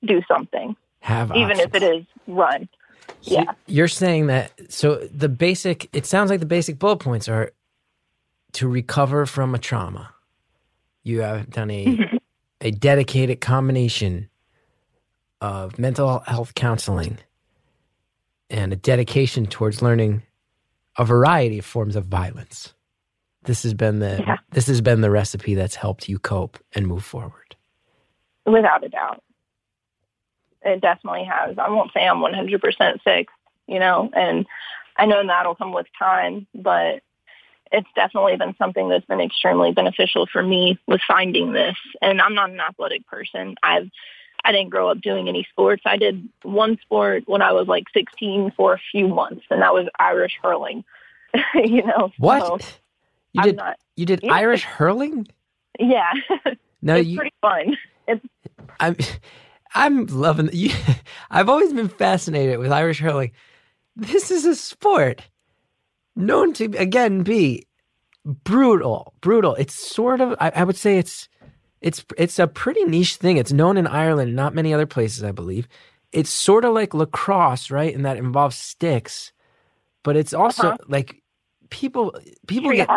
do 0.03 0.21
something, 0.27 0.75
Have 0.99 1.35
even 1.35 1.59
if 1.59 1.73
it 1.75 1.83
is 1.83 2.05
run. 2.27 2.61
You- 3.21 3.37
Yeah. 3.37 3.51
You're 3.67 3.87
saying 3.87 4.27
that 4.27 4.51
so 4.71 4.95
the 5.11 5.29
basic 5.29 5.89
it 5.93 6.05
sounds 6.05 6.29
like 6.29 6.39
the 6.39 6.45
basic 6.45 6.79
bullet 6.79 6.97
points 6.97 7.27
are 7.29 7.51
to 8.53 8.67
recover 8.67 9.25
from 9.25 9.53
a 9.55 9.59
trauma. 9.59 10.11
You 11.03 11.21
have 11.21 11.49
done 11.49 11.69
a 11.71 11.85
mm-hmm. 11.85 12.17
a 12.61 12.71
dedicated 12.71 13.41
combination 13.41 14.29
of 15.41 15.77
mental 15.77 16.19
health 16.25 16.55
counseling 16.55 17.19
and 18.49 18.73
a 18.73 18.75
dedication 18.75 19.45
towards 19.45 19.81
learning 19.81 20.23
a 20.97 21.05
variety 21.05 21.59
of 21.59 21.65
forms 21.65 21.95
of 21.95 22.05
violence. 22.05 22.73
This 23.43 23.63
has 23.63 23.73
been 23.73 23.99
the 23.99 24.23
Yeah. 24.25 24.37
this 24.51 24.67
has 24.67 24.81
been 24.81 25.01
the 25.01 25.11
recipe 25.11 25.53
that's 25.55 25.75
helped 25.75 26.09
you 26.09 26.17
cope 26.17 26.57
and 26.73 26.87
move 26.87 27.03
forward. 27.03 27.55
Without 28.45 28.83
a 28.83 28.89
doubt. 28.89 29.21
It 30.65 30.81
definitely 30.81 31.23
has. 31.25 31.57
I 31.57 31.69
won't 31.69 31.91
say 31.93 32.05
I'm 32.05 32.17
100% 32.17 33.03
sick, 33.03 33.27
you 33.67 33.79
know, 33.79 34.09
and 34.13 34.45
I 34.97 35.05
know 35.05 35.25
that'll 35.25 35.55
come 35.55 35.71
with 35.73 35.87
time, 35.97 36.47
but 36.55 37.01
it's 37.71 37.87
definitely 37.95 38.35
been 38.37 38.55
something 38.57 38.89
that's 38.89 39.05
been 39.05 39.21
extremely 39.21 39.71
beneficial 39.71 40.27
for 40.31 40.41
me 40.41 40.79
with 40.87 41.01
finding 41.07 41.51
this. 41.53 41.75
And 42.01 42.21
I'm 42.21 42.33
not 42.35 42.49
an 42.49 42.59
athletic 42.59 43.05
person. 43.07 43.55
I've 43.63 43.89
I 44.43 44.51
didn't 44.51 44.69
grow 44.69 44.89
up 44.91 45.01
doing 45.01 45.27
any 45.27 45.47
sports. 45.51 45.81
I 45.87 45.97
did 45.97 46.29
one 46.43 46.77
sport 46.83 47.23
when 47.25 47.41
I 47.41 47.51
was 47.53 47.67
like 47.67 47.85
16 47.95 48.51
for 48.55 48.73
a 48.73 48.79
few 48.91 49.07
months, 49.07 49.43
and 49.49 49.61
that 49.63 49.73
was 49.73 49.87
Irish 49.99 50.37
hurling. 50.41 50.83
you 51.55 51.83
know, 51.83 52.11
What? 52.19 52.61
so 52.61 52.67
you 53.33 53.41
did 53.41 53.55
not. 53.57 53.77
you 53.95 54.05
did 54.05 54.21
Yeah. 54.23 54.33
Irish 54.33 54.63
hurling? 54.63 55.27
Yeah, 55.79 56.13
No, 56.81 56.95
it's 56.95 57.07
you 57.09 57.17
pretty 57.17 57.33
fun. 57.41 57.75
It's 58.07 58.25
I'm 58.79 58.95
I'm 59.75 60.05
loving 60.07 60.49
you. 60.53 60.71
I've 61.29 61.49
always 61.49 61.73
been 61.73 61.89
fascinated 61.89 62.57
with 62.59 62.71
Irish 62.71 62.99
hurling. 62.99 63.31
This 63.95 64.31
is 64.31 64.45
a 64.45 64.55
sport 64.55 65.21
known 66.15 66.53
to 66.53 66.65
again 66.77 67.23
be 67.23 67.65
brutal, 68.25 69.13
brutal. 69.21 69.55
It's 69.55 69.75
sort 69.75 70.21
of 70.21 70.35
I, 70.39 70.51
I 70.55 70.63
would 70.63 70.77
say 70.77 70.97
it's 70.97 71.29
it's 71.81 72.03
it's 72.17 72.39
a 72.39 72.47
pretty 72.47 72.83
niche 72.85 73.17
thing. 73.17 73.37
It's 73.37 73.51
known 73.53 73.77
in 73.77 73.85
Ireland, 73.87 74.35
not 74.35 74.55
many 74.55 74.73
other 74.73 74.85
places, 74.87 75.23
I 75.23 75.31
believe. 75.31 75.67
It's 76.11 76.29
sort 76.29 76.65
of 76.65 76.73
like 76.73 76.93
lacrosse, 76.93 77.69
right? 77.69 77.93
And 77.93 78.05
that 78.05 78.17
involves 78.17 78.55
sticks, 78.55 79.31
but 80.03 80.15
it's 80.15 80.33
also 80.33 80.69
Uh-huh. 80.69 80.77
like 80.87 81.21
people 81.69 82.15
people 82.47 82.71
get 82.77 82.87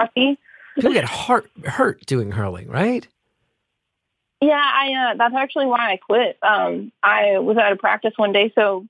people 0.77 0.93
get 0.93 1.05
hurt 1.05 1.51
hurt 1.67 2.07
doing 2.07 2.31
hurling, 2.31 2.69
right? 2.69 3.07
Yeah, 4.41 4.63
I 4.63 4.93
uh, 4.93 5.15
that's 5.17 5.35
actually 5.35 5.67
why 5.67 5.93
I 5.93 5.97
quit. 5.97 6.39
Um, 6.43 6.93
I 7.03 7.39
was 7.39 7.57
at 7.57 7.73
a 7.73 7.77
practice 7.77 8.13
one 8.17 8.33
day, 8.33 8.53
so 8.55 8.87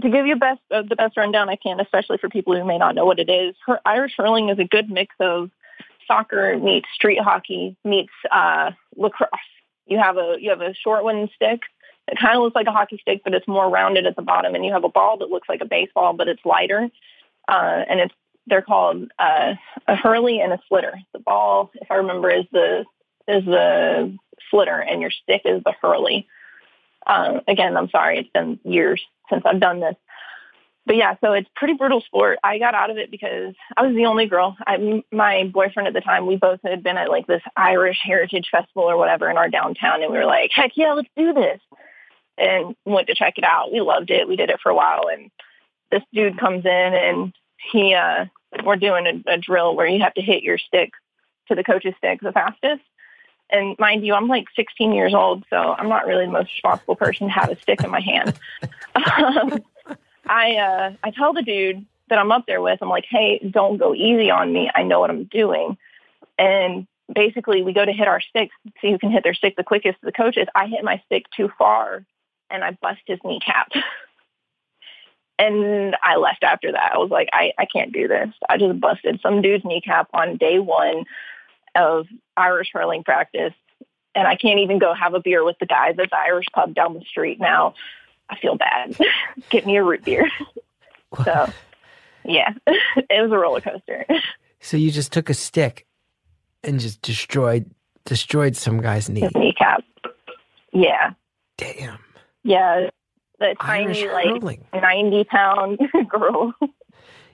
to 0.00 0.10
give 0.10 0.26
you 0.26 0.36
best 0.36 0.60
uh, 0.70 0.82
the 0.88 0.94
best 0.94 1.16
rundown 1.16 1.48
I 1.48 1.56
can, 1.56 1.80
especially 1.80 2.18
for 2.18 2.28
people 2.28 2.54
who 2.54 2.64
may 2.64 2.78
not 2.78 2.94
know 2.94 3.04
what 3.04 3.18
it 3.18 3.28
is, 3.28 3.56
her, 3.66 3.80
Irish 3.84 4.14
hurling 4.16 4.48
is 4.48 4.58
a 4.58 4.64
good 4.64 4.88
mix 4.88 5.14
of 5.18 5.50
soccer 6.06 6.56
meets 6.58 6.88
street 6.94 7.20
hockey 7.20 7.76
meets 7.84 8.12
uh, 8.30 8.70
lacrosse. 8.96 9.30
You 9.86 9.98
have 9.98 10.18
a 10.18 10.36
you 10.38 10.50
have 10.50 10.60
a 10.60 10.74
short 10.74 11.02
one 11.02 11.28
stick. 11.34 11.62
It 12.08 12.18
kind 12.20 12.36
of 12.36 12.42
looks 12.42 12.54
like 12.54 12.68
a 12.68 12.72
hockey 12.72 12.98
stick, 13.00 13.22
but 13.24 13.34
it's 13.34 13.48
more 13.48 13.68
rounded 13.68 14.06
at 14.06 14.14
the 14.14 14.22
bottom, 14.22 14.54
and 14.54 14.64
you 14.64 14.72
have 14.72 14.84
a 14.84 14.88
ball 14.88 15.18
that 15.18 15.30
looks 15.30 15.48
like 15.48 15.60
a 15.62 15.66
baseball, 15.66 16.12
but 16.12 16.28
it's 16.28 16.44
lighter. 16.44 16.88
Uh, 17.48 17.82
and 17.88 17.98
it's 17.98 18.14
they're 18.46 18.62
called 18.62 19.10
uh, 19.18 19.54
a 19.88 19.96
hurley 19.96 20.40
and 20.40 20.52
a 20.52 20.60
flitter. 20.68 20.94
The 21.12 21.18
ball, 21.18 21.72
if 21.74 21.90
I 21.90 21.96
remember, 21.96 22.30
is 22.30 22.44
the 22.52 22.84
is 23.26 23.44
the 23.44 24.16
flitter 24.50 24.78
and 24.78 25.00
your 25.00 25.10
stick 25.10 25.42
is 25.44 25.62
the 25.64 25.74
hurley. 25.80 26.26
Um, 27.06 27.40
again, 27.46 27.76
I'm 27.76 27.90
sorry, 27.90 28.18
it's 28.18 28.30
been 28.30 28.58
years 28.64 29.02
since 29.30 29.42
I've 29.44 29.60
done 29.60 29.80
this. 29.80 29.96
But 30.86 30.96
yeah, 30.96 31.16
so 31.20 31.32
it's 31.32 31.48
pretty 31.56 31.74
brutal 31.74 32.00
sport. 32.00 32.38
I 32.44 32.58
got 32.58 32.74
out 32.74 32.90
of 32.90 32.96
it 32.96 33.10
because 33.10 33.54
I 33.76 33.82
was 33.82 33.96
the 33.96 34.06
only 34.06 34.26
girl. 34.26 34.56
I, 34.66 35.02
my 35.10 35.50
boyfriend 35.52 35.88
at 35.88 35.94
the 35.94 36.00
time, 36.00 36.26
we 36.26 36.36
both 36.36 36.60
had 36.62 36.84
been 36.84 36.96
at 36.96 37.10
like 37.10 37.26
this 37.26 37.42
Irish 37.56 37.98
Heritage 38.04 38.48
Festival 38.52 38.84
or 38.84 38.96
whatever 38.96 39.28
in 39.28 39.36
our 39.36 39.48
downtown, 39.48 40.02
and 40.02 40.12
we 40.12 40.18
were 40.18 40.26
like, 40.26 40.50
heck 40.54 40.72
yeah, 40.76 40.92
let's 40.92 41.08
do 41.16 41.34
this. 41.34 41.60
And 42.38 42.76
went 42.84 43.08
to 43.08 43.16
check 43.16 43.34
it 43.36 43.44
out. 43.44 43.72
We 43.72 43.80
loved 43.80 44.10
it. 44.10 44.28
We 44.28 44.36
did 44.36 44.50
it 44.50 44.60
for 44.62 44.70
a 44.70 44.76
while, 44.76 45.08
and 45.10 45.30
this 45.90 46.02
dude 46.12 46.38
comes 46.38 46.64
in 46.64 46.70
and 46.70 47.32
he, 47.72 47.94
uh, 47.94 48.26
we're 48.64 48.76
doing 48.76 49.06
a, 49.06 49.32
a 49.34 49.38
drill 49.38 49.74
where 49.74 49.86
you 49.86 50.02
have 50.02 50.14
to 50.14 50.22
hit 50.22 50.42
your 50.42 50.58
stick 50.58 50.92
to 51.48 51.54
the 51.54 51.64
coach's 51.64 51.94
stick 51.98 52.20
the 52.20 52.32
fastest 52.32 52.82
And 53.50 53.78
mind 53.78 54.04
you, 54.04 54.14
I'm 54.14 54.28
like 54.28 54.46
16 54.56 54.92
years 54.92 55.14
old, 55.14 55.44
so 55.50 55.56
I'm 55.56 55.88
not 55.88 56.06
really 56.06 56.26
the 56.26 56.32
most 56.32 56.50
responsible 56.52 56.96
person 56.96 57.28
to 57.28 57.32
have 57.32 57.48
a 57.48 57.60
stick 57.60 57.82
in 57.82 57.90
my 57.90 58.00
hand. 58.00 58.34
um, 58.94 59.62
I 60.28 60.56
uh, 60.56 60.92
I 61.04 61.10
tell 61.12 61.32
the 61.32 61.42
dude 61.42 61.86
that 62.08 62.18
I'm 62.18 62.32
up 62.32 62.46
there 62.46 62.60
with, 62.60 62.78
I'm 62.82 62.88
like, 62.88 63.06
hey, 63.08 63.38
don't 63.50 63.78
go 63.78 63.94
easy 63.94 64.30
on 64.30 64.52
me. 64.52 64.70
I 64.74 64.82
know 64.82 65.00
what 65.00 65.10
I'm 65.10 65.24
doing. 65.24 65.76
And 66.38 66.86
basically, 67.12 67.62
we 67.62 67.72
go 67.72 67.84
to 67.84 67.92
hit 67.92 68.08
our 68.08 68.20
sticks, 68.20 68.54
see 68.80 68.90
who 68.90 68.98
can 68.98 69.10
hit 69.10 69.22
their 69.22 69.34
stick 69.34 69.56
the 69.56 69.64
quickest. 69.64 69.98
The 70.02 70.12
coaches, 70.12 70.48
I 70.54 70.66
hit 70.66 70.84
my 70.84 71.02
stick 71.06 71.26
too 71.36 71.50
far, 71.58 72.04
and 72.50 72.64
I 72.64 72.72
bust 72.72 73.00
his 73.06 73.18
kneecap. 73.24 73.70
and 75.38 75.96
I 76.02 76.16
left 76.16 76.42
after 76.42 76.72
that. 76.72 76.92
I 76.94 76.98
was 76.98 77.10
like, 77.10 77.28
I, 77.32 77.52
I 77.58 77.66
can't 77.66 77.92
do 77.92 78.08
this. 78.08 78.28
I 78.48 78.56
just 78.56 78.80
busted 78.80 79.20
some 79.20 79.42
dude's 79.42 79.64
kneecap 79.64 80.08
on 80.12 80.36
day 80.36 80.58
one 80.58 81.04
of 81.76 82.06
Irish 82.36 82.70
hurling 82.72 83.04
practice. 83.04 83.52
And 84.14 84.26
I 84.26 84.36
can't 84.36 84.60
even 84.60 84.78
go 84.78 84.94
have 84.94 85.14
a 85.14 85.20
beer 85.20 85.44
with 85.44 85.56
the 85.60 85.66
guys 85.66 85.96
at 86.02 86.10
the 86.10 86.16
Irish 86.16 86.46
pub 86.54 86.74
down 86.74 86.94
the 86.94 87.02
street 87.02 87.38
now. 87.38 87.74
I 88.28 88.38
feel 88.38 88.56
bad. 88.56 88.96
Get 89.50 89.66
me 89.66 89.76
a 89.76 89.84
root 89.84 90.04
beer. 90.04 90.30
so, 91.24 91.52
yeah, 92.24 92.52
it 92.66 93.22
was 93.22 93.30
a 93.30 93.38
roller 93.38 93.60
coaster. 93.60 94.06
So 94.58 94.76
you 94.76 94.90
just 94.90 95.12
took 95.12 95.30
a 95.30 95.34
stick 95.34 95.86
and 96.64 96.80
just 96.80 97.00
destroyed 97.00 97.70
destroyed 98.04 98.56
some 98.56 98.80
guy's 98.80 99.08
knee. 99.08 99.20
His 99.20 99.34
kneecap. 99.34 99.84
Yeah. 100.72 101.12
Damn. 101.56 101.98
Yeah. 102.42 102.88
The 103.38 103.54
Irish 103.60 104.00
tiny, 104.00 104.12
like, 104.12 104.26
hurling. 104.26 104.64
90 104.72 105.24
pound 105.24 105.78
girl. 106.08 106.52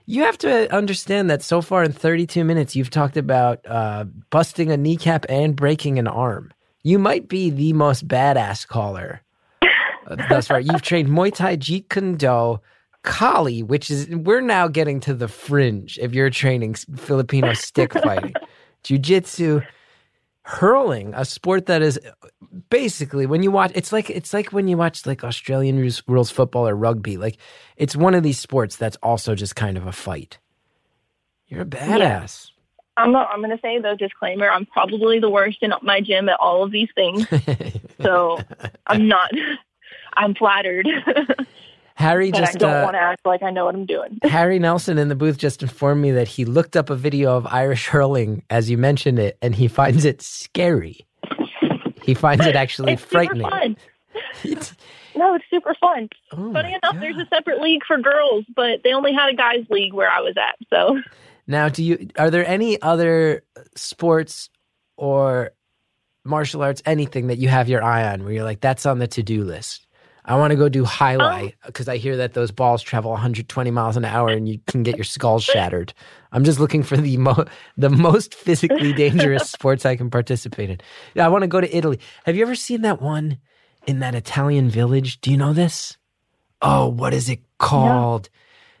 You 0.05 0.23
have 0.23 0.37
to 0.39 0.73
understand 0.73 1.29
that 1.29 1.41
so 1.41 1.61
far 1.61 1.83
in 1.83 1.93
32 1.93 2.43
minutes, 2.43 2.75
you've 2.75 2.89
talked 2.89 3.15
about 3.15 3.59
uh, 3.65 4.03
busting 4.31 4.71
a 4.71 4.77
kneecap 4.77 5.25
and 5.29 5.55
breaking 5.55 5.97
an 5.97 6.07
arm. 6.07 6.53
You 6.83 6.99
might 6.99 7.29
be 7.29 7.49
the 7.49 7.71
most 7.71 8.05
badass 8.07 8.67
caller 8.67 9.21
uh, 9.61 10.15
thus 10.27 10.47
far. 10.47 10.59
You've 10.59 10.81
trained 10.81 11.07
Muay 11.07 11.33
Thai, 11.33 11.55
Jeet 11.55 11.87
Kune 11.89 12.17
Do, 12.17 12.59
Kali, 13.03 13.63
which 13.63 13.89
is, 13.89 14.09
we're 14.09 14.41
now 14.41 14.67
getting 14.67 14.99
to 15.01 15.13
the 15.13 15.29
fringe 15.29 15.97
if 16.01 16.13
you're 16.13 16.29
training 16.29 16.73
Filipino 16.73 17.53
stick 17.53 17.93
fighting, 17.93 18.33
Jiu 18.83 18.97
Jitsu, 18.97 19.61
hurling, 20.43 21.13
a 21.15 21.25
sport 21.25 21.65
that 21.67 21.81
is 21.81 21.99
basically 22.69 23.25
when 23.25 23.43
you 23.43 23.51
watch 23.51 23.71
it's 23.75 23.91
like 23.91 24.09
it's 24.09 24.33
like 24.33 24.51
when 24.51 24.67
you 24.67 24.77
watch 24.77 25.05
like 25.05 25.23
Australian 25.23 25.77
rules, 26.07 26.29
football 26.29 26.67
or 26.67 26.75
rugby 26.75 27.17
like 27.17 27.37
it's 27.77 27.95
one 27.95 28.13
of 28.13 28.23
these 28.23 28.39
sports 28.39 28.75
that's 28.75 28.97
also 29.01 29.35
just 29.35 29.55
kind 29.55 29.77
of 29.77 29.87
a 29.87 29.91
fight. 29.91 30.37
You're 31.47 31.61
a 31.61 31.65
badass. 31.65 32.51
I'm 32.95 33.11
not, 33.11 33.29
I'm 33.31 33.39
going 33.39 33.49
to 33.55 33.61
say 33.61 33.79
though, 33.79 33.95
disclaimer, 33.95 34.49
I'm 34.49 34.65
probably 34.65 35.19
the 35.19 35.29
worst 35.29 35.59
in 35.61 35.73
my 35.81 35.99
gym 36.01 36.29
at 36.29 36.39
all 36.39 36.63
of 36.63 36.71
these 36.71 36.89
things. 36.95 37.25
So 38.01 38.37
I'm 38.87 39.07
not, 39.07 39.31
I'm 40.13 40.35
flattered, 40.35 40.87
Harry 41.95 42.31
but 42.31 42.43
I 42.47 42.51
don't 42.53 42.73
uh, 42.75 42.83
want 42.83 42.95
to 42.95 42.99
act 42.99 43.25
like 43.25 43.43
I 43.43 43.51
know 43.51 43.65
what 43.65 43.75
I'm 43.75 43.85
doing. 43.85 44.17
Harry 44.23 44.57
Nelson 44.59 44.97
in 44.97 45.09
the 45.09 45.15
booth 45.15 45.37
just 45.37 45.61
informed 45.61 46.01
me 46.01 46.11
that 46.11 46.27
he 46.27 46.43
looked 46.45 46.75
up 46.75 46.89
a 46.89 46.95
video 46.95 47.35
of 47.37 47.45
Irish 47.47 47.87
hurling 47.87 48.43
as 48.49 48.69
you 48.69 48.77
mentioned 48.77 49.19
it 49.19 49.37
and 49.41 49.53
he 49.55 49.67
finds 49.67 50.03
it 50.05 50.21
scary. 50.21 51.05
He 52.01 52.13
finds 52.13 52.45
it 52.45 52.55
actually 52.55 52.93
It's 52.93 53.01
super 53.03 53.11
frightening. 53.11 53.49
fun. 53.49 53.77
It's- 54.43 54.75
No, 55.15 55.35
it's 55.35 55.45
super 55.49 55.75
fun. 55.79 56.09
oh 56.31 56.51
Funny 56.53 56.69
enough, 56.69 56.81
God. 56.93 57.01
there's 57.01 57.17
a 57.17 57.27
separate 57.33 57.61
league 57.61 57.83
for 57.85 57.97
girls, 57.99 58.45
but 58.55 58.81
they 58.83 58.93
only 58.93 59.13
had 59.13 59.29
a 59.29 59.35
guys 59.35 59.65
league 59.69 59.93
where 59.93 60.09
I 60.09 60.19
was 60.21 60.35
at. 60.37 60.55
So 60.71 60.99
Now, 61.47 61.69
do 61.69 61.83
you 61.83 62.09
are 62.17 62.29
there 62.31 62.45
any 62.47 62.81
other 62.81 63.43
sports 63.75 64.49
or 64.97 65.51
martial 66.25 66.61
arts, 66.63 66.81
anything 66.85 67.27
that 67.27 67.37
you 67.37 67.47
have 67.49 67.69
your 67.69 67.83
eye 67.83 68.11
on 68.11 68.23
where 68.23 68.33
you're 68.33 68.43
like, 68.43 68.61
that's 68.61 68.85
on 68.85 68.99
the 68.99 69.07
to 69.07 69.21
do 69.23 69.43
list? 69.43 69.82
I 70.25 70.35
want 70.37 70.51
to 70.51 70.55
go 70.55 70.69
do 70.69 70.85
jai 70.85 71.15
alai 71.17 71.53
oh. 71.53 71.67
because 71.67 71.87
I 71.87 71.97
hear 71.97 72.15
that 72.17 72.33
those 72.33 72.51
balls 72.51 72.81
travel 72.81 73.11
120 73.11 73.71
miles 73.71 73.97
an 73.97 74.05
hour 74.05 74.29
and 74.29 74.47
you 74.47 74.59
can 74.67 74.83
get 74.83 74.95
your 74.95 75.03
skull 75.03 75.39
shattered. 75.51 75.93
I'm 76.31 76.43
just 76.43 76.59
looking 76.59 76.83
for 76.83 76.97
the 76.97 77.17
mo- 77.17 77.45
the 77.77 77.89
most 77.89 78.33
physically 78.33 78.93
dangerous 79.03 79.49
sports 79.49 79.85
I 79.85 79.95
can 79.95 80.09
participate 80.09 80.69
in. 80.69 80.79
Yeah, 81.13 81.25
I 81.25 81.29
want 81.29 81.43
to 81.43 81.47
go 81.47 81.61
to 81.61 81.75
Italy. 81.75 81.99
Have 82.25 82.35
you 82.35 82.43
ever 82.43 82.55
seen 82.55 82.81
that 82.81 83.01
one 83.01 83.37
in 83.85 83.99
that 83.99 84.15
Italian 84.15 84.69
village? 84.69 85.21
Do 85.21 85.31
you 85.31 85.37
know 85.37 85.53
this? 85.53 85.97
Oh, 86.61 86.87
what 86.87 87.13
is 87.13 87.29
it 87.29 87.41
called? 87.57 88.29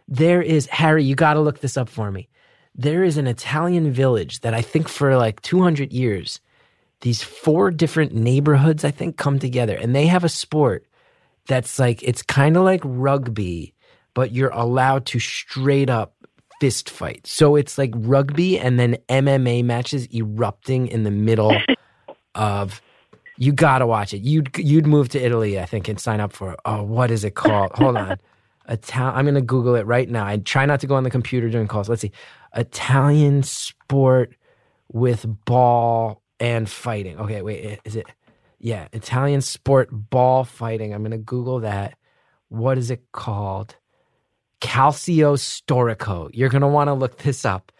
There 0.07 0.41
is 0.41 0.67
Harry. 0.67 1.03
You 1.03 1.15
got 1.15 1.33
to 1.33 1.41
look 1.41 1.59
this 1.59 1.77
up 1.77 1.89
for 1.89 2.11
me 2.11 2.29
there 2.75 3.03
is 3.03 3.17
an 3.17 3.27
Italian 3.27 3.91
village 3.91 4.41
that 4.41 4.53
I 4.53 4.61
think 4.61 4.87
for 4.87 5.15
like 5.15 5.41
200 5.41 5.93
years, 5.93 6.39
these 7.01 7.21
four 7.21 7.69
different 7.71 8.13
neighborhoods, 8.13 8.83
I 8.83 8.91
think, 8.91 9.17
come 9.17 9.39
together 9.39 9.75
and 9.75 9.95
they 9.95 10.07
have 10.07 10.23
a 10.23 10.29
sport 10.29 10.85
that's 11.47 11.79
like, 11.79 12.01
it's 12.03 12.21
kind 12.21 12.57
of 12.57 12.63
like 12.63 12.81
rugby, 12.83 13.73
but 14.13 14.31
you're 14.31 14.51
allowed 14.51 15.05
to 15.07 15.19
straight 15.19 15.89
up 15.89 16.15
fist 16.59 16.89
fight. 16.89 17.25
So 17.27 17.55
it's 17.55 17.77
like 17.77 17.91
rugby 17.93 18.57
and 18.57 18.79
then 18.79 18.97
MMA 19.09 19.63
matches 19.65 20.07
erupting 20.13 20.87
in 20.87 21.03
the 21.03 21.11
middle 21.11 21.55
of. 22.35 22.81
You 23.39 23.51
gotta 23.51 23.87
watch 23.87 24.13
it. 24.13 24.21
You'd 24.21 24.55
you'd 24.57 24.85
move 24.85 25.09
to 25.09 25.19
Italy, 25.19 25.59
I 25.59 25.65
think, 25.65 25.87
and 25.89 25.99
sign 25.99 26.19
up 26.19 26.33
for 26.33 26.53
it. 26.53 26.59
Oh, 26.65 26.83
what 26.83 27.09
is 27.09 27.23
it 27.23 27.33
called? 27.33 27.71
Hold 27.73 27.97
on. 27.97 28.17
Ital- 28.69 29.11
I'm 29.13 29.25
gonna 29.25 29.41
Google 29.41 29.73
it 29.75 29.85
right 29.87 30.07
now. 30.07 30.25
I 30.25 30.37
try 30.37 30.65
not 30.67 30.79
to 30.81 30.87
go 30.87 30.95
on 30.95 31.03
the 31.03 31.09
computer 31.09 31.49
during 31.49 31.67
calls. 31.67 31.89
Let's 31.89 32.03
see. 32.03 32.11
Italian 32.55 33.41
sport 33.41 34.35
with 34.91 35.25
ball 35.45 36.21
and 36.39 36.69
fighting. 36.69 37.17
Okay, 37.19 37.41
wait, 37.41 37.79
is 37.83 37.95
it? 37.95 38.05
Yeah, 38.63 38.87
Italian 38.93 39.41
sport 39.41 39.89
ball 39.91 40.45
fighting. 40.45 40.93
I'm 40.93 41.03
gonna 41.03 41.17
Google 41.17 41.59
that. 41.59 41.95
What 42.47 42.77
is 42.77 42.89
it 42.89 43.03
called? 43.11 43.75
Calcio 44.61 45.35
storico. 45.37 46.29
You're 46.33 46.47
gonna 46.47 46.69
want 46.69 46.87
to 46.87 46.93
look 46.93 47.17
this 47.17 47.43
up. 47.43 47.73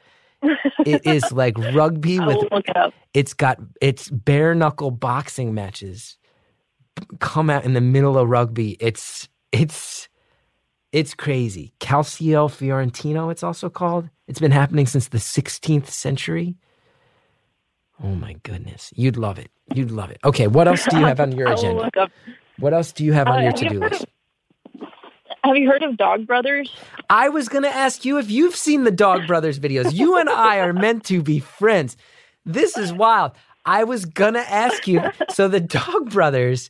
It 0.86 1.01
is 1.05 1.31
like 1.31 1.57
rugby 1.73 2.19
with 2.19 2.38
it 2.51 2.75
up. 2.75 2.93
it's 3.13 3.34
got 3.34 3.59
it's 3.79 4.09
bare 4.09 4.53
knuckle 4.53 4.91
boxing 4.91 5.53
matches 5.53 6.17
come 7.19 7.49
out 7.49 7.63
in 7.63 7.73
the 7.73 7.81
middle 7.81 8.17
of 8.17 8.27
rugby. 8.29 8.75
It's 8.81 9.29
it's 9.53 10.09
it's 10.91 11.13
crazy. 11.13 11.73
Calcio 11.79 12.51
Fiorentino, 12.51 13.29
it's 13.29 13.41
also 13.43 13.69
called. 13.69 14.09
It's 14.27 14.41
been 14.41 14.51
happening 14.51 14.86
since 14.86 15.07
the 15.07 15.17
16th 15.17 15.88
century. 15.88 16.57
Oh 18.03 18.15
my 18.15 18.33
goodness. 18.43 18.91
You'd 18.95 19.17
love 19.17 19.39
it. 19.39 19.49
You'd 19.73 19.91
love 19.91 20.11
it. 20.11 20.19
Okay, 20.25 20.47
what 20.47 20.67
else 20.67 20.85
do 20.85 20.99
you 20.99 21.05
have 21.05 21.19
on 21.19 21.31
your 21.31 21.47
agenda? 21.53 21.89
What 22.59 22.73
else 22.73 22.91
do 22.91 23.03
you 23.05 23.13
have 23.13 23.27
on 23.27 23.39
Uh, 23.39 23.43
your 23.43 23.51
to-do 23.53 23.79
heard 23.79 23.91
list? 23.93 24.05
Have 25.43 25.57
you 25.57 25.67
heard 25.69 25.83
of 25.83 25.97
Dog 25.97 26.25
Brothers? 26.27 26.73
I 27.09 27.29
was 27.29 27.49
going 27.49 27.63
to 27.63 27.69
ask 27.73 28.05
you 28.05 28.17
if 28.17 28.29
you've 28.29 28.55
seen 28.55 28.83
the 28.83 28.91
Dog 28.91 29.27
Brothers 29.27 29.59
videos. 29.59 29.93
You 29.93 30.17
and 30.17 30.29
I 30.29 30.59
are 30.59 30.73
meant 30.73 31.03
to 31.05 31.21
be 31.21 31.39
friends. 31.39 31.97
This 32.45 32.77
is 32.77 32.93
wild. 32.93 33.31
I 33.65 33.83
was 33.83 34.05
going 34.05 34.33
to 34.35 34.51
ask 34.51 34.87
you. 34.87 35.01
So 35.29 35.47
the 35.47 35.59
Dog 35.59 36.11
Brothers, 36.11 36.69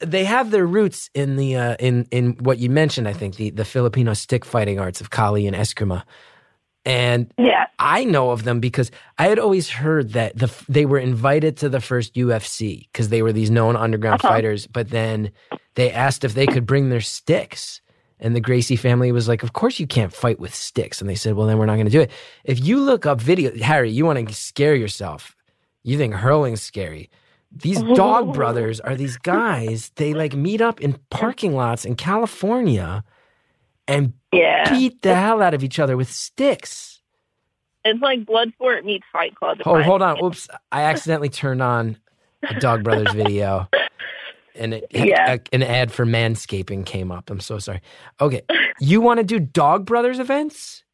they 0.00 0.24
have 0.24 0.50
their 0.50 0.66
roots 0.66 1.10
in 1.14 1.36
the 1.36 1.56
uh, 1.56 1.76
in 1.78 2.06
in 2.10 2.32
what 2.40 2.58
you 2.58 2.68
mentioned. 2.70 3.08
I 3.08 3.12
think 3.14 3.36
the 3.36 3.50
the 3.50 3.64
Filipino 3.64 4.12
stick 4.14 4.44
fighting 4.44 4.78
arts 4.78 5.00
of 5.00 5.10
Kali 5.10 5.46
and 5.46 5.56
Eskrima, 5.56 6.02
and 6.88 7.32
Yeah. 7.38 7.66
I 7.78 8.04
know 8.04 8.30
of 8.30 8.42
them 8.44 8.58
because 8.60 8.90
I 9.18 9.28
had 9.28 9.38
always 9.38 9.68
heard 9.68 10.12
that 10.14 10.36
the 10.36 10.48
they 10.68 10.86
were 10.86 10.98
invited 10.98 11.56
to 11.58 11.68
the 11.68 11.80
first 11.80 12.14
UFC 12.14 12.88
because 12.90 13.10
they 13.10 13.22
were 13.22 13.32
these 13.32 13.50
known 13.50 13.76
underground 13.76 14.20
Uh-huh. 14.24 14.34
fighters, 14.34 14.66
but 14.66 14.90
then 14.90 15.30
they 15.74 15.92
asked 15.92 16.24
if 16.24 16.34
they 16.34 16.46
could 16.46 16.66
bring 16.66 16.88
their 16.88 17.00
sticks. 17.00 17.80
And 18.20 18.34
the 18.34 18.40
Gracie 18.40 18.74
family 18.74 19.12
was 19.12 19.28
like, 19.28 19.44
Of 19.44 19.52
course 19.52 19.78
you 19.78 19.86
can't 19.86 20.12
fight 20.12 20.40
with 20.40 20.52
sticks. 20.52 21.00
And 21.00 21.08
they 21.08 21.14
said, 21.14 21.34
Well, 21.34 21.46
then 21.46 21.58
we're 21.58 21.66
not 21.66 21.76
going 21.76 21.86
to 21.86 21.92
do 21.92 22.00
it. 22.00 22.10
If 22.44 22.58
you 22.64 22.80
look 22.80 23.06
up 23.06 23.20
video, 23.20 23.52
Harry, 23.62 23.90
you 23.92 24.04
want 24.04 24.18
to 24.28 24.34
scare 24.34 24.74
yourself. 24.74 25.36
You 25.84 25.96
think 25.98 26.14
hurling's 26.14 26.62
scary. 26.62 27.10
These 27.52 27.80
dog 27.94 28.34
brothers 28.38 28.80
are 28.80 28.96
these 28.96 29.16
guys, 29.18 29.92
they 29.94 30.14
like 30.14 30.34
meet 30.34 30.60
up 30.60 30.80
in 30.80 30.98
parking 31.10 31.54
lots 31.54 31.84
in 31.84 31.94
California 31.94 33.04
and 33.88 34.12
Yeah. 34.32 34.70
beat 34.70 35.02
the 35.02 35.14
hell 35.14 35.42
out 35.42 35.54
of 35.54 35.64
each 35.64 35.78
other 35.80 35.96
with 35.96 36.10
sticks. 36.10 37.00
It's 37.84 38.00
like 38.02 38.20
Bloodsport 38.24 38.84
meets 38.84 39.06
Fight 39.12 39.34
Club. 39.34 39.58
Oh, 39.64 39.82
hold 39.82 40.02
on. 40.02 40.10
opinion. 40.12 40.26
Oops. 40.32 40.48
I 40.70 40.82
accidentally 40.82 41.30
turned 41.30 41.62
on 41.62 41.96
a 42.48 42.54
Dog 42.60 42.84
Brothers 42.84 43.12
video. 43.14 43.68
And 44.54 44.74
it, 44.74 44.86
Yeah. 44.90 45.34
a- 45.34 45.54
an 45.54 45.62
ad 45.62 45.90
for 45.90 46.04
manscaping 46.04 46.84
came 46.84 47.10
up. 47.10 47.30
I'm 47.30 47.40
so 47.40 47.58
sorry. 47.58 47.80
Okay. 48.20 48.42
You 48.80 49.00
want 49.00 49.18
to 49.18 49.24
do 49.24 49.38
Dog 49.40 49.86
Brothers 49.86 50.18
events? 50.18 50.84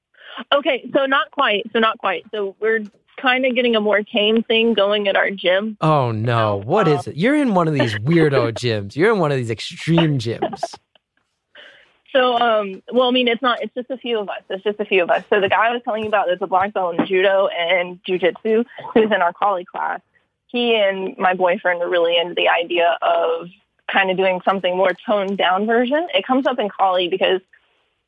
Okay, 0.55 0.89
so 0.95 1.07
not 1.07 1.31
quite. 1.33 1.65
So 1.73 1.79
not 1.79 1.99
quite. 1.99 2.25
So 2.33 2.55
we're 2.61 2.85
kind 3.21 3.47
of 3.47 3.55
getting 3.55 3.75
a 3.77 3.81
more 3.81 4.03
tame 4.03 4.43
thing 4.43 4.75
going 4.75 5.09
at 5.09 5.17
our 5.17 5.31
gym. 5.31 5.77
Oh, 5.81 6.11
no. 6.13 6.57
What 6.65 6.87
is 6.89 7.07
it? 7.07 7.17
You're 7.17 7.37
in 7.37 7.55
one 7.55 7.67
of 7.69 7.75
these 7.75 7.95
weirdo 7.97 8.53
gyms. 8.53 8.95
You're 8.97 9.13
in 9.13 9.19
one 9.21 9.31
of 9.33 9.39
these 9.39 9.51
extreme 9.51 10.19
gyms. 10.19 10.61
So, 12.15 12.39
um, 12.39 12.83
well, 12.93 13.09
I 13.09 13.11
mean, 13.11 13.27
it's 13.27 13.43
not. 13.43 13.61
It's 13.63 13.75
just 13.75 13.91
a 13.91 13.97
few 13.97 14.21
of 14.21 14.29
us. 14.29 14.43
It's 14.49 14.63
just 14.63 14.79
a 14.79 14.85
few 14.85 15.03
of 15.03 15.11
us. 15.11 15.25
So 15.31 15.41
the 15.41 15.49
guy 15.49 15.69
I 15.69 15.73
was 15.73 15.83
telling 15.85 16.05
you 16.05 16.09
about, 16.09 16.27
there's 16.27 16.43
a 16.43 16.47
black 16.47 16.73
belt 16.73 16.99
in 16.99 17.07
judo 17.07 17.49
and 17.49 17.99
jujitsu 18.05 18.65
who's 18.95 19.11
in 19.11 19.21
our 19.21 19.33
Kali 19.33 19.65
class. 19.65 20.01
he 20.47 20.77
and 20.77 21.19
my 21.19 21.35
boyfriend 21.35 21.83
are 21.83 21.89
really 21.89 22.17
into 22.17 22.35
the 22.35 22.49
idea 22.49 22.97
of 23.03 23.49
kind 23.91 24.11
of 24.11 24.17
doing 24.17 24.41
something 24.45 24.77
more 24.77 24.93
toned 25.07 25.37
down 25.37 25.67
version. 25.67 26.07
It 26.15 26.25
comes 26.25 26.47
up 26.47 26.59
in 26.59 26.69
Kali 26.69 27.09
because 27.09 27.41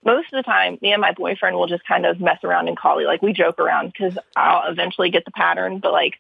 most 0.05 0.33
of 0.33 0.37
the 0.39 0.43
time, 0.45 0.79
me 0.81 0.93
and 0.93 1.01
my 1.01 1.13
boyfriend 1.13 1.57
will 1.57 1.67
just 1.67 1.85
kind 1.85 2.07
of 2.07 2.21
mess 2.21 2.39
around 2.45 2.69
in 2.69 2.77
Kali. 2.77 3.05
Like 3.05 3.23
we 3.23 3.33
joke 3.33 3.59
around 3.59 3.93
because 3.93 4.17
I'll 4.37 4.71
eventually 4.71 5.11
get 5.11 5.25
the 5.25 5.33
pattern, 5.33 5.81
but 5.81 5.93
like 5.93 6.15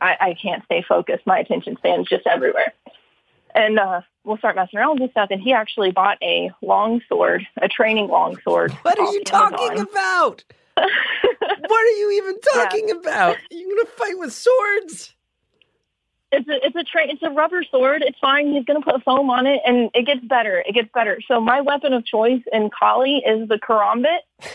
I, 0.00 0.16
I 0.20 0.34
can't 0.34 0.64
stay 0.64 0.82
focused. 0.82 1.24
My 1.26 1.38
attention 1.38 1.76
span's 1.76 2.08
just 2.08 2.26
everywhere. 2.26 2.72
And 3.56 3.78
uh, 3.78 4.02
we'll 4.22 4.36
start 4.36 4.54
messing 4.54 4.78
around 4.78 5.00
with 5.00 5.10
stuff. 5.10 5.30
And 5.30 5.40
he 5.40 5.52
actually 5.52 5.90
bought 5.90 6.18
a 6.22 6.52
long 6.62 7.00
sword, 7.08 7.46
a 7.60 7.68
training 7.68 8.08
long 8.08 8.38
sword. 8.44 8.70
What 8.82 8.98
are 8.98 9.12
you 9.12 9.24
talking 9.24 9.70
Amazon. 9.70 9.88
about? 9.90 10.44
what 10.76 11.86
are 11.86 11.96
you 11.98 12.10
even 12.12 12.38
talking 12.54 12.90
about? 12.90 13.38
You're 13.50 13.76
gonna 13.76 13.88
fight 13.88 14.18
with 14.18 14.32
swords? 14.32 15.14
It's 16.32 16.48
a 16.48 16.66
it's 16.66 16.76
a 16.76 16.82
tra- 16.82 17.08
it's 17.08 17.22
a 17.22 17.30
rubber 17.30 17.62
sword. 17.70 18.02
It's 18.02 18.18
fine. 18.18 18.52
He's 18.52 18.64
going 18.64 18.82
to 18.82 18.84
put 18.84 19.02
foam 19.04 19.30
on 19.30 19.46
it, 19.46 19.60
and 19.64 19.90
it 19.94 20.06
gets 20.06 20.24
better. 20.24 20.62
It 20.66 20.74
gets 20.74 20.88
better. 20.92 21.18
So 21.26 21.40
my 21.40 21.60
weapon 21.60 21.92
of 21.92 22.04
choice 22.04 22.42
in 22.52 22.68
Kali 22.68 23.22
is 23.24 23.48
the 23.48 23.58
karambit. 23.58 24.18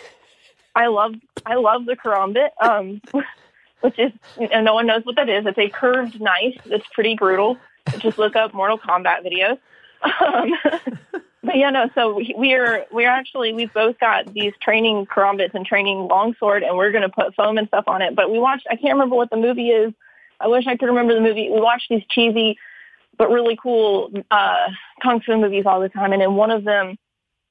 I 0.76 0.88
love 0.88 1.16
I 1.46 1.56
love 1.56 1.86
the 1.86 1.96
karambit, 1.96 2.50
um, 2.62 3.02
which 3.82 3.98
is 3.98 4.12
and 4.52 4.66
no 4.66 4.74
one 4.74 4.86
knows 4.86 5.06
what 5.06 5.16
that 5.16 5.30
is. 5.30 5.46
It's 5.46 5.58
a 5.58 5.70
curved 5.70 6.20
knife 6.20 6.62
that's 6.66 6.86
pretty 6.94 7.16
brutal. 7.16 7.58
Just 8.00 8.18
look 8.18 8.36
up 8.36 8.54
Mortal 8.54 8.78
Kombat 8.78 9.26
videos. 9.26 9.58
Um, 10.04 11.22
but 11.44 11.56
yeah, 11.56 11.70
no. 11.70 11.90
So 11.96 12.16
we, 12.16 12.34
we're 12.38 12.86
we're 12.92 13.10
actually 13.10 13.54
we've 13.54 13.74
both 13.74 14.00
got 14.00 14.34
these 14.34 14.54
training 14.62 15.06
karambits 15.06 15.54
and 15.54 15.66
training 15.66 16.08
longsword, 16.08 16.64
and 16.64 16.78
we're 16.78 16.92
going 16.92 17.04
to 17.04 17.10
put 17.10 17.36
foam 17.36 17.58
and 17.58 17.68
stuff 17.68 17.86
on 17.88 18.02
it. 18.02 18.16
But 18.16 18.32
we 18.32 18.40
watched. 18.40 18.68
I 18.70 18.76
can't 18.76 18.94
remember 18.94 19.16
what 19.16 19.30
the 19.30 19.38
movie 19.38 19.70
is. 19.70 19.94
I 20.40 20.48
wish 20.48 20.66
I 20.68 20.76
could 20.76 20.88
remember 20.88 21.14
the 21.14 21.22
movie. 21.22 21.50
We 21.50 21.62
watched 21.62 21.88
these 21.90 22.04
cheesy 22.10 22.58
but 23.18 23.30
really 23.30 23.56
cool 23.62 24.12
uh, 24.32 24.68
kung 25.04 25.22
fu 25.22 25.38
movies 25.38 25.66
all 25.68 25.80
the 25.80 25.90
time, 25.90 26.12
and 26.12 26.24
in 26.24 26.34
one 26.34 26.50
of 26.50 26.64
them, 26.64 26.98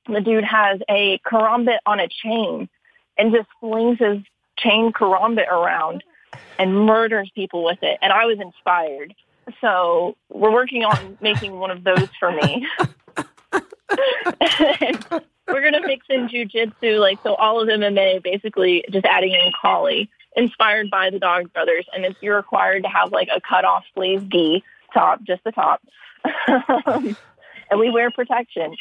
the 0.08 0.20
dude 0.20 0.44
has 0.44 0.80
a 0.88 1.18
karambit 1.18 1.78
on 1.86 2.00
a 2.00 2.08
chain 2.08 2.68
and 3.16 3.32
just 3.32 3.48
flings 3.60 3.98
his 4.00 4.18
chain 4.58 4.92
karambit 4.92 5.46
around 5.48 6.02
and 6.58 6.74
murders 6.74 7.30
people 7.34 7.64
with 7.64 7.78
it. 7.82 7.98
And 8.02 8.12
I 8.12 8.24
was 8.24 8.38
inspired. 8.40 9.14
So 9.60 10.16
we're 10.28 10.52
working 10.52 10.84
on 10.84 11.18
making 11.20 11.58
one 11.58 11.70
of 11.70 11.84
those 11.84 12.08
for 12.18 12.32
me. 12.32 12.66
we're 15.48 15.62
gonna 15.62 15.86
mix 15.86 16.06
in 16.08 16.28
jujitsu, 16.28 17.00
like 17.00 17.18
so 17.22 17.34
all 17.34 17.60
of 17.60 17.68
MMA, 17.68 18.22
basically 18.22 18.84
just 18.90 19.04
adding 19.06 19.32
in 19.32 19.52
Kali, 19.60 20.08
inspired 20.36 20.90
by 20.90 21.10
the 21.10 21.18
Dog 21.18 21.52
Brothers, 21.52 21.86
and 21.94 22.04
it's 22.04 22.16
you're 22.20 22.36
required 22.36 22.82
to 22.84 22.88
have 22.88 23.12
like 23.12 23.28
a 23.34 23.40
cut 23.40 23.64
off 23.64 23.84
sleeve 23.94 24.28
gi 24.28 24.62
top, 24.94 25.22
just 25.22 25.42
the 25.44 25.52
top, 25.52 25.82
and 26.46 27.16
we 27.78 27.90
wear 27.90 28.10
protection. 28.10 28.74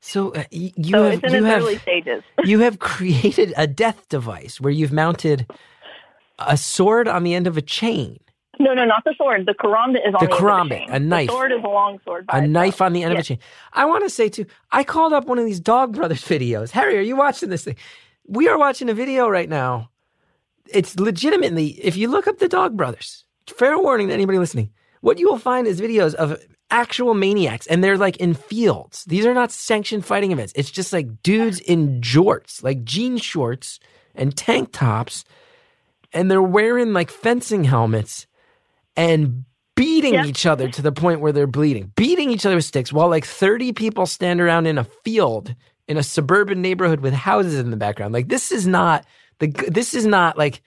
So 0.00 0.32
uh, 0.34 0.44
you 0.50 0.72
so 0.90 1.04
have 1.04 1.12
it's 1.14 1.24
in 1.24 1.30
you 1.30 1.38
its 1.38 1.46
have 1.46 1.62
early 1.62 1.78
stages. 1.78 2.22
you 2.44 2.60
have 2.60 2.78
created 2.78 3.52
a 3.56 3.66
death 3.66 4.08
device 4.08 4.60
where 4.60 4.72
you've 4.72 4.92
mounted 4.92 5.46
a 6.38 6.56
sword 6.56 7.08
on 7.08 7.22
the 7.22 7.34
end 7.34 7.46
of 7.46 7.56
a 7.56 7.62
chain, 7.62 8.20
No, 8.58 8.74
no, 8.74 8.84
not 8.84 9.04
the 9.04 9.14
sword. 9.18 9.46
The 9.46 9.54
karambit 9.54 10.06
is 10.08 10.14
on 10.14 10.20
The 10.20 10.26
the, 10.26 10.32
end 10.32 10.32
of 10.32 10.38
karambit, 10.38 10.86
a 10.88 10.98
knife. 10.98 11.26
The 11.28 11.32
sword 11.32 11.52
is 11.52 11.64
a 11.64 11.68
long 11.68 11.98
sword. 12.04 12.26
By 12.26 12.34
a 12.34 12.40
itself. 12.40 12.50
knife 12.50 12.80
on 12.82 12.92
the 12.92 13.02
end 13.02 13.12
of 13.12 13.18
a 13.18 13.22
chain. 13.22 13.38
I 13.72 13.84
want 13.84 14.04
to 14.04 14.10
say 14.10 14.28
too, 14.28 14.46
I 14.72 14.84
called 14.84 15.12
up 15.12 15.26
one 15.26 15.38
of 15.38 15.44
these 15.44 15.60
Dog 15.60 15.94
Brothers 15.94 16.22
videos. 16.24 16.70
Harry, 16.70 16.96
are 16.98 17.02
you 17.02 17.16
watching 17.16 17.48
this 17.50 17.64
thing? 17.64 17.76
We 18.26 18.48
are 18.48 18.58
watching 18.58 18.88
a 18.88 18.94
video 18.94 19.28
right 19.28 19.48
now. 19.48 19.90
It's 20.68 20.98
legitimately, 20.98 21.68
if 21.82 21.96
you 21.96 22.08
look 22.08 22.26
up 22.26 22.38
the 22.38 22.48
Dog 22.48 22.76
Brothers, 22.76 23.24
fair 23.46 23.78
warning 23.78 24.08
to 24.08 24.14
anybody 24.14 24.38
listening, 24.38 24.70
what 25.00 25.18
you 25.18 25.28
will 25.28 25.38
find 25.38 25.66
is 25.66 25.80
videos 25.80 26.14
of 26.14 26.40
actual 26.70 27.14
maniacs, 27.14 27.68
and 27.68 27.84
they're 27.84 27.96
like 27.96 28.16
in 28.16 28.34
fields. 28.34 29.04
These 29.04 29.24
are 29.26 29.34
not 29.34 29.52
sanctioned 29.52 30.04
fighting 30.04 30.32
events. 30.32 30.52
It's 30.56 30.70
just 30.70 30.92
like 30.92 31.22
dudes 31.22 31.60
in 31.60 32.00
jorts, 32.00 32.64
like 32.64 32.82
jean 32.82 33.16
shorts 33.18 33.78
and 34.16 34.36
tank 34.36 34.70
tops, 34.72 35.24
and 36.12 36.28
they're 36.28 36.42
wearing 36.42 36.92
like 36.92 37.10
fencing 37.10 37.62
helmets 37.62 38.26
and 38.96 39.44
beating 39.76 40.14
Yeah. 40.14 40.24
each 40.24 40.46
other 40.46 40.68
to 40.70 40.80
the 40.82 40.92
point 40.92 41.20
where 41.20 41.32
they're 41.32 41.46
bleeding, 41.46 41.92
beating 41.96 42.30
each 42.30 42.46
other 42.46 42.56
with 42.56 42.64
sticks 42.64 42.92
while 42.92 43.08
like 43.08 43.26
30 43.26 43.72
people 43.72 44.06
stand 44.06 44.40
around 44.40 44.66
in 44.66 44.78
a 44.78 44.84
field 44.84 45.54
in 45.88 45.96
a 45.96 46.02
suburban 46.02 46.62
neighborhood 46.62 47.00
with 47.00 47.12
houses 47.12 47.58
in 47.58 47.70
the 47.70 47.76
background. 47.76 48.12
Like 48.14 48.28
this 48.28 48.50
is 48.50 48.66
not 48.66 49.04
the 49.38 49.48
this 49.68 49.92
is 49.94 50.06
not 50.06 50.38
like 50.38 50.62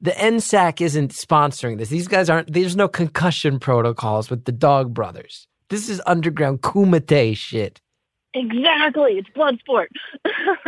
the 0.00 0.12
NSAC 0.12 0.80
isn't 0.80 1.10
sponsoring 1.12 1.78
this. 1.78 1.88
These 1.88 2.06
guys 2.08 2.30
aren't 2.30 2.52
there's 2.52 2.76
no 2.76 2.86
concussion 2.88 3.58
protocols 3.58 4.30
with 4.30 4.44
the 4.44 4.52
Dog 4.52 4.94
Brothers. 4.94 5.48
This 5.68 5.88
is 5.88 6.00
underground 6.06 6.60
kumite 6.62 7.36
shit. 7.36 7.80
Exactly. 8.34 9.12
It's 9.14 9.28
blood 9.30 9.58
sport. 9.58 9.90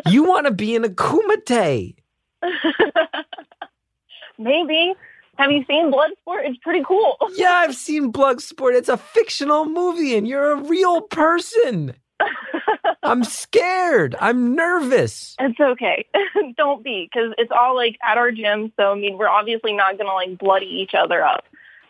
You 0.07 0.25
want 0.25 0.47
to 0.47 0.53
be 0.53 0.75
in 0.75 0.85
a 0.85 0.89
kumite. 0.89 1.95
Maybe. 4.39 4.95
Have 5.39 5.53
you 5.53 5.65
seen 5.69 5.93
Bloodsport? 5.93 6.49
It's 6.49 6.59
pretty 6.59 6.85
cool. 6.87 7.17
Yeah, 7.35 7.53
I've 7.53 7.77
seen 7.77 8.13
Bloodsport. 8.13 8.75
It's 8.75 8.89
a 8.89 8.97
fictional 8.97 9.65
movie 9.65 10.17
and 10.17 10.27
you're 10.27 10.53
a 10.53 10.57
real 10.57 11.03
person. 11.03 11.95
I'm 13.05 13.23
scared. 13.23 14.17
I'm 14.21 14.57
nervous. 14.57 15.37
It's 15.39 15.61
okay. 15.61 16.07
Don't 16.57 16.83
be, 16.83 17.09
because 17.13 17.33
it's 17.39 17.53
all 17.53 17.77
like 17.77 17.97
at 18.03 18.19
our 18.19 18.33
gym. 18.33 18.73
So 18.77 18.91
I 18.91 18.95
mean, 18.97 19.17
we're 19.17 19.29
obviously 19.29 19.73
not 19.73 19.97
gonna 19.99 20.13
like 20.13 20.37
bloody 20.39 20.67
each 20.67 20.95
other 20.95 21.23
up. 21.23 21.45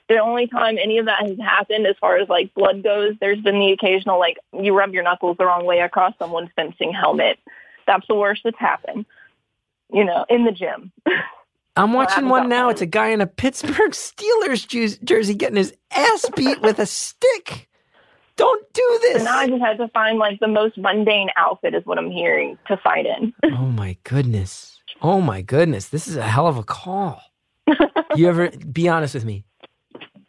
The 0.08 0.18
only 0.18 0.46
time 0.46 0.76
any 0.76 0.98
of 0.98 1.06
that 1.06 1.26
has 1.26 1.38
happened, 1.38 1.86
as 1.86 1.96
far 1.98 2.18
as 2.18 2.28
like 2.28 2.52
blood 2.52 2.82
goes, 2.82 3.14
there's 3.20 3.40
been 3.40 3.58
the 3.58 3.72
occasional 3.72 4.18
like 4.18 4.38
you 4.52 4.76
rub 4.76 4.92
your 4.92 5.02
knuckles 5.02 5.38
the 5.38 5.46
wrong 5.46 5.64
way 5.64 5.80
across 5.80 6.12
someone's 6.18 6.50
fencing 6.56 6.92
helmet. 6.92 7.38
That's 7.86 8.06
the 8.06 8.14
worst 8.14 8.42
that's 8.44 8.58
happened. 8.58 9.06
You 9.90 10.04
know, 10.04 10.26
in 10.28 10.44
the 10.44 10.52
gym. 10.52 10.92
I'm 11.78 11.92
watching 11.92 12.28
one 12.28 12.48
now. 12.48 12.68
It's 12.68 12.80
a 12.80 12.86
guy 12.86 13.08
in 13.08 13.20
a 13.20 13.26
Pittsburgh 13.26 13.92
Steelers 13.92 15.02
jersey 15.04 15.34
getting 15.34 15.56
his 15.56 15.72
ass 15.92 16.26
beat 16.36 16.60
with 16.60 16.78
a 16.78 16.86
stick. 16.86 17.68
Don't 18.36 18.72
do 18.72 18.82
So 18.92 18.98
this. 19.12 19.24
now 19.24 19.38
I 19.38 19.48
just 19.48 19.60
had 19.62 19.78
to 19.78 19.88
find 19.88 20.18
like 20.18 20.38
the 20.40 20.46
most 20.48 20.76
mundane 20.78 21.28
outfit, 21.36 21.74
is 21.74 21.84
what 21.86 21.98
I'm 21.98 22.10
hearing 22.10 22.56
to 22.68 22.76
fight 22.76 23.06
in. 23.06 23.32
Oh 23.54 23.66
my 23.66 23.96
goodness. 24.04 24.80
Oh 25.02 25.20
my 25.20 25.42
goodness. 25.42 25.88
This 25.88 26.06
is 26.08 26.16
a 26.16 26.22
hell 26.22 26.46
of 26.46 26.56
a 26.58 26.62
call. 26.64 27.20
You 28.14 28.28
ever 28.28 28.50
be 28.72 28.88
honest 28.88 29.14
with 29.14 29.24
me? 29.24 29.44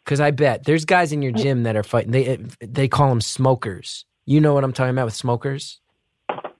Because 0.04 0.20
I 0.20 0.30
bet 0.32 0.64
there's 0.64 0.84
guys 0.84 1.12
in 1.12 1.22
your 1.22 1.32
gym 1.32 1.62
that 1.64 1.76
are 1.76 1.82
fighting. 1.82 2.10
They 2.10 2.38
they 2.60 2.88
call 2.88 3.08
them 3.10 3.20
smokers. 3.20 4.04
You 4.26 4.40
know 4.40 4.54
what 4.54 4.64
I'm 4.64 4.72
talking 4.72 4.90
about 4.90 5.04
with 5.06 5.14
smokers? 5.14 5.80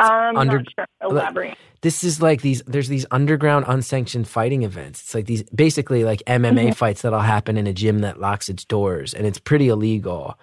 Under- 0.01 0.65
sure. 0.77 0.87
Elaborate. 1.03 1.57
This 1.83 2.05
is 2.05 2.21
like 2.21 2.43
these. 2.43 2.63
There's 2.67 2.89
these 2.89 3.07
underground 3.11 3.65
unsanctioned 3.67 4.29
fighting 4.29 4.65
events. 4.65 5.01
It's 5.01 5.15
like 5.15 5.27
these 5.27 5.43
basically 5.45 6.05
like 6.05 6.23
MMA 6.27 6.77
fights 6.77 7.03
that'll 7.03 7.21
happen 7.21 7.57
in 7.57 7.67
a 7.67 7.73
gym 7.73 8.01
that 8.01 8.21
locks 8.21 8.49
its 8.49 8.65
doors, 8.65 9.15
and 9.15 9.27
it's 9.27 9.39
pretty 9.39 9.69
illegal 9.69 10.39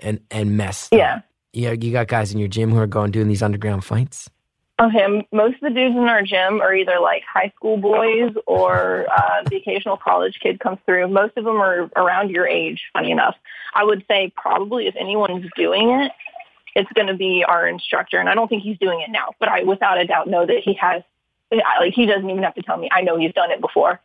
and 0.00 0.20
and 0.30 0.56
messed. 0.56 0.92
up. 0.94 0.98
Yeah. 0.98 1.20
Yeah, 1.52 1.72
you 1.72 1.92
got 1.92 2.08
guys 2.08 2.32
in 2.32 2.38
your 2.38 2.48
gym 2.48 2.70
who 2.70 2.78
are 2.78 2.86
going 2.86 3.10
doing 3.10 3.28
these 3.28 3.42
underground 3.42 3.84
fights. 3.84 4.30
Okay, 4.80 5.26
most 5.32 5.54
of 5.54 5.60
the 5.62 5.70
dudes 5.70 5.96
in 5.96 6.04
our 6.04 6.22
gym 6.22 6.60
are 6.60 6.72
either 6.72 7.00
like 7.00 7.24
high 7.24 7.52
school 7.56 7.78
boys 7.78 8.30
or 8.46 9.06
uh, 9.10 9.42
the 9.50 9.56
occasional 9.56 9.96
college 9.96 10.38
kid 10.40 10.60
comes 10.60 10.78
through. 10.86 11.08
Most 11.08 11.36
of 11.36 11.44
them 11.44 11.56
are 11.56 11.90
around 11.96 12.30
your 12.30 12.46
age, 12.46 12.82
funny 12.92 13.10
enough. 13.10 13.34
I 13.74 13.82
would 13.82 14.04
say 14.08 14.32
probably 14.36 14.86
if 14.86 14.94
anyone's 14.94 15.46
doing 15.56 15.90
it, 15.90 16.12
it's 16.78 16.92
going 16.94 17.08
to 17.08 17.14
be 17.14 17.44
our 17.46 17.66
instructor. 17.68 18.18
And 18.18 18.28
I 18.28 18.34
don't 18.34 18.48
think 18.48 18.62
he's 18.62 18.78
doing 18.78 19.00
it 19.00 19.10
now, 19.10 19.32
but 19.38 19.48
I 19.48 19.64
without 19.64 19.98
a 20.00 20.06
doubt 20.06 20.28
know 20.28 20.46
that 20.46 20.60
he 20.64 20.74
has. 20.74 21.02
Like 21.50 21.94
he 21.94 22.06
doesn't 22.06 22.28
even 22.28 22.42
have 22.42 22.54
to 22.56 22.62
tell 22.62 22.76
me. 22.76 22.88
I 22.92 23.00
know 23.00 23.16
he's 23.18 23.32
done 23.32 23.50
it 23.50 23.60
before. 23.60 24.00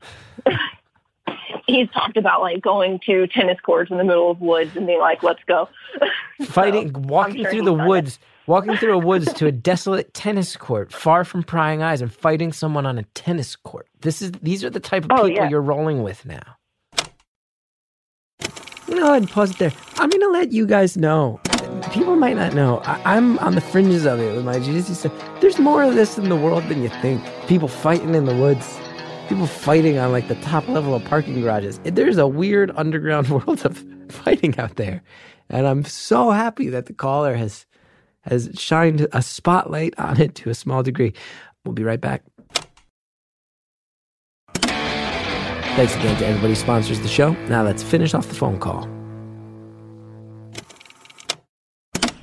he's 1.68 1.90
talked 1.92 2.16
about 2.18 2.42
like 2.42 2.62
going 2.62 3.00
to 3.06 3.28
tennis 3.28 3.60
courts 3.62 3.92
in 3.92 3.98
the 3.98 4.04
middle 4.04 4.32
of 4.32 4.40
woods 4.42 4.76
and 4.78 4.88
being 4.88 5.00
like, 5.00 5.24
"Let's 5.24 5.44
go." 5.46 5.68
Fighting, 6.46 6.94
So, 6.94 7.00
walking 7.02 7.42
sure 7.44 7.52
through 7.52 7.64
the 7.64 7.74
woods, 7.74 8.18
walking 8.48 8.78
through 8.78 8.94
a 8.94 8.98
woods 8.98 9.32
to 9.34 9.48
a 9.48 9.52
desolate 9.52 10.14
tennis 10.14 10.56
court, 10.56 10.94
far 10.94 11.26
from 11.26 11.44
prying 11.44 11.82
eyes, 11.84 12.02
and 12.02 12.14
fighting 12.14 12.54
someone 12.54 12.86
on 12.86 12.98
a 12.98 13.04
tennis 13.14 13.56
court. 13.58 13.88
This 14.02 14.22
is 14.22 14.32
these 14.42 14.64
are 14.64 14.70
the 14.70 14.80
type 14.80 15.04
of 15.06 15.12
Oh, 15.12 15.24
people 15.28 15.30
yeah. 15.44 15.50
you're 15.50 15.62
rolling 15.62 16.02
with 16.02 16.26
now. 16.26 16.56
You 18.88 18.96
know, 18.96 19.12
I'd 19.14 19.30
pause 19.30 19.52
it 19.52 19.58
there. 19.58 19.72
I'm 19.98 20.10
going 20.10 20.22
to 20.22 20.30
let 20.30 20.52
you 20.52 20.66
guys 20.66 20.98
know. 20.98 21.40
People 21.92 22.16
might 22.16 22.36
not 22.36 22.54
know. 22.54 22.80
I, 22.86 23.16
I'm 23.16 23.38
on 23.40 23.56
the 23.56 23.62
fringes 23.62 24.06
of 24.06 24.20
it 24.20 24.36
with 24.36 24.46
my 24.46 24.60
jiu-jitsu 24.60 24.94
stuff. 24.94 25.14
There's 25.42 25.60
more 25.60 25.84
of 25.84 25.96
this 25.96 26.18
in 26.18 26.30
the 26.30 26.36
world 26.36 26.64
than 26.70 26.82
you 26.82 26.90
think. 26.90 27.24
People 27.48 27.68
fighting 27.68 28.16
in 28.16 28.26
the 28.26 28.36
woods. 28.36 28.80
People 29.28 29.48
fighting 29.48 29.98
on 29.98 30.12
like 30.12 30.28
the 30.28 30.36
top 30.36 30.68
level 30.68 30.96
of 30.96 31.04
parking 31.06 31.42
garages. 31.42 31.80
There's 31.84 32.18
a 32.18 32.28
weird 32.28 32.72
underground 32.76 33.30
world 33.30 33.66
of 33.66 33.84
fighting 34.10 34.58
out 34.60 34.76
there. 34.76 35.02
And 35.50 35.68
I'm 35.68 35.86
so 35.86 36.32
happy 36.32 36.70
that 36.70 36.88
the 36.88 36.94
caller 36.94 37.36
has 37.36 37.66
has 38.22 38.50
shined 38.58 39.06
a 39.12 39.22
spotlight 39.22 39.94
on 39.98 40.20
it 40.20 40.34
to 40.36 40.50
a 40.50 40.56
small 40.56 40.82
degree. 40.82 41.14
We'll 41.66 41.74
be 41.74 41.84
right 41.84 42.00
back. 42.00 42.24
Thanks 45.76 45.96
again 45.96 46.18
to 46.20 46.26
everybody 46.28 46.50
who 46.50 46.56
sponsors 46.56 47.02
the 47.02 47.08
show. 47.08 47.34
Now 47.48 47.64
let's 47.64 47.84
finish 47.84 48.14
off 48.14 48.28
the 48.28 48.36
phone 48.36 48.60
call. 48.60 48.88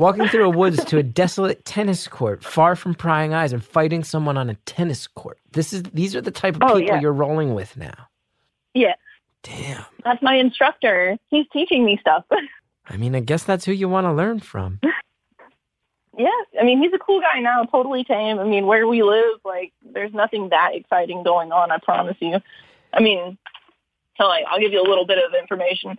Walking 0.00 0.28
through 0.28 0.44
a 0.46 0.48
woods 0.48 0.82
to 0.86 0.96
a 0.96 1.02
desolate 1.02 1.64
tennis 1.66 2.08
court, 2.08 2.42
far 2.42 2.74
from 2.74 2.94
prying 2.94 3.34
eyes, 3.34 3.52
and 3.52 3.62
fighting 3.62 4.02
someone 4.02 4.38
on 4.38 4.48
a 4.48 4.54
tennis 4.64 5.06
court. 5.06 5.38
This 5.52 5.74
is 5.74 5.82
these 5.92 6.16
are 6.16 6.22
the 6.22 6.30
type 6.30 6.56
of 6.56 6.62
Oh, 6.62 6.66
people 6.78 6.94
yeah. 6.94 7.00
you're 7.02 7.12
rolling 7.12 7.54
with 7.54 7.76
now. 7.76 8.08
Yeah, 8.72 8.94
Damn. 9.42 9.84
that's 10.02 10.22
my 10.22 10.36
instructor. 10.36 11.18
He's 11.28 11.44
teaching 11.52 11.84
me 11.84 11.98
stuff. 12.00 12.24
I 12.88 12.96
mean, 12.96 13.14
I 13.14 13.20
guess 13.20 13.44
that's 13.44 13.66
who 13.66 13.72
you 13.72 13.90
want 13.90 14.06
to 14.06 14.12
learn 14.12 14.40
from. 14.40 14.80
yeah, 16.18 16.28
I 16.58 16.64
mean, 16.64 16.80
he's 16.82 16.94
a 16.94 16.98
cool 16.98 17.20
guy 17.20 17.40
now, 17.40 17.64
totally 17.64 18.02
tame. 18.02 18.38
I 18.38 18.44
mean, 18.44 18.66
where 18.66 18.86
we 18.86 19.02
live, 19.02 19.40
like, 19.44 19.72
there's 19.92 20.14
nothing 20.14 20.48
that 20.48 20.70
exciting 20.74 21.22
going 21.24 21.52
on. 21.52 21.70
I 21.70 21.76
promise 21.78 22.16
you. 22.20 22.38
I 22.94 23.00
mean, 23.00 23.36
so 24.16 24.24
like, 24.24 24.44
I'll 24.48 24.60
give 24.60 24.72
you 24.72 24.80
a 24.80 24.88
little 24.88 25.06
bit 25.06 25.18
of 25.18 25.34
information 25.38 25.98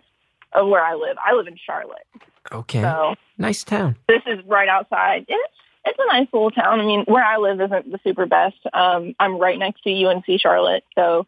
of 0.52 0.66
where 0.68 0.82
I 0.84 0.94
live. 0.94 1.16
I 1.24 1.34
live 1.34 1.46
in 1.46 1.56
Charlotte, 1.56 2.06
Okay. 2.50 2.82
so 2.82 3.14
Nice 3.38 3.64
town. 3.64 3.96
this 4.08 4.22
is 4.26 4.38
right 4.46 4.68
outside. 4.68 5.24
It's 5.28 5.54
it's 5.84 5.98
a 5.98 6.06
nice 6.12 6.28
little 6.32 6.50
town. 6.52 6.80
I 6.80 6.84
mean, 6.84 7.04
where 7.06 7.24
I 7.24 7.38
live 7.38 7.60
isn't 7.60 7.90
the 7.90 7.98
super 8.04 8.24
best. 8.26 8.56
Um, 8.72 9.14
I'm 9.18 9.38
right 9.38 9.58
next 9.58 9.82
to 9.82 10.04
UNC 10.06 10.24
Charlotte, 10.38 10.84
so 10.94 11.26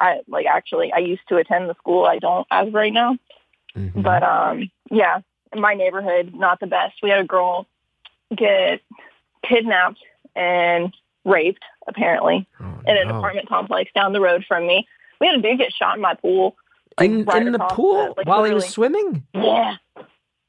I 0.00 0.20
like 0.28 0.46
actually 0.46 0.92
I 0.92 0.98
used 0.98 1.22
to 1.28 1.36
attend 1.36 1.68
the 1.70 1.74
school. 1.74 2.04
I 2.04 2.18
don't 2.18 2.46
as 2.50 2.68
of 2.68 2.74
right 2.74 2.92
now. 2.92 3.16
Mhm. 3.76 4.02
But 4.02 4.22
um, 4.22 4.70
yeah, 4.90 5.20
my 5.54 5.74
neighborhood, 5.74 6.32
not 6.34 6.58
the 6.60 6.66
best. 6.66 6.94
We 7.02 7.10
had 7.10 7.20
a 7.20 7.24
girl 7.24 7.66
get 8.36 8.80
kidnapped 9.48 9.98
and 10.34 10.92
raped, 11.24 11.62
apparently, 11.86 12.46
Oh, 12.60 12.80
in 12.86 12.96
an 12.96 13.08
no. 13.08 13.18
apartment 13.18 13.48
complex 13.48 13.90
down 13.94 14.12
the 14.12 14.20
road 14.20 14.44
from 14.48 14.66
me. 14.66 14.86
We 15.20 15.26
had 15.28 15.36
a 15.36 15.42
dude 15.42 15.58
get 15.58 15.72
shot 15.72 15.94
in 15.96 16.00
my 16.02 16.14
pool. 16.14 16.56
like, 16.98 17.10
in, 17.10 17.24
right 17.24 17.46
in 17.46 17.52
the 17.52 17.58
pool 17.58 18.14
like, 18.16 18.26
while 18.26 18.42
he 18.44 18.52
was 18.52 18.68
swimming. 18.68 19.24
Yeah. 19.34 19.76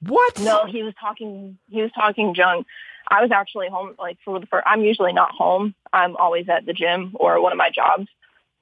What? 0.08 0.39
No, 0.39 0.66
he 0.66 0.84
was 0.84 0.93
talking. 0.99 1.58
He 1.70 1.82
was 1.82 1.91
talking 1.93 2.34
junk. 2.34 2.68
I 3.10 3.22
was 3.22 3.32
actually 3.32 3.70
home. 3.70 3.95
Like 3.99 4.18
for 4.24 4.39
the 4.39 4.45
first, 4.45 4.64
I'm 4.68 4.82
usually 4.82 5.14
not 5.14 5.32
home. 5.32 5.76
I'm 5.91 6.16
always 6.16 6.49
at 6.49 6.66
the 6.66 6.74
gym 6.74 7.12
or 7.16 7.41
one 7.41 7.51
of 7.51 7.58
my 7.58 7.70
jobs, 7.70 8.08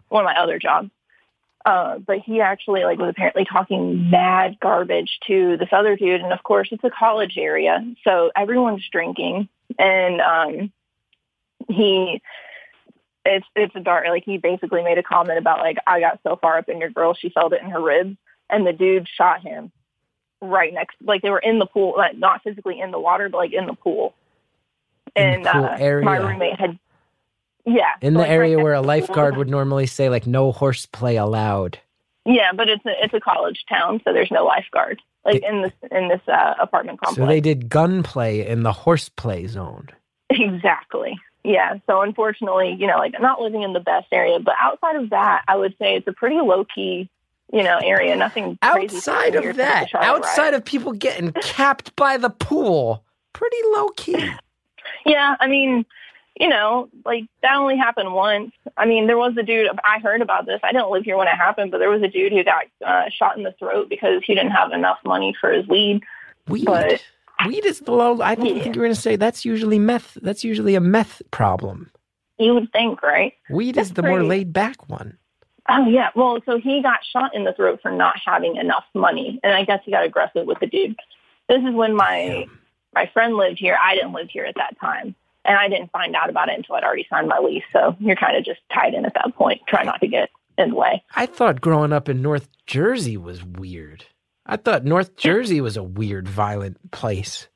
one 0.09 0.23
of 0.23 0.25
my 0.25 0.39
other 0.39 0.59
jobs. 0.59 0.89
Uh, 1.65 1.99
but 1.99 2.19
he 2.19 2.41
actually 2.41 2.83
like 2.83 2.97
was 2.97 3.09
apparently 3.09 3.45
talking 3.45 4.09
mad 4.09 4.57
garbage 4.59 5.19
to 5.27 5.57
this 5.57 5.69
other 5.71 5.95
dude, 5.95 6.21
and 6.21 6.33
of 6.33 6.43
course 6.43 6.69
it's 6.71 6.83
a 6.83 6.89
college 6.89 7.35
area, 7.37 7.85
so 8.03 8.31
everyone's 8.35 8.87
drinking, 8.91 9.47
and 9.77 10.21
um, 10.21 10.71
he. 11.69 12.21
It's 13.23 13.45
it's 13.55 13.75
a 13.75 13.79
dark 13.79 14.07
like 14.07 14.23
he 14.25 14.39
basically 14.39 14.81
made 14.81 14.97
a 14.97 15.03
comment 15.03 15.37
about 15.37 15.59
like 15.59 15.77
I 15.85 15.99
got 15.99 16.19
so 16.23 16.39
far 16.41 16.57
up 16.57 16.69
in 16.69 16.79
your 16.79 16.89
girl 16.89 17.13
she 17.13 17.29
felt 17.29 17.53
it 17.53 17.61
in 17.61 17.69
her 17.69 17.79
ribs 17.79 18.17
and 18.49 18.65
the 18.65 18.73
dude 18.73 19.07
shot 19.07 19.41
him 19.41 19.71
right 20.41 20.73
next 20.73 20.95
like 21.03 21.21
they 21.21 21.29
were 21.29 21.39
in 21.39 21.59
the 21.59 21.65
pool 21.65 21.93
like 21.97 22.17
not 22.17 22.41
physically 22.43 22.79
in 22.79 22.91
the 22.91 22.99
water 22.99 23.29
but 23.29 23.37
like 23.37 23.53
in 23.53 23.65
the 23.67 23.73
pool 23.73 24.13
In 25.15 25.43
the 25.43 25.49
pool 25.51 25.65
uh, 25.65 25.77
area. 25.79 26.05
my 26.05 26.17
roommate 26.17 26.59
had 26.59 26.79
yeah 27.65 27.91
in 28.01 28.13
so, 28.13 28.17
the 28.17 28.23
like, 28.23 28.29
area 28.31 28.55
next 28.57 28.63
where 28.63 28.73
a 28.73 28.81
lifeguard 28.81 29.37
would 29.37 29.49
normally 29.49 29.85
say 29.85 30.09
like 30.09 30.25
no 30.25 30.51
horseplay 30.51 31.15
allowed. 31.15 31.77
yeah 32.25 32.51
but 32.55 32.69
it's 32.69 32.85
a 32.85 33.03
it's 33.03 33.13
a 33.13 33.19
college 33.19 33.65
town 33.69 34.01
so 34.03 34.11
there's 34.13 34.31
no 34.31 34.43
lifeguard 34.45 34.99
like 35.25 35.35
It- 35.35 35.43
in 35.43 35.61
this 35.61 35.73
in 35.91 36.07
this 36.07 36.21
uh, 36.27 36.55
apartment 36.59 36.99
complex 36.99 37.17
So 37.23 37.27
they 37.27 37.41
did 37.41 37.69
gunplay 37.69 38.45
in 38.47 38.63
the 38.63 38.71
horseplay 38.73 39.45
zone. 39.45 39.89
Exactly. 40.31 41.19
Yeah. 41.43 41.75
So 41.87 42.01
unfortunately, 42.01 42.75
you 42.79 42.87
know, 42.87 42.97
like 42.97 43.13
I'm 43.15 43.21
not 43.21 43.41
living 43.41 43.61
in 43.63 43.73
the 43.73 43.79
best 43.79 44.07
area, 44.11 44.39
but 44.39 44.55
outside 44.61 44.95
of 44.95 45.09
that, 45.11 45.43
I 45.47 45.55
would 45.57 45.75
say 45.77 45.95
it's 45.95 46.07
a 46.07 46.13
pretty 46.13 46.37
low 46.37 46.65
key, 46.65 47.09
you 47.51 47.63
know, 47.63 47.79
area. 47.83 48.15
Nothing 48.15 48.57
Outside 48.61 49.35
of 49.35 49.55
that, 49.57 49.79
since 49.79 49.91
the 49.91 49.99
Charlotte 49.99 50.17
outside 50.25 50.41
riot. 50.43 50.53
of 50.55 50.65
people 50.65 50.93
getting 50.93 51.31
capped 51.41 51.95
by 51.95 52.17
the 52.17 52.29
pool, 52.29 53.03
pretty 53.33 53.57
low 53.73 53.89
key. 53.89 54.29
yeah, 55.05 55.35
I 55.39 55.47
mean, 55.47 55.85
you 56.39 56.47
know, 56.47 56.89
like 57.05 57.25
that 57.41 57.55
only 57.55 57.77
happened 57.77 58.13
once. 58.13 58.51
I 58.77 58.85
mean, 58.85 59.07
there 59.07 59.17
was 59.17 59.35
a 59.37 59.43
dude. 59.43 59.69
I 59.83 59.99
heard 59.99 60.21
about 60.21 60.45
this. 60.45 60.59
I 60.63 60.71
didn't 60.71 60.89
live 60.89 61.03
here 61.03 61.17
when 61.17 61.27
it 61.27 61.35
happened, 61.35 61.71
but 61.71 61.79
there 61.79 61.89
was 61.89 62.01
a 62.01 62.07
dude 62.07 62.31
who 62.31 62.43
got 62.43 62.65
uh, 62.85 63.09
shot 63.09 63.37
in 63.37 63.43
the 63.43 63.51
throat 63.53 63.89
because 63.89 64.21
he 64.25 64.33
didn't 64.33 64.51
have 64.51 64.71
enough 64.71 64.97
money 65.05 65.35
for 65.39 65.51
his 65.51 65.67
weed. 65.67 66.01
Weed. 66.47 66.65
But- 66.65 67.03
Weed 67.47 67.65
is 67.65 67.79
the 67.79 67.91
low. 67.91 68.21
I 68.21 68.35
didn't 68.35 68.57
Yeah. 68.57 68.63
think 68.63 68.75
you 68.75 68.81
were 68.81 68.85
going 68.85 68.95
to 68.95 69.01
say 69.01 69.15
that's 69.15 69.43
usually 69.45 69.79
meth. 69.79 70.15
That's 70.21 70.43
usually 70.43 70.75
a 70.75 70.79
meth 70.79 71.23
problem. 71.31 71.89
You 72.37 72.53
would 72.53 72.71
think, 72.71 73.01
right? 73.01 73.33
Weed 73.49 73.75
That's 73.75 73.87
is 73.89 73.93
the 73.95 74.03
more 74.03 74.23
laid 74.23 74.53
back 74.53 74.87
one. 74.87 75.17
Oh 75.69 75.87
yeah. 75.87 76.09
Well, 76.15 76.39
so 76.45 76.59
he 76.59 76.81
got 76.81 76.99
shot 77.03 77.35
in 77.35 77.43
the 77.43 77.53
throat 77.53 77.79
for 77.81 77.91
not 77.91 78.15
having 78.25 78.55
enough 78.55 78.85
money, 78.93 79.39
and 79.43 79.53
I 79.53 79.63
guess 79.63 79.81
he 79.85 79.91
got 79.91 80.03
aggressive 80.03 80.45
with 80.45 80.59
the 80.59 80.67
dude. 80.67 80.95
This 81.47 81.63
is 81.63 81.73
when 81.73 81.95
my 81.95 82.47
my 82.93 83.09
friend 83.13 83.35
lived 83.35 83.59
here. 83.59 83.77
I 83.83 83.95
didn't 83.95 84.13
live 84.13 84.29
here 84.29 84.45
at 84.45 84.55
that 84.55 84.79
time, 84.79 85.15
and 85.45 85.57
I 85.57 85.67
didn't 85.69 85.91
find 85.91 86.15
out 86.15 86.29
about 86.29 86.49
it 86.49 86.57
until 86.57 86.75
I'd 86.75 86.83
already 86.83 87.07
signed 87.09 87.27
my 87.27 87.39
lease. 87.39 87.63
So 87.71 87.95
you're 87.99 88.15
kind 88.15 88.37
of 88.37 88.43
just 88.43 88.61
tied 88.73 88.93
in 88.93 89.05
at 89.05 89.13
that 89.13 89.35
point. 89.35 89.61
Try 89.67 89.83
not 89.83 90.01
to 90.01 90.07
get 90.07 90.29
in 90.57 90.71
the 90.71 90.75
way. 90.75 91.03
I 91.15 91.25
thought 91.25 91.61
growing 91.61 91.93
up 91.93 92.09
in 92.09 92.21
North 92.21 92.49
Jersey 92.65 93.17
was 93.17 93.43
weird. 93.43 94.05
I 94.45 94.57
thought 94.57 94.83
North 94.83 95.15
Jersey 95.15 95.61
was 95.61 95.77
a 95.77 95.83
weird, 95.83 96.27
violent 96.27 96.91
place. 96.91 97.47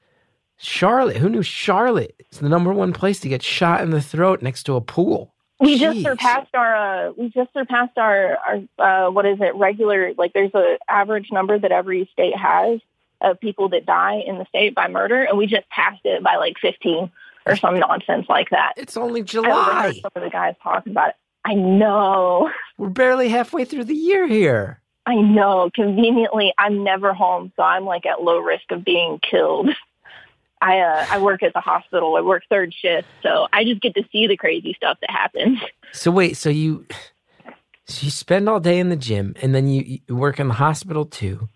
Charlotte, 0.57 1.17
who 1.17 1.29
knew 1.29 1.41
Charlotte 1.41 2.15
is 2.31 2.39
the 2.39 2.49
number 2.49 2.71
one 2.73 2.93
place 2.93 3.19
to 3.19 3.29
get 3.29 3.43
shot 3.43 3.81
in 3.81 3.89
the 3.89 4.01
throat 4.01 4.41
next 4.41 4.63
to 4.63 4.75
a 4.75 4.81
pool? 4.81 5.34
We 5.59 5.79
just 5.79 6.01
surpassed 6.01 6.53
our 6.53 6.75
uh, 6.75 7.11
we 7.17 7.29
just 7.29 7.53
surpassed 7.53 7.97
our 7.97 8.37
our 8.37 9.07
uh, 9.07 9.11
what 9.11 9.25
is 9.25 9.39
it 9.39 9.55
regular 9.55 10.13
like 10.17 10.33
there's 10.33 10.53
a 10.53 10.77
average 10.89 11.31
number 11.31 11.57
that 11.57 11.71
every 11.71 12.09
state 12.11 12.35
has 12.35 12.81
of 13.21 13.39
people 13.39 13.69
that 13.69 13.85
die 13.85 14.21
in 14.25 14.37
the 14.37 14.45
state 14.45 14.75
by 14.75 14.87
murder, 14.87 15.23
and 15.23 15.37
we 15.37 15.47
just 15.47 15.69
passed 15.69 16.01
it 16.03 16.21
by 16.23 16.35
like 16.35 16.57
15 16.61 17.09
or 17.45 17.55
some 17.55 17.79
nonsense 17.79 18.27
like 18.27 18.49
that. 18.49 18.73
It's 18.75 18.97
only 18.97 19.23
July. 19.23 19.99
some 20.01 20.11
of 20.15 20.23
the 20.23 20.29
guys 20.29 20.55
talking 20.61 20.91
about 20.91 21.09
it. 21.09 21.15
I 21.45 21.53
know. 21.53 22.51
We're 22.77 22.89
barely 22.89 23.29
halfway 23.29 23.65
through 23.65 23.85
the 23.85 23.95
year 23.95 24.27
here. 24.27 24.81
I 25.05 25.15
know. 25.15 25.69
Conveniently, 25.73 26.53
I'm 26.57 26.83
never 26.83 27.13
home, 27.13 27.53
so 27.55 27.63
I'm 27.63 27.85
like 27.85 28.05
at 28.05 28.21
low 28.21 28.39
risk 28.39 28.71
of 28.71 28.83
being 28.83 29.19
killed. 29.19 29.69
I 30.61 30.79
uh, 30.79 31.05
I 31.09 31.17
work 31.19 31.43
at 31.43 31.53
the 31.53 31.59
hospital. 31.59 32.15
I 32.15 32.21
work 32.21 32.43
third 32.49 32.73
shift, 32.73 33.07
so 33.21 33.47
I 33.53 33.63
just 33.63 33.81
get 33.81 33.93
to 33.95 34.03
see 34.11 34.27
the 34.27 34.37
crazy 34.37 34.73
stuff 34.75 34.97
that 35.01 35.09
happens. 35.11 35.59
So 35.91 36.11
wait, 36.11 36.35
so 36.37 36.49
you 36.49 36.85
so 37.87 38.05
you 38.05 38.11
spend 38.11 38.49
all 38.49 38.59
day 38.59 38.79
in 38.79 38.89
the 38.89 38.95
gym 38.95 39.35
and 39.41 39.53
then 39.53 39.67
you, 39.67 39.99
you 40.07 40.15
work 40.15 40.39
in 40.39 40.47
the 40.47 40.53
hospital 40.55 41.05
too. 41.05 41.47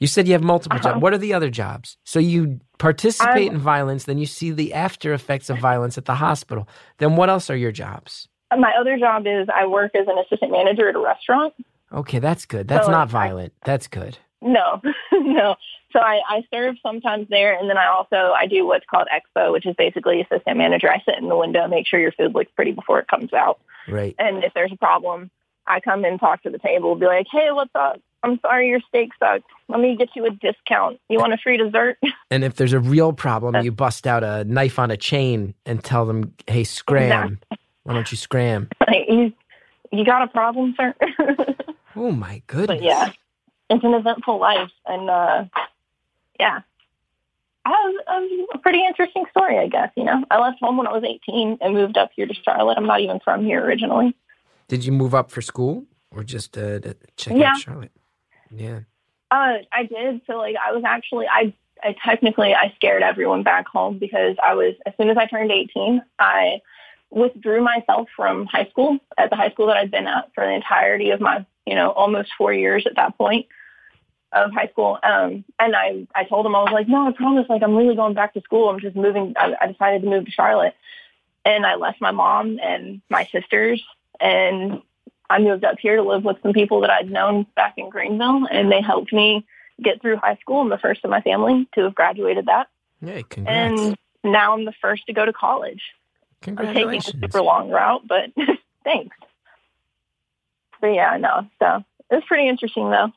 You 0.00 0.06
said 0.06 0.26
you 0.26 0.32
have 0.32 0.42
multiple 0.42 0.78
Uh-huh. 0.78 0.90
jobs. 0.94 1.02
What 1.02 1.12
are 1.14 1.18
the 1.18 1.34
other 1.34 1.50
jobs? 1.50 1.96
So 2.04 2.18
you 2.18 2.60
participate 2.78 3.48
I'm- 3.48 3.54
in 3.56 3.58
violence, 3.58 4.04
then 4.04 4.18
you 4.18 4.26
see 4.26 4.50
the 4.50 4.72
after 4.74 5.12
effects 5.12 5.48
of 5.50 5.58
violence 5.58 5.96
at 5.98 6.06
the 6.06 6.14
hospital. 6.16 6.68
Then 6.98 7.16
what 7.16 7.28
else 7.30 7.50
are 7.50 7.56
your 7.56 7.72
jobs? 7.72 8.28
My 8.56 8.72
other 8.80 8.98
job 8.98 9.26
is 9.26 9.46
I 9.54 9.66
work 9.66 9.94
as 9.94 10.06
an 10.08 10.16
assistant 10.18 10.52
manager 10.52 10.88
at 10.88 10.94
a 10.96 11.00
restaurant. 11.00 11.54
Okay, 11.92 12.18
that's 12.18 12.46
good. 12.46 12.66
That's 12.66 12.86
So, 12.86 12.92
not 12.92 13.08
I- 13.08 13.10
violent. 13.10 13.52
That's 13.64 13.86
good. 13.86 14.18
No, 14.44 14.80
no. 15.12 15.56
So 15.92 16.00
I, 16.00 16.20
I 16.28 16.44
serve 16.52 16.76
sometimes 16.82 17.28
there, 17.30 17.58
and 17.58 17.68
then 17.68 17.78
I 17.78 17.86
also 17.86 18.32
I 18.36 18.46
do 18.46 18.66
what's 18.66 18.84
called 18.84 19.08
expo, 19.12 19.52
which 19.52 19.64
is 19.66 19.74
basically 19.76 20.20
assistant 20.20 20.58
manager. 20.58 20.90
I 20.90 21.02
sit 21.04 21.18
in 21.18 21.28
the 21.28 21.36
window, 21.36 21.66
make 21.66 21.86
sure 21.86 21.98
your 21.98 22.12
food 22.12 22.34
looks 22.34 22.52
pretty 22.54 22.72
before 22.72 22.98
it 22.98 23.08
comes 23.08 23.32
out. 23.32 23.58
Right. 23.88 24.14
And 24.18 24.44
if 24.44 24.52
there's 24.54 24.72
a 24.72 24.76
problem, 24.76 25.30
I 25.66 25.80
come 25.80 26.04
and 26.04 26.20
talk 26.20 26.42
to 26.42 26.50
the 26.50 26.58
table, 26.58 26.94
be 26.94 27.06
like, 27.06 27.26
hey, 27.30 27.48
what's 27.52 27.74
up? 27.74 28.00
I'm 28.22 28.38
sorry 28.40 28.68
your 28.68 28.80
steak 28.88 29.10
sucked. 29.18 29.44
Let 29.68 29.80
me 29.80 29.96
get 29.96 30.10
you 30.16 30.26
a 30.26 30.30
discount. 30.30 30.98
You 31.08 31.18
want 31.18 31.32
a 31.32 31.38
free 31.38 31.56
dessert? 31.56 31.98
And 32.30 32.42
if 32.42 32.56
there's 32.56 32.72
a 32.72 32.80
real 32.80 33.12
problem, 33.12 33.62
you 33.62 33.70
bust 33.70 34.08
out 34.08 34.24
a 34.24 34.42
knife 34.42 34.80
on 34.80 34.90
a 34.90 34.96
chain 34.96 35.54
and 35.64 35.84
tell 35.84 36.04
them, 36.04 36.34
"Hey, 36.48 36.64
scram! 36.64 37.38
Why 37.84 37.94
don't 37.94 38.10
you 38.10 38.16
scram?" 38.16 38.70
like, 38.80 39.06
you, 39.08 39.32
you 39.92 40.04
got 40.04 40.22
a 40.22 40.26
problem, 40.26 40.74
sir? 40.76 40.94
Oh 41.94 42.10
my 42.10 42.42
goodness! 42.48 42.78
but 42.78 42.82
yeah, 42.82 43.12
it's 43.70 43.84
an 43.84 43.94
eventful 43.94 44.38
life. 44.38 44.70
And 44.86 45.08
uh, 45.10 45.44
yeah, 46.38 46.60
I 47.64 47.70
have 47.70 48.28
a 48.54 48.58
pretty 48.58 48.84
interesting 48.84 49.24
story, 49.30 49.58
I 49.58 49.68
guess. 49.68 49.90
You 49.96 50.04
know, 50.04 50.24
I 50.30 50.38
left 50.40 50.58
home 50.60 50.76
when 50.76 50.86
I 50.86 50.92
was 50.92 51.04
18 51.04 51.58
and 51.60 51.74
moved 51.74 51.96
up 51.96 52.10
here 52.14 52.26
to 52.26 52.34
Charlotte. 52.34 52.76
I'm 52.76 52.86
not 52.86 53.00
even 53.00 53.20
from 53.20 53.44
here 53.44 53.64
originally. 53.64 54.14
Did 54.68 54.84
you 54.84 54.92
move 54.92 55.14
up 55.14 55.30
for 55.30 55.42
school 55.42 55.84
or 56.10 56.22
just 56.24 56.56
uh, 56.58 56.80
to 56.80 56.96
check 57.16 57.36
Yeah. 57.36 57.50
out 57.52 57.58
Charlotte? 57.58 57.92
Yeah. 58.50 58.80
Uh, 59.30 59.58
I 59.72 59.84
did. 59.88 60.20
So 60.26 60.36
like 60.36 60.56
I 60.64 60.72
was 60.72 60.84
actually 60.84 61.26
I 61.26 61.52
I 61.82 61.96
technically 62.04 62.54
I 62.54 62.72
scared 62.76 63.02
everyone 63.02 63.42
back 63.42 63.66
home 63.66 63.98
because 63.98 64.36
I 64.46 64.54
was 64.54 64.74
as 64.86 64.92
soon 64.96 65.08
as 65.10 65.16
I 65.16 65.26
turned 65.26 65.50
18, 65.50 66.02
I 66.18 66.60
withdrew 67.10 67.62
myself 67.62 68.08
from 68.14 68.46
high 68.46 68.66
school 68.70 68.98
at 69.18 69.30
the 69.30 69.36
high 69.36 69.50
school 69.50 69.66
that 69.68 69.76
I'd 69.76 69.90
been 69.90 70.06
at 70.06 70.30
for 70.34 70.44
the 70.44 70.52
entirety 70.52 71.10
of 71.10 71.20
my, 71.20 71.44
you 71.66 71.74
know, 71.74 71.90
almost 71.90 72.30
4 72.36 72.52
years 72.52 72.86
at 72.86 72.96
that 72.96 73.16
point 73.16 73.46
of 74.32 74.52
high 74.52 74.68
school. 74.68 74.98
Um 75.02 75.44
and 75.58 75.76
I 75.76 76.06
I 76.14 76.24
told 76.24 76.46
him, 76.46 76.54
I 76.54 76.62
was 76.62 76.72
like, 76.72 76.88
"No, 76.88 77.06
I 77.06 77.12
promise 77.12 77.46
like 77.48 77.62
I'm 77.62 77.76
really 77.76 77.96
going 77.96 78.14
back 78.14 78.34
to 78.34 78.40
school. 78.40 78.68
I'm 78.68 78.80
just 78.80 78.96
moving 78.96 79.34
I, 79.36 79.54
I 79.60 79.66
decided 79.66 80.02
to 80.02 80.08
move 80.08 80.24
to 80.26 80.30
Charlotte." 80.30 80.74
And 81.44 81.66
I 81.66 81.74
left 81.74 82.00
my 82.00 82.10
mom 82.10 82.58
and 82.62 83.02
my 83.10 83.28
sisters 83.30 83.82
and 84.20 84.80
I 85.30 85.38
moved 85.38 85.64
up 85.64 85.78
here 85.80 85.96
to 85.96 86.02
live 86.02 86.24
with 86.24 86.36
some 86.42 86.52
people 86.52 86.80
that 86.82 86.90
I'd 86.90 87.10
known 87.10 87.46
back 87.56 87.74
in 87.76 87.88
Greenville, 87.88 88.46
and 88.50 88.70
they 88.70 88.80
helped 88.80 89.12
me 89.12 89.46
get 89.82 90.00
through 90.00 90.16
high 90.16 90.36
school. 90.36 90.60
I'm 90.60 90.68
the 90.68 90.78
first 90.78 91.00
in 91.04 91.10
my 91.10 91.20
family 91.22 91.68
to 91.74 91.82
have 91.82 91.94
graduated 91.94 92.46
that. 92.46 92.68
Hey, 93.04 93.24
congrats. 93.28 93.80
And 93.80 93.96
now 94.22 94.52
I'm 94.52 94.64
the 94.64 94.74
first 94.80 95.06
to 95.06 95.12
go 95.12 95.24
to 95.24 95.32
college. 95.32 95.82
Congratulations. 96.42 96.86
I'm 96.86 97.12
taking 97.12 97.24
a 97.24 97.26
super 97.26 97.42
long 97.42 97.70
route, 97.70 98.06
but 98.06 98.30
thanks. 98.84 99.16
But 100.84 100.92
yeah, 100.92 101.16
no. 101.16 101.48
So 101.60 101.82
it 102.10 102.14
was 102.14 102.24
pretty 102.28 102.46
interesting 102.46 102.90
though, 102.90 103.10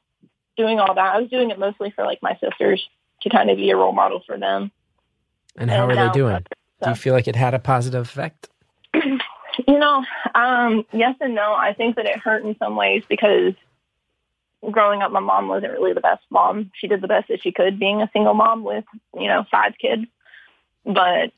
doing 0.56 0.80
all 0.80 0.96
that. 0.96 1.16
I 1.16 1.20
was 1.20 1.30
doing 1.30 1.52
it 1.52 1.60
mostly 1.60 1.92
for 1.92 2.06
like 2.06 2.20
my 2.22 2.38
sisters 2.42 2.88
to 3.24 3.30
kind 3.30 3.50
of 3.50 3.58
be 3.58 3.70
a 3.72 3.76
role 3.76 3.92
model 3.92 4.24
for 4.26 4.38
them. 4.38 4.72
And 5.58 5.70
how 5.70 5.84
And 5.84 5.92
are 5.92 5.96
now- 5.96 6.08
they 6.08 6.18
doing? 6.18 6.46
Do 6.82 6.90
you 6.92 6.96
feel 6.96 7.14
like 7.14 7.28
it 7.28 7.36
had 7.36 7.54
a 7.54 7.60
positive 7.60 8.04
effect? 8.04 8.48
You 9.68 9.80
know, 9.80 10.06
um, 10.36 10.86
yes 10.94 11.16
and 11.20 11.34
no. 11.34 11.52
I 11.52 11.74
think 11.74 11.96
that 11.96 12.06
it 12.06 12.20
hurt 12.20 12.46
in 12.46 12.56
some 12.60 12.76
ways 12.76 13.02
because 13.10 13.54
growing 14.70 15.02
up, 15.02 15.12
my 15.12 15.20
mom 15.20 15.48
wasn't 15.48 15.72
really 15.74 15.94
the 15.94 16.00
best 16.00 16.22
mom. 16.30 16.70
She 16.76 16.88
did 16.88 17.02
the 17.02 17.08
best 17.08 17.28
that 17.30 17.42
she 17.42 17.52
could 17.52 17.80
being 17.80 18.04
a 18.04 18.10
single 18.14 18.36
mom 18.36 18.64
with, 18.64 18.86
you 19.20 19.28
know, 19.28 19.46
five 19.50 19.74
kids. 19.82 20.04
But 20.86 21.32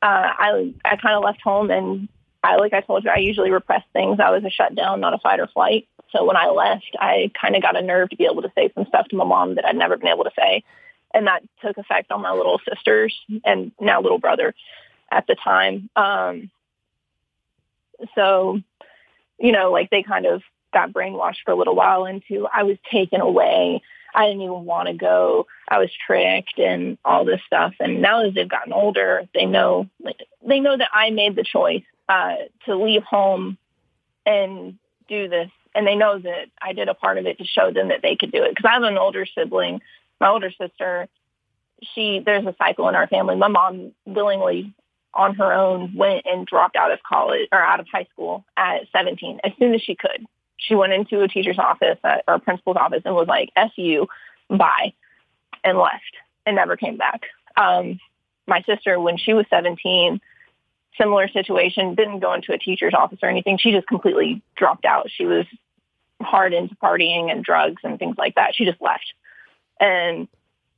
uh, 0.00 0.30
I, 0.38 0.72
I 0.84 0.96
kind 0.96 1.16
of 1.16 1.24
left 1.24 1.42
home 1.42 1.72
and 1.72 2.08
I, 2.48 2.56
like 2.56 2.72
I 2.72 2.80
told 2.80 3.04
you, 3.04 3.10
I 3.10 3.18
usually 3.18 3.50
repress 3.50 3.82
things. 3.92 4.18
I 4.20 4.30
was 4.30 4.42
a 4.42 4.50
shutdown, 4.50 5.00
not 5.00 5.12
a 5.12 5.18
fight 5.18 5.38
or 5.38 5.48
flight. 5.48 5.86
So 6.10 6.24
when 6.24 6.36
I 6.36 6.46
left, 6.46 6.96
I 6.98 7.30
kind 7.38 7.54
of 7.54 7.62
got 7.62 7.76
a 7.76 7.82
nerve 7.82 8.08
to 8.10 8.16
be 8.16 8.24
able 8.24 8.40
to 8.40 8.52
say 8.54 8.70
some 8.74 8.86
stuff 8.86 9.06
to 9.08 9.16
my 9.16 9.24
mom 9.24 9.56
that 9.56 9.66
I'd 9.66 9.76
never 9.76 9.98
been 9.98 10.08
able 10.08 10.24
to 10.24 10.30
say. 10.36 10.64
And 11.12 11.26
that 11.26 11.42
took 11.60 11.76
effect 11.76 12.10
on 12.10 12.22
my 12.22 12.32
little 12.32 12.58
sisters 12.66 13.14
and 13.44 13.72
now 13.78 14.00
little 14.00 14.18
brother 14.18 14.54
at 15.10 15.26
the 15.26 15.34
time. 15.34 15.90
Um, 15.94 16.50
so, 18.14 18.60
you 19.38 19.52
know, 19.52 19.70
like 19.70 19.90
they 19.90 20.02
kind 20.02 20.24
of 20.24 20.42
got 20.72 20.92
brainwashed 20.92 21.44
for 21.44 21.50
a 21.50 21.56
little 21.56 21.74
while 21.74 22.06
into 22.06 22.46
I 22.52 22.62
was 22.62 22.78
taken 22.90 23.20
away. 23.20 23.82
I 24.14 24.26
didn't 24.26 24.42
even 24.42 24.64
want 24.64 24.88
to 24.88 24.94
go. 24.94 25.46
I 25.68 25.78
was 25.78 25.90
tricked 26.06 26.58
and 26.58 26.96
all 27.04 27.26
this 27.26 27.40
stuff. 27.46 27.74
And 27.78 28.00
now 28.00 28.24
as 28.24 28.32
they've 28.32 28.48
gotten 28.48 28.72
older, 28.72 29.28
they 29.34 29.44
know 29.44 29.88
like, 30.00 30.16
they 30.46 30.60
know 30.60 30.76
that 30.78 30.88
I 30.94 31.10
made 31.10 31.36
the 31.36 31.44
choice 31.44 31.84
uh, 32.08 32.36
to 32.64 32.76
leave 32.76 33.02
home 33.02 33.58
and 34.24 34.78
do 35.08 35.28
this. 35.28 35.50
And 35.74 35.86
they 35.86 35.94
know 35.94 36.18
that 36.18 36.46
I 36.60 36.72
did 36.72 36.88
a 36.88 36.94
part 36.94 37.18
of 37.18 37.26
it 37.26 37.38
to 37.38 37.44
show 37.44 37.70
them 37.70 37.88
that 37.88 38.02
they 38.02 38.16
could 38.16 38.32
do 38.32 38.42
it. 38.42 38.50
Because 38.54 38.68
I 38.68 38.74
have 38.74 38.82
an 38.82 38.98
older 38.98 39.26
sibling, 39.26 39.80
my 40.20 40.28
older 40.28 40.50
sister. 40.50 41.08
She 41.94 42.20
there's 42.24 42.46
a 42.46 42.56
cycle 42.58 42.88
in 42.88 42.96
our 42.96 43.06
family. 43.06 43.36
My 43.36 43.48
mom 43.48 43.92
willingly 44.04 44.74
on 45.14 45.34
her 45.36 45.52
own 45.52 45.94
went 45.94 46.26
and 46.26 46.46
dropped 46.46 46.76
out 46.76 46.92
of 46.92 47.02
college 47.02 47.48
or 47.52 47.60
out 47.60 47.80
of 47.80 47.86
high 47.92 48.06
school 48.12 48.44
at 48.56 48.82
17 48.92 49.40
as 49.44 49.52
soon 49.58 49.74
as 49.74 49.82
she 49.82 49.94
could. 49.94 50.26
She 50.56 50.74
went 50.74 50.92
into 50.92 51.22
a 51.22 51.28
teacher's 51.28 51.58
office 51.58 51.98
at, 52.02 52.24
or 52.26 52.34
a 52.34 52.40
principal's 52.40 52.76
office 52.76 53.02
and 53.04 53.14
was 53.14 53.28
like, 53.28 53.50
"F 53.54 53.70
you, 53.76 54.08
bye," 54.48 54.92
and 55.62 55.78
left 55.78 56.16
and 56.46 56.56
never 56.56 56.76
came 56.76 56.96
back. 56.96 57.26
Um, 57.56 58.00
my 58.46 58.62
sister, 58.62 58.98
when 58.98 59.18
she 59.18 59.34
was 59.34 59.46
17, 59.50 60.20
similar 60.96 61.28
situation, 61.28 61.94
didn't 61.94 62.20
go 62.20 62.32
into 62.34 62.52
a 62.52 62.58
teacher's 62.58 62.94
office 62.94 63.18
or 63.22 63.28
anything. 63.28 63.58
She 63.58 63.72
just 63.72 63.86
completely 63.86 64.42
dropped 64.56 64.84
out. 64.84 65.10
She 65.10 65.26
was 65.26 65.46
hard 66.20 66.52
into 66.52 66.74
partying 66.76 67.30
and 67.30 67.44
drugs 67.44 67.82
and 67.84 67.98
things 67.98 68.16
like 68.18 68.34
that. 68.34 68.54
She 68.54 68.64
just 68.64 68.80
left. 68.80 69.12
And 69.80 70.26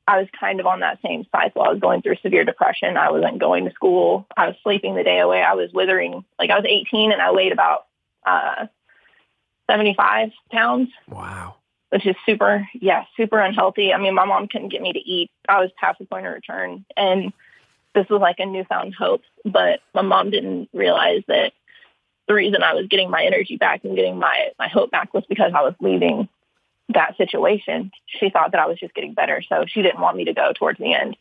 I 0.07 0.19
was 0.19 0.29
kind 0.39 0.61
of 0.61 0.67
on 0.67 0.81
that 0.81 0.99
same 1.03 1.25
cycle. 1.33 1.63
I 1.63 1.69
was 1.71 1.79
going 1.81 2.03
through 2.03 2.17
severe 2.17 2.45
depression. 2.45 2.97
I 2.97 3.11
wasn't 3.11 3.39
going 3.39 3.65
to 3.65 3.71
school. 3.73 4.27
I 4.37 4.49
was 4.49 4.57
sleeping 4.63 4.95
the 4.95 5.05
day 5.05 5.21
away. 5.21 5.43
I 5.43 5.55
was 5.55 5.71
withering. 5.73 6.25
Like 6.39 6.51
I 6.51 6.57
was 6.57 6.67
18 6.69 7.13
and 7.13 7.23
I 7.23 7.31
weighed 7.33 7.53
about 7.53 7.87
uh, 8.27 8.67
75 9.71 10.31
pounds, 10.51 10.91
Wow. 11.09 11.57
which 11.91 12.07
is 12.07 12.17
super, 12.27 12.67
yeah, 12.75 13.05
super 13.17 13.39
unhealthy. 13.39 13.93
I 13.93 13.99
mean, 13.99 14.15
my 14.15 14.25
mom 14.25 14.49
couldn't 14.49 14.71
get 14.71 14.83
me 14.83 14.93
to 14.93 14.99
eat. 14.99 15.31
I 15.49 15.61
was 15.61 15.71
past 15.79 15.99
the 16.01 16.05
point 16.07 16.27
of 16.27 16.35
return. 16.35 16.85
And 16.97 17.33
this 17.95 18.09
was 18.09 18.21
like 18.21 18.39
a 18.39 18.47
newfound 18.47 18.95
hope. 18.95 19.23
But 19.45 19.81
my 19.95 20.03
mom 20.03 20.31
didn't 20.31 20.69
realize 20.73 21.23
that 21.29 21.53
the 22.29 22.35
reason 22.35 22.63
I 22.63 22.75
was 22.75 22.87
getting 22.87 23.11
my 23.11 23.25
energy 23.25 23.57
back 23.57 23.85
and 23.85 23.97
getting 23.97 24.19
my, 24.19 24.51
my 24.59 24.69
hope 24.69 24.91
back 24.91 25.13
was 25.13 25.25
because 25.29 25.53
I 25.55 25.63
was 25.63 25.75
leaving 25.81 26.29
that 26.91 27.17
situation. 27.17 27.91
She 28.07 28.31
thought 28.31 28.53
that 28.53 28.61
I 28.61 28.67
was 28.67 28.79
just 28.79 28.95
getting 28.95 29.15
better. 29.15 29.43
So 29.49 29.65
she 29.67 29.83
didn't 29.83 30.01
want 30.01 30.17
me 30.17 30.25
to 30.27 30.35
go 30.35 30.53
towards 30.53 30.79
the 30.79 30.95
end. 30.95 31.17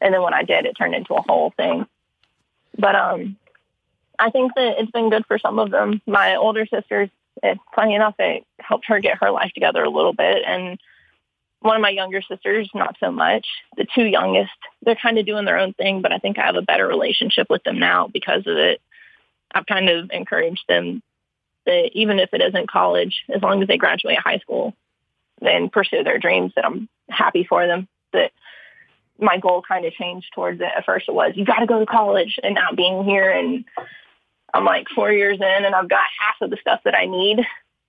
And 0.00 0.14
then 0.14 0.22
when 0.22 0.34
I 0.34 0.42
did, 0.42 0.64
it 0.64 0.74
turned 0.74 0.94
into 0.94 1.14
a 1.14 1.22
whole 1.22 1.52
thing. 1.56 1.86
But 2.76 2.94
um, 2.94 3.36
I 4.18 4.30
think 4.30 4.52
that 4.54 4.80
it's 4.80 4.90
been 4.90 5.10
good 5.10 5.26
for 5.26 5.38
some 5.38 5.58
of 5.58 5.70
them. 5.70 6.00
My 6.06 6.36
older 6.36 6.66
sisters, 6.66 7.08
funny 7.74 7.94
enough, 7.94 8.14
it 8.18 8.44
helped 8.60 8.86
her 8.86 9.00
get 9.00 9.18
her 9.18 9.30
life 9.30 9.52
together 9.52 9.82
a 9.82 9.90
little 9.90 10.12
bit. 10.12 10.42
And 10.46 10.78
one 11.60 11.76
of 11.76 11.82
my 11.82 11.90
younger 11.90 12.22
sisters, 12.22 12.70
not 12.74 12.96
so 13.00 13.10
much. 13.10 13.46
The 13.76 13.86
two 13.94 14.04
youngest, 14.04 14.52
they're 14.82 14.96
kind 14.96 15.18
of 15.18 15.26
doing 15.26 15.44
their 15.44 15.58
own 15.58 15.72
thing, 15.74 16.02
but 16.02 16.12
I 16.12 16.18
think 16.18 16.38
I 16.38 16.46
have 16.46 16.56
a 16.56 16.62
better 16.62 16.86
relationship 16.86 17.48
with 17.50 17.64
them 17.64 17.78
now 17.78 18.08
because 18.08 18.46
of 18.46 18.56
it. 18.56 18.80
I've 19.52 19.66
kind 19.66 19.88
of 19.88 20.10
encouraged 20.12 20.64
them 20.68 21.02
that 21.66 21.90
even 21.94 22.18
if 22.18 22.30
it 22.32 22.42
isn't 22.42 22.70
college, 22.70 23.24
as 23.34 23.42
long 23.42 23.60
as 23.62 23.68
they 23.68 23.76
graduate 23.76 24.18
high 24.18 24.38
school, 24.38 24.74
then 25.40 25.68
pursue 25.68 26.04
their 26.04 26.18
dreams, 26.18 26.52
that 26.54 26.64
I'm 26.64 26.88
happy 27.08 27.44
for 27.44 27.66
them. 27.66 27.88
That 28.12 28.32
my 29.18 29.38
goal 29.38 29.62
kind 29.66 29.84
of 29.84 29.92
changed 29.92 30.28
towards 30.34 30.60
it. 30.60 30.68
At 30.76 30.84
first 30.84 31.08
it 31.08 31.14
was, 31.14 31.32
you 31.34 31.44
got 31.44 31.58
to 31.58 31.66
go 31.66 31.80
to 31.80 31.86
college 31.86 32.38
and 32.42 32.54
now 32.54 32.68
being 32.74 33.04
here 33.04 33.30
and 33.30 33.64
I'm 34.54 34.64
like 34.64 34.86
four 34.94 35.12
years 35.12 35.38
in 35.38 35.64
and 35.64 35.74
I've 35.74 35.88
got 35.88 36.00
half 36.20 36.36
of 36.40 36.50
the 36.50 36.56
stuff 36.60 36.80
that 36.84 36.94
I 36.94 37.06
need. 37.06 37.40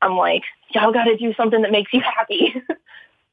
I'm 0.01 0.17
like, 0.17 0.43
y'all 0.71 0.91
got 0.91 1.05
to 1.05 1.17
do 1.17 1.33
something 1.35 1.61
that 1.61 1.71
makes 1.71 1.93
you 1.93 2.01
happy. 2.01 2.61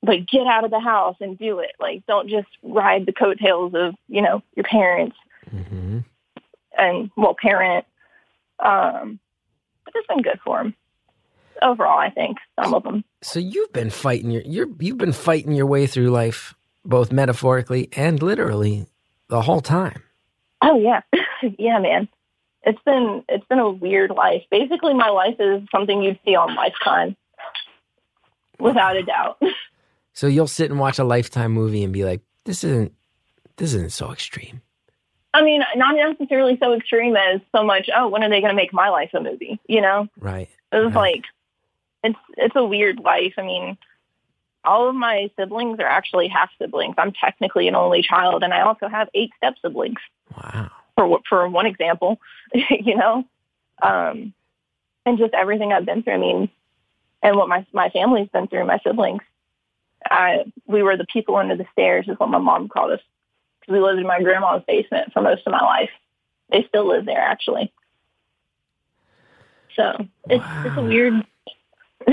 like 0.07 0.27
get 0.27 0.47
out 0.47 0.65
of 0.65 0.71
the 0.71 0.81
house 0.81 1.17
and 1.21 1.39
do 1.39 1.59
it. 1.59 1.73
Like 1.81 2.07
don't 2.07 2.29
just 2.29 2.49
ride 2.63 3.07
the 3.07 3.13
coattails 3.13 3.73
of, 3.75 3.95
you 4.09 4.23
know, 4.23 4.43
your 4.55 4.65
parents 4.65 5.17
hmm 5.51 5.99
and 6.79 7.11
well, 7.17 7.37
parent. 7.41 7.85
Um, 8.59 9.19
but 9.85 9.95
it's 9.97 10.07
been 10.07 10.23
good 10.23 10.41
for 10.45 10.59
them 10.59 10.75
overall. 11.63 11.99
I 11.99 12.11
think 12.11 12.39
some 12.61 12.75
of 12.75 12.83
them. 12.83 13.05
So 13.23 13.39
you've 13.39 13.73
been 13.73 13.91
fighting 13.91 14.31
your 14.31 14.43
you're 14.43 14.69
you've 14.79 14.99
been 14.99 15.13
fighting 15.13 15.53
your 15.53 15.67
way 15.67 15.87
through 15.87 16.11
life, 16.11 16.55
both 16.85 17.13
metaphorically 17.13 17.89
and 17.93 18.23
literally, 18.23 18.87
the 19.29 19.43
whole 19.43 19.61
time. 19.61 20.03
Oh 20.63 20.79
yeah, 20.79 21.01
yeah, 21.59 21.79
man. 21.79 22.09
It's 22.63 22.83
been 22.85 23.25
it's 23.29 23.47
been 23.47 23.59
a 23.59 23.71
weird 23.71 24.11
life. 24.11 24.43
Basically, 24.51 24.95
my 24.95 25.09
life 25.09 25.37
is 25.39 25.63
something 25.71 26.03
you'd 26.03 26.19
see 26.25 26.35
on 26.35 26.55
Lifetime, 26.55 27.17
without 28.59 28.97
a 28.97 29.03
doubt. 29.03 29.41
So 30.17 30.27
you'll 30.29 30.47
sit 30.47 30.71
and 30.71 30.81
watch 30.81 30.99
a 30.99 31.05
lifetime 31.05 31.53
movie 31.53 31.85
and 31.85 31.93
be 31.93 32.03
like, 32.05 32.23
"This 32.47 32.65
isn't 32.65 32.93
this 33.59 33.75
isn't 33.75 33.93
so 33.93 34.13
extreme." 34.13 34.63
I 35.35 35.43
mean, 35.43 35.63
not 35.77 35.95
necessarily 35.95 36.57
so 36.59 36.73
extreme 36.73 37.15
as 37.17 37.43
so 37.55 37.63
much. 37.63 37.91
Oh, 37.95 38.09
when 38.09 38.25
are 38.25 38.31
they 38.31 38.41
going 38.41 38.51
to 38.51 38.57
make 38.57 38.73
my 38.73 38.89
life 38.89 39.11
a 39.13 39.21
movie? 39.21 39.61
You 39.69 39.83
know, 39.83 40.09
Right. 40.19 40.49
it 40.73 40.77
was 40.79 40.95
Right. 40.95 41.17
like 41.17 41.25
it's 42.03 42.19
it's 42.39 42.57
a 42.57 42.65
weird 42.65 42.99
life. 43.01 43.35
I 43.37 43.43
mean, 43.43 43.77
all 44.65 44.89
of 44.89 44.95
my 44.95 45.31
siblings 45.39 45.79
are 45.81 45.87
actually 45.87 46.29
half 46.29 46.49
siblings. 46.59 46.95
I'm 46.97 47.13
technically 47.13 47.69
an 47.69 47.75
only 47.75 48.01
child, 48.01 48.43
and 48.43 48.55
I 48.55 48.63
also 48.63 48.89
have 48.89 49.11
eight 49.13 49.33
step 49.37 49.55
siblings. 49.61 50.01
Wow. 50.35 50.71
for 50.97 51.21
for 51.29 51.47
one 51.47 51.67
example, 51.67 52.19
you 52.55 52.97
know, 52.97 53.23
um, 53.83 54.33
and 55.05 55.19
just 55.19 55.35
everything 55.35 55.75
I've 55.75 55.85
been 55.85 56.03
through. 56.03 56.15
I 56.15 56.19
mean, 56.19 56.49
and 57.23 57.37
what 57.37 57.51
my 57.51 57.67
my 57.75 57.91
family's 57.91 58.29
been 58.31 58.47
through, 58.49 58.65
my 58.65 58.79
siblings. 58.83 59.21
I 60.11 60.45
we 60.67 60.83
were 60.83 60.97
the 60.97 61.07
people 61.13 61.37
under 61.37 61.57
the 61.57 61.67
stairs, 61.73 62.07
is 62.09 62.19
what 62.19 62.31
my 62.31 62.39
mom 62.39 62.69
called 62.69 62.93
us, 62.93 63.01
because 63.61 63.73
we 63.73 63.81
lived 63.81 64.01
in 64.01 64.07
my 64.07 64.21
grandma's 64.23 64.63
basement 64.67 65.13
for 65.13 65.23
most 65.23 65.43
of 65.47 65.53
my 65.53 65.63
life. 65.63 65.91
They 66.51 66.65
still 66.69 66.87
live 66.89 67.07
there, 67.07 67.21
actually. 67.21 67.73
So 69.75 70.07
it's 70.29 70.45
it's 70.65 70.77
a 70.77 70.83
weird. 70.83 71.15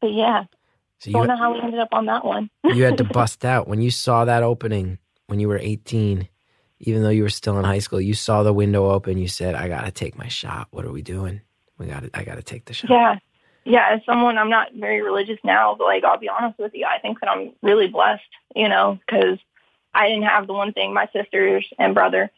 but 0.00 0.12
yeah, 0.12 0.44
So 0.98 1.10
don't 1.10 1.22
you 1.22 1.28
know 1.28 1.36
how 1.36 1.52
we 1.52 1.60
ended 1.60 1.80
up 1.80 1.90
on 1.92 2.06
that 2.06 2.24
one. 2.24 2.50
you 2.74 2.84
had 2.84 2.98
to 2.98 3.04
bust 3.12 3.44
out 3.44 3.68
when 3.68 3.80
you 3.80 3.90
saw 3.90 4.24
that 4.24 4.42
opening 4.42 4.98
when 5.26 5.40
you 5.40 5.48
were 5.48 5.58
18 5.58 6.28
even 6.80 7.02
though 7.02 7.10
you 7.10 7.22
were 7.22 7.28
still 7.28 7.58
in 7.58 7.64
high 7.64 7.78
school 7.78 8.00
you 8.00 8.14
saw 8.14 8.42
the 8.42 8.52
window 8.52 8.90
open 8.90 9.16
you 9.16 9.28
said 9.28 9.54
i 9.54 9.68
gotta 9.68 9.92
take 9.92 10.18
my 10.18 10.28
shot 10.28 10.66
what 10.72 10.84
are 10.84 10.90
we 10.90 11.02
doing 11.02 11.40
we 11.78 11.86
gotta 11.86 12.10
i 12.14 12.24
gotta 12.24 12.42
take 12.42 12.64
the 12.64 12.74
shot 12.74 12.90
Yeah. 12.90 13.18
Yeah. 13.64 13.88
As 13.90 14.00
someone, 14.06 14.38
I'm 14.38 14.50
not 14.50 14.72
very 14.74 15.02
religious 15.02 15.38
now, 15.44 15.74
but 15.76 15.84
like, 15.84 16.04
I'll 16.04 16.18
be 16.18 16.28
honest 16.28 16.58
with 16.58 16.72
you. 16.74 16.86
I 16.86 16.98
think 17.00 17.20
that 17.20 17.28
I'm 17.28 17.52
really 17.62 17.88
blessed, 17.88 18.22
you 18.54 18.68
know, 18.68 18.98
because 19.06 19.38
I 19.94 20.08
didn't 20.08 20.24
have 20.24 20.46
the 20.46 20.52
one 20.52 20.72
thing 20.72 20.94
my 20.94 21.08
sisters 21.12 21.66
and 21.78 21.94
brother 21.94 22.30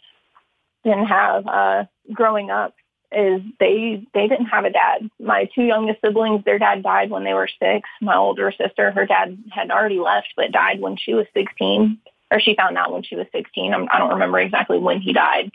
didn't 0.84 1.06
have 1.06 1.46
uh, 1.46 1.84
growing 2.12 2.50
up 2.50 2.74
is 3.12 3.42
they, 3.60 4.06
they 4.14 4.26
didn't 4.26 4.46
have 4.46 4.64
a 4.64 4.70
dad. 4.70 5.10
My 5.20 5.48
two 5.54 5.62
youngest 5.62 6.00
siblings, 6.00 6.44
their 6.44 6.58
dad 6.58 6.82
died 6.82 7.10
when 7.10 7.24
they 7.24 7.34
were 7.34 7.48
six. 7.60 7.88
My 8.00 8.16
older 8.16 8.52
sister, 8.52 8.90
her 8.90 9.06
dad 9.06 9.36
had 9.50 9.70
already 9.70 10.00
left, 10.00 10.28
but 10.34 10.50
died 10.50 10.80
when 10.80 10.96
she 10.96 11.14
was 11.14 11.26
16 11.34 11.98
or 12.30 12.40
she 12.40 12.56
found 12.56 12.78
out 12.78 12.92
when 12.92 13.02
she 13.02 13.14
was 13.14 13.26
16. 13.32 13.74
I'm, 13.74 13.86
I 13.90 13.98
don't 13.98 14.14
remember 14.14 14.38
exactly 14.38 14.78
when 14.78 15.00
he 15.00 15.12
died. 15.12 15.50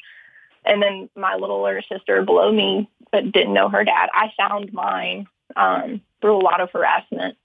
And 0.64 0.82
then 0.82 1.10
my 1.16 1.36
littler 1.36 1.82
sister 1.92 2.22
below 2.24 2.52
me 2.52 2.90
but 3.12 3.32
didn't 3.32 3.54
know 3.54 3.70
her 3.70 3.84
dad. 3.84 4.10
I 4.14 4.32
found 4.38 4.74
mine 4.74 5.28
um, 5.56 6.02
through 6.22 6.38
a 6.38 6.44
lot 6.44 6.62
of 6.62 6.72
harassment, 6.72 7.38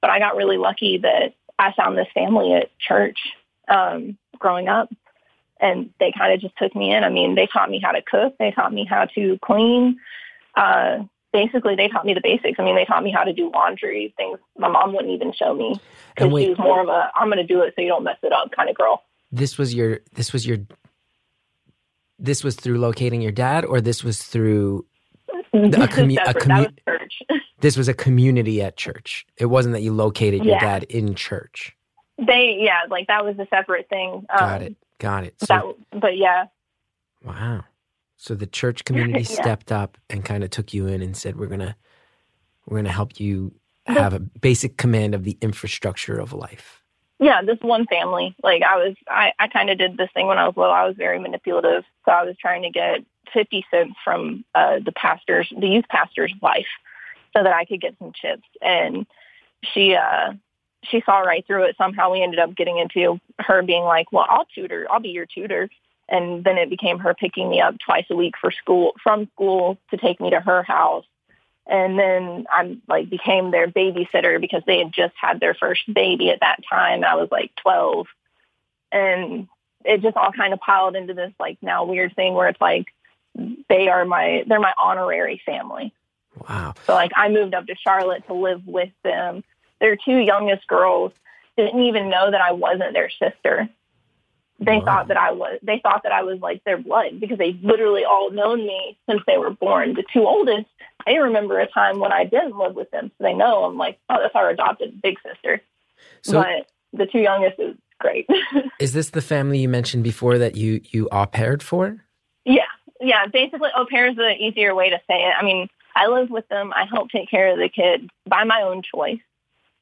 but 0.00 0.10
I 0.10 0.18
got 0.18 0.36
really 0.36 0.58
lucky 0.58 0.98
that 0.98 1.34
I 1.58 1.72
found 1.72 1.98
this 1.98 2.08
family 2.14 2.54
at 2.54 2.76
church 2.78 3.18
um, 3.68 4.16
growing 4.38 4.68
up, 4.68 4.90
and 5.60 5.90
they 5.98 6.12
kind 6.16 6.32
of 6.32 6.40
just 6.40 6.56
took 6.56 6.74
me 6.74 6.92
in. 6.92 7.04
I 7.04 7.08
mean, 7.08 7.34
they 7.34 7.46
taught 7.46 7.70
me 7.70 7.80
how 7.82 7.92
to 7.92 8.02
cook, 8.02 8.36
they 8.38 8.50
taught 8.52 8.72
me 8.72 8.86
how 8.88 9.06
to 9.14 9.38
clean. 9.42 9.98
Uh, 10.54 11.04
basically, 11.32 11.76
they 11.76 11.88
taught 11.88 12.06
me 12.06 12.14
the 12.14 12.20
basics. 12.22 12.58
I 12.58 12.64
mean, 12.64 12.76
they 12.76 12.84
taught 12.84 13.02
me 13.02 13.10
how 13.10 13.24
to 13.24 13.32
do 13.32 13.50
laundry, 13.52 14.14
things 14.16 14.38
my 14.56 14.68
mom 14.68 14.92
wouldn't 14.92 15.12
even 15.12 15.32
show 15.32 15.54
me 15.54 15.80
because 16.14 16.40
she 16.40 16.48
was 16.50 16.58
more 16.58 16.80
of 16.80 16.88
a 16.88 17.10
"I'm 17.14 17.28
going 17.28 17.38
to 17.38 17.46
do 17.46 17.62
it 17.62 17.74
so 17.74 17.82
you 17.82 17.88
don't 17.88 18.04
mess 18.04 18.18
it 18.22 18.32
up" 18.32 18.50
kind 18.52 18.68
of 18.68 18.76
girl. 18.76 19.02
This 19.30 19.58
was 19.58 19.74
your. 19.74 20.00
This 20.14 20.32
was 20.32 20.46
your. 20.46 20.58
This 22.18 22.42
was 22.42 22.56
through 22.56 22.78
locating 22.78 23.20
your 23.20 23.32
dad, 23.32 23.64
or 23.64 23.80
this 23.80 24.02
was 24.02 24.22
through. 24.22 24.86
This 25.52 25.74
commu- 25.76 26.18
a 26.26 26.34
commu- 26.34 26.66
was 26.66 26.72
church. 26.86 27.22
This 27.60 27.76
was 27.76 27.88
a 27.88 27.94
community 27.94 28.62
at 28.62 28.76
church. 28.76 29.26
It 29.36 29.46
wasn't 29.46 29.72
that 29.74 29.82
you 29.82 29.92
located 29.92 30.44
your 30.44 30.54
Yeah. 30.54 30.60
dad 30.60 30.84
in 30.84 31.14
church. 31.16 31.74
they, 32.18 32.56
yeah, 32.60 32.82
like 32.88 33.08
that 33.08 33.24
was 33.24 33.36
a 33.40 33.46
separate 33.50 33.88
thing. 33.88 34.24
Um, 34.30 34.38
Got 34.38 34.62
it. 34.62 34.76
Got 34.98 35.24
it. 35.24 35.34
So, 35.40 35.76
That, 35.90 36.00
but 36.00 36.16
yeah, 36.16 36.44
wow. 37.24 37.64
So 38.16 38.34
the 38.34 38.46
church 38.46 38.84
community 38.84 39.20
Yeah. 39.30 39.42
stepped 39.42 39.72
up 39.72 39.98
and 40.10 40.24
kind 40.24 40.44
of 40.44 40.50
took 40.50 40.72
you 40.74 40.86
in 40.86 41.02
and 41.02 41.16
said, 41.16 41.36
"We're 41.36 41.46
gonna, 41.46 41.76
we're 42.66 42.78
gonna 42.78 42.90
help 42.92 43.18
you 43.20 43.52
have 43.86 44.12
a 44.14 44.18
basic 44.20 44.76
command 44.76 45.14
of 45.14 45.24
the 45.24 45.36
infrastructure 45.40 46.18
of 46.18 46.32
life." 46.32 46.82
yeah, 47.20 47.42
this 47.42 47.58
one 47.62 47.84
family, 47.86 48.36
like 48.44 48.62
I 48.62 48.76
was, 48.76 48.94
I, 49.10 49.32
I 49.40 49.48
kind 49.48 49.70
of 49.70 49.78
did 49.78 49.96
this 49.96 50.08
thing 50.14 50.28
when 50.28 50.38
I 50.38 50.46
was 50.46 50.56
little. 50.56 50.72
I 50.72 50.86
was 50.86 50.94
very 50.96 51.18
manipulative. 51.18 51.82
So 52.04 52.12
I 52.12 52.22
was 52.22 52.36
trying 52.40 52.62
to 52.62 52.70
get 52.70 53.00
50 53.32 53.66
cents 53.70 53.94
from 54.04 54.44
uh, 54.54 54.78
the 54.84 54.92
pastor's, 54.92 55.52
the 55.56 55.68
youth 55.68 55.86
pastor's 55.88 56.32
wife 56.40 56.66
so 57.36 57.42
that 57.42 57.52
I 57.52 57.64
could 57.64 57.80
get 57.80 57.96
some 57.98 58.12
chips. 58.12 58.46
And 58.60 59.06
she, 59.62 59.94
uh, 59.94 60.32
she 60.84 61.02
saw 61.04 61.18
right 61.20 61.46
through 61.46 61.64
it. 61.64 61.76
Somehow 61.76 62.12
we 62.12 62.22
ended 62.22 62.40
up 62.40 62.54
getting 62.54 62.78
into 62.78 63.20
her 63.38 63.62
being 63.62 63.84
like, 63.84 64.12
well, 64.12 64.26
I'll 64.28 64.46
tutor. 64.54 64.86
I'll 64.90 65.00
be 65.00 65.10
your 65.10 65.26
tutor. 65.26 65.68
And 66.08 66.42
then 66.42 66.56
it 66.56 66.70
became 66.70 66.98
her 67.00 67.14
picking 67.14 67.50
me 67.50 67.60
up 67.60 67.76
twice 67.84 68.06
a 68.10 68.16
week 68.16 68.34
for 68.40 68.50
school, 68.50 68.92
from 69.02 69.28
school 69.34 69.78
to 69.90 69.96
take 69.98 70.20
me 70.20 70.30
to 70.30 70.40
her 70.40 70.62
house. 70.62 71.04
And 71.66 71.98
then 71.98 72.46
I 72.48 72.78
like 72.88 73.10
became 73.10 73.50
their 73.50 73.68
babysitter 73.68 74.40
because 74.40 74.62
they 74.66 74.78
had 74.78 74.92
just 74.92 75.12
had 75.20 75.38
their 75.38 75.54
first 75.54 75.82
baby 75.92 76.30
at 76.30 76.40
that 76.40 76.60
time. 76.68 77.04
I 77.04 77.14
was 77.16 77.28
like 77.30 77.50
12. 77.56 78.06
And 78.90 79.48
it 79.84 80.00
just 80.00 80.16
all 80.16 80.32
kind 80.32 80.54
of 80.54 80.60
piled 80.60 80.96
into 80.96 81.12
this 81.12 81.32
like 81.38 81.58
now 81.60 81.84
weird 81.84 82.16
thing 82.16 82.32
where 82.32 82.48
it's 82.48 82.60
like 82.60 82.86
they 83.68 83.88
are 83.88 84.04
my 84.04 84.44
they're 84.46 84.60
my 84.60 84.74
honorary 84.82 85.40
family. 85.44 85.92
Wow. 86.48 86.74
So 86.86 86.94
like 86.94 87.12
I 87.16 87.28
moved 87.28 87.54
up 87.54 87.66
to 87.66 87.74
Charlotte 87.74 88.26
to 88.26 88.34
live 88.34 88.66
with 88.66 88.90
them. 89.04 89.42
Their 89.80 89.96
two 89.96 90.16
youngest 90.16 90.66
girls 90.66 91.12
didn't 91.56 91.82
even 91.82 92.08
know 92.08 92.30
that 92.30 92.40
I 92.40 92.52
wasn't 92.52 92.92
their 92.92 93.10
sister. 93.10 93.68
They 94.60 94.78
Wow. 94.78 94.84
thought 94.84 95.08
that 95.08 95.16
I 95.16 95.32
was 95.32 95.58
they 95.62 95.78
thought 95.78 96.02
that 96.02 96.12
I 96.12 96.22
was 96.22 96.40
like 96.40 96.64
their 96.64 96.78
blood 96.78 97.20
because 97.20 97.38
they 97.38 97.52
literally 97.62 98.04
all 98.04 98.30
known 98.30 98.66
me 98.66 98.98
since 99.08 99.22
they 99.26 99.38
were 99.38 99.50
born. 99.50 99.94
The 99.94 100.04
two 100.12 100.26
oldest, 100.26 100.66
they 101.06 101.18
remember 101.18 101.60
a 101.60 101.66
time 101.68 102.00
when 102.00 102.12
I 102.12 102.24
didn't 102.24 102.58
live 102.58 102.74
with 102.74 102.90
them, 102.90 103.12
so 103.16 103.24
they 103.24 103.34
know 103.34 103.64
I'm 103.64 103.76
like, 103.76 103.98
oh, 104.10 104.18
that's 104.20 104.34
our 104.34 104.50
adopted 104.50 105.00
big 105.00 105.16
sister. 105.24 105.60
So 106.22 106.42
but 106.42 106.70
the 106.92 107.06
two 107.06 107.20
youngest 107.20 107.60
is 107.60 107.76
great. 108.00 108.28
is 108.80 108.92
this 108.92 109.10
the 109.10 109.22
family 109.22 109.58
you 109.58 109.68
mentioned 109.68 110.02
before 110.02 110.38
that 110.38 110.56
you 110.56 110.80
you 110.90 111.08
au 111.12 111.26
paired 111.26 111.62
for? 111.62 112.04
Yeah, 112.44 112.62
yeah. 113.00 113.26
Basically, 113.26 113.70
au 113.74 113.86
pair 113.86 114.08
is 114.08 114.16
the 114.16 114.34
easier 114.34 114.74
way 114.74 114.90
to 114.90 114.98
say 115.08 115.16
it. 115.16 115.34
I 115.38 115.44
mean, 115.44 115.68
I 115.94 116.06
live 116.06 116.30
with 116.30 116.48
them. 116.48 116.72
I 116.74 116.84
help 116.84 117.10
take 117.10 117.30
care 117.30 117.48
of 117.52 117.58
the 117.58 117.68
kid 117.68 118.10
by 118.26 118.44
my 118.44 118.62
own 118.62 118.82
choice. 118.82 119.20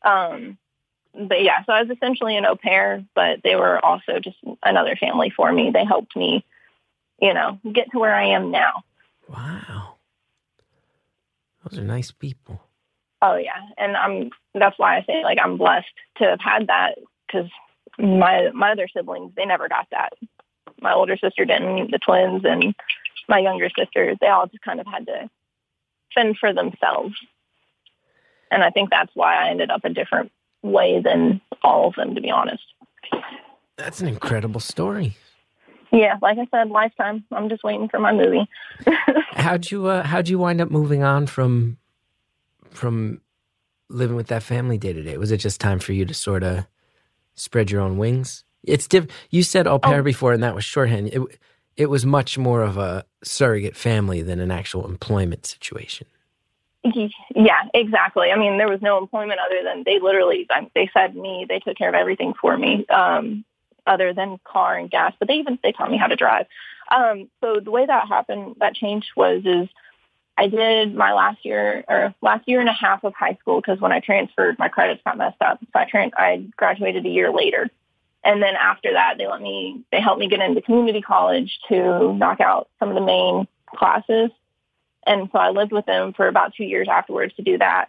Um, 0.02 0.58
but 1.14 1.42
yeah, 1.42 1.64
so 1.64 1.72
I 1.72 1.82
was 1.82 1.90
essentially 1.90 2.36
an 2.36 2.46
au 2.46 2.56
pair, 2.56 3.04
but 3.14 3.40
they 3.42 3.56
were 3.56 3.84
also 3.84 4.18
just 4.20 4.36
another 4.62 4.96
family 4.96 5.30
for 5.30 5.52
me. 5.52 5.70
They 5.70 5.84
helped 5.84 6.14
me, 6.16 6.44
you 7.20 7.34
know, 7.34 7.58
get 7.72 7.90
to 7.92 7.98
where 7.98 8.14
I 8.14 8.28
am 8.28 8.50
now. 8.50 8.84
Wow. 9.28 9.96
Those 11.64 11.80
are 11.80 11.84
nice 11.84 12.10
people. 12.12 12.62
Oh 13.22 13.36
yeah, 13.36 13.60
and 13.78 13.96
I'm. 13.96 14.30
That's 14.54 14.78
why 14.78 14.98
I 14.98 15.02
say 15.02 15.22
like 15.24 15.38
I'm 15.42 15.56
blessed 15.56 15.86
to 16.18 16.24
have 16.24 16.40
had 16.40 16.66
that 16.68 16.98
because 17.26 17.50
my 17.98 18.50
my 18.54 18.72
other 18.72 18.88
siblings 18.94 19.32
they 19.36 19.46
never 19.46 19.68
got 19.68 19.88
that. 19.90 20.12
My 20.80 20.92
older 20.92 21.16
sister 21.16 21.44
didn't. 21.44 21.90
The 21.90 21.98
twins 21.98 22.42
and 22.44 22.74
my 23.28 23.38
younger 23.38 23.68
sisters, 23.78 24.16
they 24.20 24.28
all 24.28 24.46
just 24.46 24.62
kind 24.62 24.80
of 24.80 24.86
had 24.86 25.06
to 25.06 25.28
fend 26.14 26.36
for 26.38 26.52
themselves. 26.52 27.14
And 28.50 28.62
I 28.62 28.70
think 28.70 28.90
that's 28.90 29.10
why 29.14 29.34
I 29.46 29.50
ended 29.50 29.70
up 29.70 29.84
a 29.84 29.90
different 29.90 30.30
way 30.62 31.00
than 31.02 31.40
all 31.62 31.88
of 31.88 31.94
them, 31.96 32.14
to 32.14 32.20
be 32.20 32.30
honest. 32.30 32.62
That's 33.76 34.00
an 34.00 34.08
incredible 34.08 34.60
story. 34.60 35.16
Yeah, 35.92 36.16
like 36.22 36.38
I 36.38 36.46
said, 36.50 36.70
lifetime. 36.70 37.24
I'm 37.32 37.48
just 37.48 37.62
waiting 37.64 37.88
for 37.88 37.98
my 38.00 38.12
movie. 38.12 38.48
How'd 39.32 39.70
you 39.70 39.86
uh, 39.86 40.02
how'd 40.02 40.28
you 40.28 40.38
wind 40.38 40.60
up 40.60 40.70
moving 40.70 41.02
on 41.04 41.26
from 41.26 41.76
from 42.70 43.20
living 43.88 44.16
with 44.16 44.26
that 44.28 44.42
family 44.42 44.78
day 44.78 44.92
to 44.92 45.02
day? 45.02 45.16
Was 45.18 45.30
it 45.30 45.36
just 45.38 45.60
time 45.60 45.78
for 45.78 45.92
you 45.92 46.04
to 46.04 46.14
sort 46.14 46.42
of 46.42 46.66
spread 47.34 47.70
your 47.70 47.80
own 47.82 47.98
wings? 47.98 48.44
It's 48.64 48.88
diff- 48.88 49.06
You 49.30 49.42
said 49.44 49.66
au 49.68 49.78
pair 49.78 50.00
Oh. 50.00 50.02
before, 50.02 50.32
and 50.32 50.42
that 50.42 50.54
was 50.54 50.64
shorthand. 50.64 51.10
It 51.12 51.20
it 51.76 51.90
was 51.90 52.06
much 52.06 52.38
more 52.38 52.62
of 52.62 52.78
a 52.78 53.04
surrogate 53.22 53.76
family 53.76 54.22
than 54.22 54.40
an 54.40 54.50
actual 54.50 54.86
employment 54.86 55.46
situation. 55.46 56.06
Yeah, 57.34 57.62
exactly. 57.74 58.30
I 58.30 58.38
mean, 58.38 58.58
there 58.58 58.68
was 58.68 58.80
no 58.80 58.98
employment 58.98 59.40
other 59.44 59.60
than 59.64 59.82
they 59.84 59.98
literally 59.98 60.46
um, 60.56 60.70
they 60.74 60.88
fed 60.92 61.16
me, 61.16 61.44
they 61.48 61.58
took 61.58 61.76
care 61.76 61.88
of 61.88 61.94
everything 61.94 62.34
for 62.40 62.56
me, 62.56 62.86
um, 62.86 63.44
other 63.86 64.12
than 64.12 64.38
car 64.44 64.76
and 64.76 64.90
gas. 64.90 65.12
But 65.18 65.28
they 65.28 65.34
even 65.34 65.58
they 65.62 65.72
taught 65.72 65.90
me 65.90 65.98
how 65.98 66.06
to 66.06 66.16
drive. 66.16 66.46
Um, 66.94 67.28
so 67.40 67.58
the 67.60 67.70
way 67.70 67.84
that 67.84 68.08
happened, 68.08 68.56
that 68.60 68.74
change 68.74 69.06
was 69.16 69.42
is 69.44 69.68
I 70.38 70.48
did 70.48 70.94
my 70.94 71.12
last 71.12 71.44
year 71.44 71.84
or 71.88 72.14
last 72.22 72.46
year 72.46 72.60
and 72.60 72.68
a 72.68 72.72
half 72.72 73.02
of 73.04 73.14
high 73.14 73.36
school 73.40 73.60
because 73.60 73.80
when 73.80 73.92
I 73.92 74.00
transferred, 74.00 74.58
my 74.58 74.68
credits 74.68 75.02
got 75.04 75.18
messed 75.18 75.40
up. 75.40 75.58
So 75.60 75.78
I 75.78 75.86
tran- 75.86 76.12
I 76.16 76.46
graduated 76.56 77.04
a 77.04 77.08
year 77.10 77.32
later. 77.32 77.68
And 78.26 78.42
then 78.42 78.56
after 78.56 78.92
that, 78.92 79.18
they 79.18 79.28
let 79.28 79.40
me, 79.40 79.84
they 79.92 80.00
helped 80.00 80.18
me 80.18 80.28
get 80.28 80.40
into 80.40 80.60
community 80.60 81.00
college 81.00 81.60
to 81.68 82.12
knock 82.14 82.40
out 82.40 82.68
some 82.80 82.88
of 82.88 82.96
the 82.96 83.00
main 83.00 83.46
classes. 83.74 84.30
And 85.06 85.28
so 85.30 85.38
I 85.38 85.50
lived 85.50 85.70
with 85.70 85.86
them 85.86 86.12
for 86.12 86.26
about 86.26 86.52
two 86.52 86.64
years 86.64 86.88
afterwards 86.90 87.36
to 87.36 87.42
do 87.42 87.56
that. 87.58 87.88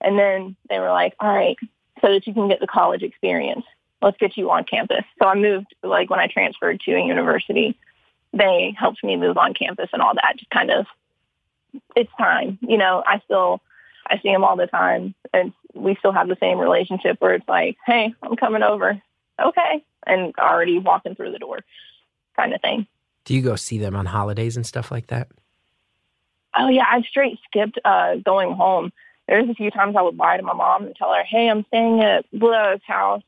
And 0.00 0.18
then 0.18 0.56
they 0.68 0.80
were 0.80 0.90
like, 0.90 1.14
all 1.20 1.32
right, 1.32 1.56
so 2.02 2.12
that 2.12 2.26
you 2.26 2.34
can 2.34 2.48
get 2.48 2.58
the 2.58 2.66
college 2.66 3.04
experience, 3.04 3.64
let's 4.02 4.18
get 4.18 4.36
you 4.36 4.50
on 4.50 4.64
campus. 4.64 5.04
So 5.22 5.28
I 5.28 5.36
moved, 5.36 5.72
like 5.84 6.10
when 6.10 6.18
I 6.18 6.26
transferred 6.26 6.80
to 6.80 6.94
a 6.96 7.06
university, 7.06 7.78
they 8.32 8.74
helped 8.76 9.04
me 9.04 9.16
move 9.16 9.38
on 9.38 9.54
campus 9.54 9.88
and 9.92 10.02
all 10.02 10.14
that. 10.14 10.34
Just 10.36 10.50
kind 10.50 10.72
of, 10.72 10.86
it's 11.94 12.10
time. 12.18 12.58
You 12.60 12.76
know, 12.76 13.04
I 13.06 13.20
still, 13.24 13.60
I 14.04 14.18
see 14.18 14.32
them 14.32 14.42
all 14.42 14.56
the 14.56 14.66
time 14.66 15.14
and 15.32 15.52
we 15.74 15.94
still 15.94 16.12
have 16.12 16.26
the 16.26 16.36
same 16.40 16.58
relationship 16.58 17.20
where 17.20 17.34
it's 17.34 17.48
like, 17.48 17.76
hey, 17.86 18.12
I'm 18.20 18.34
coming 18.34 18.64
over. 18.64 19.00
Okay. 19.42 19.84
And 20.06 20.34
already 20.38 20.78
walking 20.78 21.14
through 21.14 21.32
the 21.32 21.38
door 21.38 21.60
kind 22.36 22.54
of 22.54 22.60
thing. 22.60 22.86
Do 23.24 23.34
you 23.34 23.42
go 23.42 23.56
see 23.56 23.78
them 23.78 23.96
on 23.96 24.06
holidays 24.06 24.56
and 24.56 24.66
stuff 24.66 24.90
like 24.90 25.08
that? 25.08 25.28
Oh 26.56 26.68
yeah, 26.68 26.84
I've 26.90 27.04
straight 27.04 27.38
skipped 27.46 27.78
uh 27.84 28.16
going 28.16 28.54
home. 28.54 28.92
There's 29.28 29.48
a 29.48 29.54
few 29.54 29.70
times 29.70 29.96
I 29.96 30.02
would 30.02 30.16
lie 30.16 30.36
to 30.36 30.42
my 30.42 30.54
mom 30.54 30.84
and 30.84 30.94
tell 30.94 31.12
her, 31.12 31.24
"Hey, 31.24 31.50
I'm 31.50 31.64
staying 31.66 32.00
at 32.02 32.24
Blow's 32.32 32.80
house." 32.86 33.22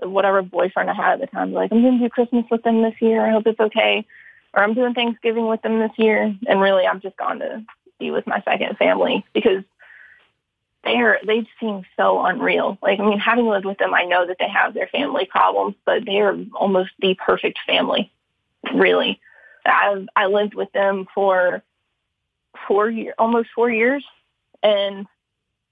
Whatever 0.00 0.42
boyfriend 0.42 0.90
I 0.90 0.94
had 0.94 1.12
at 1.14 1.20
the 1.20 1.26
time, 1.28 1.52
like 1.52 1.70
I'm 1.70 1.82
going 1.82 1.98
to 1.98 2.04
do 2.04 2.10
Christmas 2.10 2.44
with 2.50 2.62
them 2.62 2.82
this 2.82 3.00
year. 3.00 3.24
I 3.24 3.30
hope 3.30 3.46
it's 3.46 3.60
okay, 3.60 4.04
or 4.52 4.62
I'm 4.62 4.74
doing 4.74 4.92
Thanksgiving 4.92 5.46
with 5.46 5.62
them 5.62 5.78
this 5.78 5.92
year. 5.96 6.34
And 6.48 6.60
really, 6.60 6.84
I've 6.84 7.00
just 7.00 7.16
gone 7.16 7.38
to 7.38 7.64
be 8.00 8.10
with 8.10 8.26
my 8.26 8.42
second 8.44 8.76
family 8.76 9.24
because 9.32 9.62
they're 10.84 11.18
they 11.26 11.46
seem 11.60 11.82
so 11.96 12.24
unreal. 12.24 12.78
Like 12.82 13.00
I 13.00 13.04
mean, 13.04 13.18
having 13.18 13.46
lived 13.46 13.64
with 13.64 13.78
them, 13.78 13.94
I 13.94 14.04
know 14.04 14.26
that 14.26 14.36
they 14.38 14.48
have 14.48 14.74
their 14.74 14.88
family 14.88 15.26
problems, 15.26 15.74
but 15.84 16.04
they 16.04 16.20
are 16.20 16.36
almost 16.54 16.90
the 16.98 17.14
perfect 17.14 17.58
family. 17.66 18.12
Really, 18.74 19.20
I've 19.66 20.08
I 20.14 20.26
lived 20.26 20.54
with 20.54 20.72
them 20.72 21.06
for 21.14 21.62
four 22.66 22.88
year, 22.90 23.14
almost 23.18 23.50
four 23.54 23.70
years, 23.70 24.04
and 24.62 25.06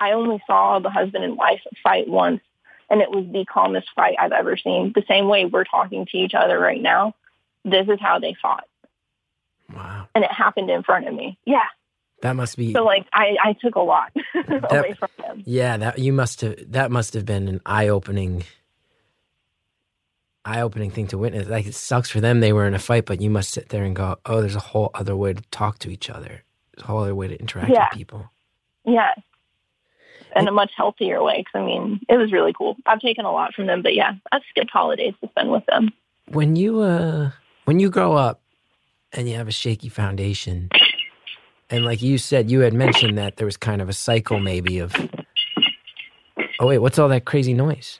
I 0.00 0.12
only 0.12 0.42
saw 0.46 0.78
the 0.78 0.90
husband 0.90 1.24
and 1.24 1.36
wife 1.36 1.60
fight 1.82 2.08
once, 2.08 2.40
and 2.90 3.00
it 3.00 3.10
was 3.10 3.24
the 3.32 3.44
calmest 3.44 3.88
fight 3.94 4.16
I've 4.18 4.32
ever 4.32 4.56
seen. 4.56 4.92
The 4.94 5.04
same 5.08 5.28
way 5.28 5.44
we're 5.44 5.64
talking 5.64 6.06
to 6.06 6.16
each 6.16 6.34
other 6.34 6.58
right 6.58 6.80
now, 6.80 7.14
this 7.64 7.88
is 7.88 8.00
how 8.00 8.18
they 8.18 8.34
fought, 8.40 8.66
Wow, 9.72 10.08
and 10.14 10.24
it 10.24 10.32
happened 10.32 10.70
in 10.70 10.82
front 10.82 11.06
of 11.06 11.14
me. 11.14 11.38
Yeah, 11.44 11.66
that 12.22 12.34
must 12.34 12.56
be. 12.56 12.72
so 12.72 12.82
like 12.84 13.06
I 13.12 13.36
I 13.42 13.52
took 13.60 13.74
a 13.76 13.80
lot 13.80 14.10
away 14.70 14.94
from 14.98 15.08
them. 15.18 15.42
Yeah, 15.46 15.76
that 15.76 15.98
you 15.98 16.12
must 16.12 16.40
have. 16.40 16.56
That 16.72 16.90
must 16.90 17.14
have 17.14 17.24
been 17.26 17.46
an 17.48 17.60
eye-opening 17.66 18.44
eye-opening 20.44 20.90
thing 20.90 21.06
to 21.08 21.18
witness. 21.18 21.48
Like 21.48 21.66
it 21.66 21.74
sucks 21.74 22.10
for 22.10 22.20
them; 22.20 22.40
they 22.40 22.52
were 22.52 22.66
in 22.66 22.74
a 22.74 22.78
fight, 22.78 23.06
but 23.06 23.20
you 23.20 23.30
must 23.30 23.50
sit 23.50 23.68
there 23.68 23.84
and 23.84 23.94
go, 23.94 24.16
"Oh, 24.26 24.40
there's 24.40 24.56
a 24.56 24.60
whole 24.60 24.90
other 24.94 25.14
way 25.16 25.32
to 25.34 25.42
talk 25.50 25.78
to 25.80 25.90
each 25.90 26.10
other. 26.10 26.42
There's 26.74 26.84
a 26.84 26.86
whole 26.86 27.00
other 27.00 27.14
way 27.14 27.28
to 27.28 27.38
interact 27.38 27.70
Yeah. 27.70 27.88
with 27.90 27.98
people." 27.98 28.30
Yes. 28.84 29.18
In 30.34 30.48
a 30.48 30.52
much 30.52 30.72
healthier 30.76 31.22
way. 31.22 31.38
Because, 31.44 31.60
I 31.60 31.64
mean, 31.66 32.00
it 32.08 32.16
was 32.16 32.32
really 32.32 32.54
cool. 32.56 32.76
I've 32.86 33.00
taken 33.00 33.26
a 33.26 33.30
lot 33.32 33.52
from 33.54 33.66
them, 33.66 33.82
but 33.82 33.94
yeah, 33.94 34.12
I've 34.32 34.40
skipped 34.48 34.70
holidays 34.70 35.12
to 35.22 35.28
spend 35.28 35.50
with 35.52 35.64
them. 35.66 35.90
When 36.28 36.56
you 36.56 36.80
uh, 36.80 37.30
when 37.66 37.78
you 37.80 37.90
grow 37.90 38.14
up 38.14 38.40
and 39.12 39.28
you 39.28 39.36
have 39.36 39.46
a 39.48 39.52
shaky 39.52 39.88
foundation, 39.90 40.70
and 41.72 41.84
like 41.84 42.02
you 42.02 42.18
said, 42.18 42.50
you 42.50 42.60
had 42.60 42.74
mentioned 42.74 43.18
that 43.18 43.36
there 43.36 43.46
was 43.46 43.56
kind 43.56 43.82
of 43.82 43.88
a 43.88 43.92
cycle, 43.92 44.38
maybe 44.38 44.78
of. 44.78 44.94
Oh 46.60 46.68
wait, 46.68 46.78
what's 46.78 46.98
all 46.98 47.08
that 47.08 47.24
crazy 47.24 47.54
noise? 47.54 47.98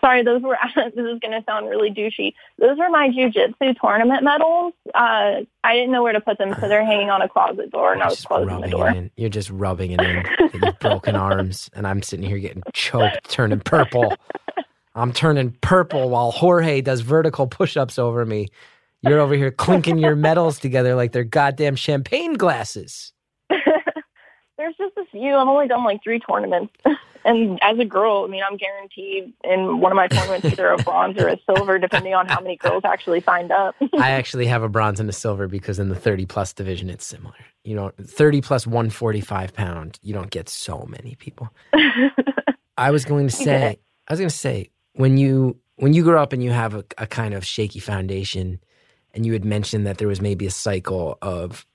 Sorry, 0.00 0.24
those 0.24 0.42
were, 0.42 0.58
this 0.74 0.92
is 0.94 1.18
going 1.20 1.32
to 1.32 1.42
sound 1.46 1.68
really 1.68 1.90
douchey. 1.90 2.34
Those 2.58 2.78
were 2.78 2.88
my 2.88 3.08
jujitsu 3.08 3.78
tournament 3.80 4.24
medals. 4.24 4.72
Uh, 4.94 5.42
I 5.62 5.74
didn't 5.74 5.92
know 5.92 6.02
where 6.02 6.12
to 6.12 6.20
put 6.20 6.38
them, 6.38 6.54
so 6.60 6.68
they're 6.68 6.84
hanging 6.84 7.10
on 7.10 7.22
a 7.22 7.28
closet 7.28 7.70
door, 7.70 7.92
and 7.92 8.02
I 8.02 8.08
was 8.08 8.24
closing 8.24 8.60
the 8.60 8.68
door. 8.68 8.92
You're 9.16 9.28
just 9.28 9.50
rubbing 9.50 9.92
it 9.92 10.00
in. 10.00 10.24
with 10.60 10.78
broken 10.80 11.16
arms, 11.16 11.70
and 11.74 11.86
I'm 11.86 12.02
sitting 12.02 12.26
here 12.26 12.38
getting 12.38 12.62
choked, 12.72 13.30
turning 13.30 13.60
purple. 13.60 14.12
I'm 14.94 15.12
turning 15.12 15.52
purple 15.60 16.10
while 16.10 16.32
Jorge 16.32 16.80
does 16.80 17.02
vertical 17.02 17.46
push-ups 17.46 17.98
over 17.98 18.26
me. 18.26 18.48
You're 19.02 19.20
over 19.20 19.34
here 19.34 19.50
clinking 19.50 19.98
your 19.98 20.16
medals 20.16 20.58
together 20.58 20.94
like 20.94 21.12
they're 21.12 21.24
goddamn 21.24 21.76
champagne 21.76 22.34
glasses. 22.34 23.12
There's 23.48 24.76
just 24.76 24.96
a 24.98 25.04
few. 25.10 25.34
I've 25.34 25.48
only 25.48 25.68
done 25.68 25.84
like 25.84 26.02
three 26.02 26.20
tournaments. 26.20 26.74
And 27.24 27.58
as 27.62 27.78
a 27.78 27.84
girl, 27.84 28.24
I 28.26 28.30
mean, 28.30 28.42
I'm 28.48 28.56
guaranteed 28.56 29.32
in 29.44 29.80
one 29.80 29.92
of 29.92 29.96
my 29.96 30.08
tournaments 30.08 30.46
either 30.46 30.70
a 30.70 30.78
bronze 30.78 31.20
or 31.20 31.28
a 31.28 31.38
silver, 31.44 31.78
depending 31.78 32.14
on 32.14 32.26
how 32.26 32.40
many 32.40 32.56
girls 32.56 32.82
actually 32.84 33.20
signed 33.20 33.52
up. 33.52 33.74
I 33.98 34.12
actually 34.12 34.46
have 34.46 34.62
a 34.62 34.68
bronze 34.68 35.00
and 35.00 35.08
a 35.08 35.12
silver 35.12 35.46
because 35.46 35.78
in 35.78 35.90
the 35.90 35.94
30 35.94 36.26
plus 36.26 36.52
division, 36.52 36.88
it's 36.88 37.06
similar. 37.06 37.34
You 37.64 37.76
know, 37.76 37.92
30 38.00 38.40
plus 38.40 38.66
145 38.66 39.52
pound, 39.52 39.98
you 40.02 40.14
don't 40.14 40.30
get 40.30 40.48
so 40.48 40.86
many 40.88 41.14
people. 41.16 41.50
I 42.78 42.90
was 42.90 43.04
going 43.04 43.28
to 43.28 43.34
say. 43.34 43.78
I 44.08 44.12
was 44.12 44.18
going 44.18 44.30
to 44.30 44.36
say, 44.36 44.70
when 44.94 45.18
you 45.18 45.58
when 45.76 45.92
you 45.92 46.02
grow 46.02 46.22
up 46.22 46.32
and 46.32 46.42
you 46.42 46.50
have 46.50 46.74
a, 46.74 46.84
a 46.98 47.06
kind 47.06 47.34
of 47.34 47.44
shaky 47.44 47.80
foundation, 47.80 48.60
and 49.14 49.26
you 49.26 49.32
had 49.32 49.44
mentioned 49.44 49.86
that 49.86 49.98
there 49.98 50.08
was 50.08 50.20
maybe 50.20 50.46
a 50.46 50.50
cycle 50.50 51.18
of 51.22 51.66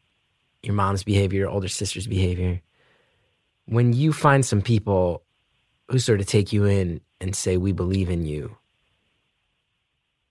your 0.64 0.74
mom's 0.74 1.04
behavior, 1.04 1.40
your 1.40 1.50
older 1.50 1.68
sister's 1.68 2.08
behavior. 2.08 2.62
When 3.66 3.94
you 3.94 4.14
find 4.14 4.46
some 4.46 4.62
people 4.62 5.24
who 5.90 6.00
sort 6.00 6.20
of 6.20 6.28
take 6.28 6.54
you 6.54 6.66
in 6.66 7.02
and 7.20 7.36
say, 7.36 7.58
"We 7.58 7.72
believe 7.72 8.10
in 8.10 8.26
you," 8.26 8.58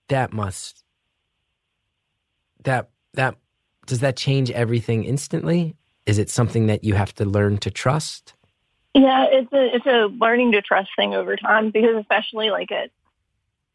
that 0.07 0.33
must 0.33 0.83
that 2.63 2.89
that 3.13 3.35
does 3.85 3.99
that 3.99 4.17
change 4.17 4.51
everything 4.51 5.03
instantly? 5.03 5.75
Is 6.05 6.17
it 6.17 6.29
something 6.29 6.67
that 6.67 6.83
you 6.83 6.93
have 6.95 7.13
to 7.15 7.25
learn 7.25 7.57
to 7.59 7.71
trust? 7.71 8.33
Yeah, 8.93 9.25
it's 9.29 9.51
a 9.53 9.75
it's 9.75 9.85
a 9.85 10.07
learning 10.19 10.53
to 10.53 10.61
trust 10.61 10.89
thing 10.95 11.13
over 11.13 11.35
time 11.35 11.71
because 11.71 11.95
especially 11.97 12.49
like 12.49 12.71
it 12.71 12.91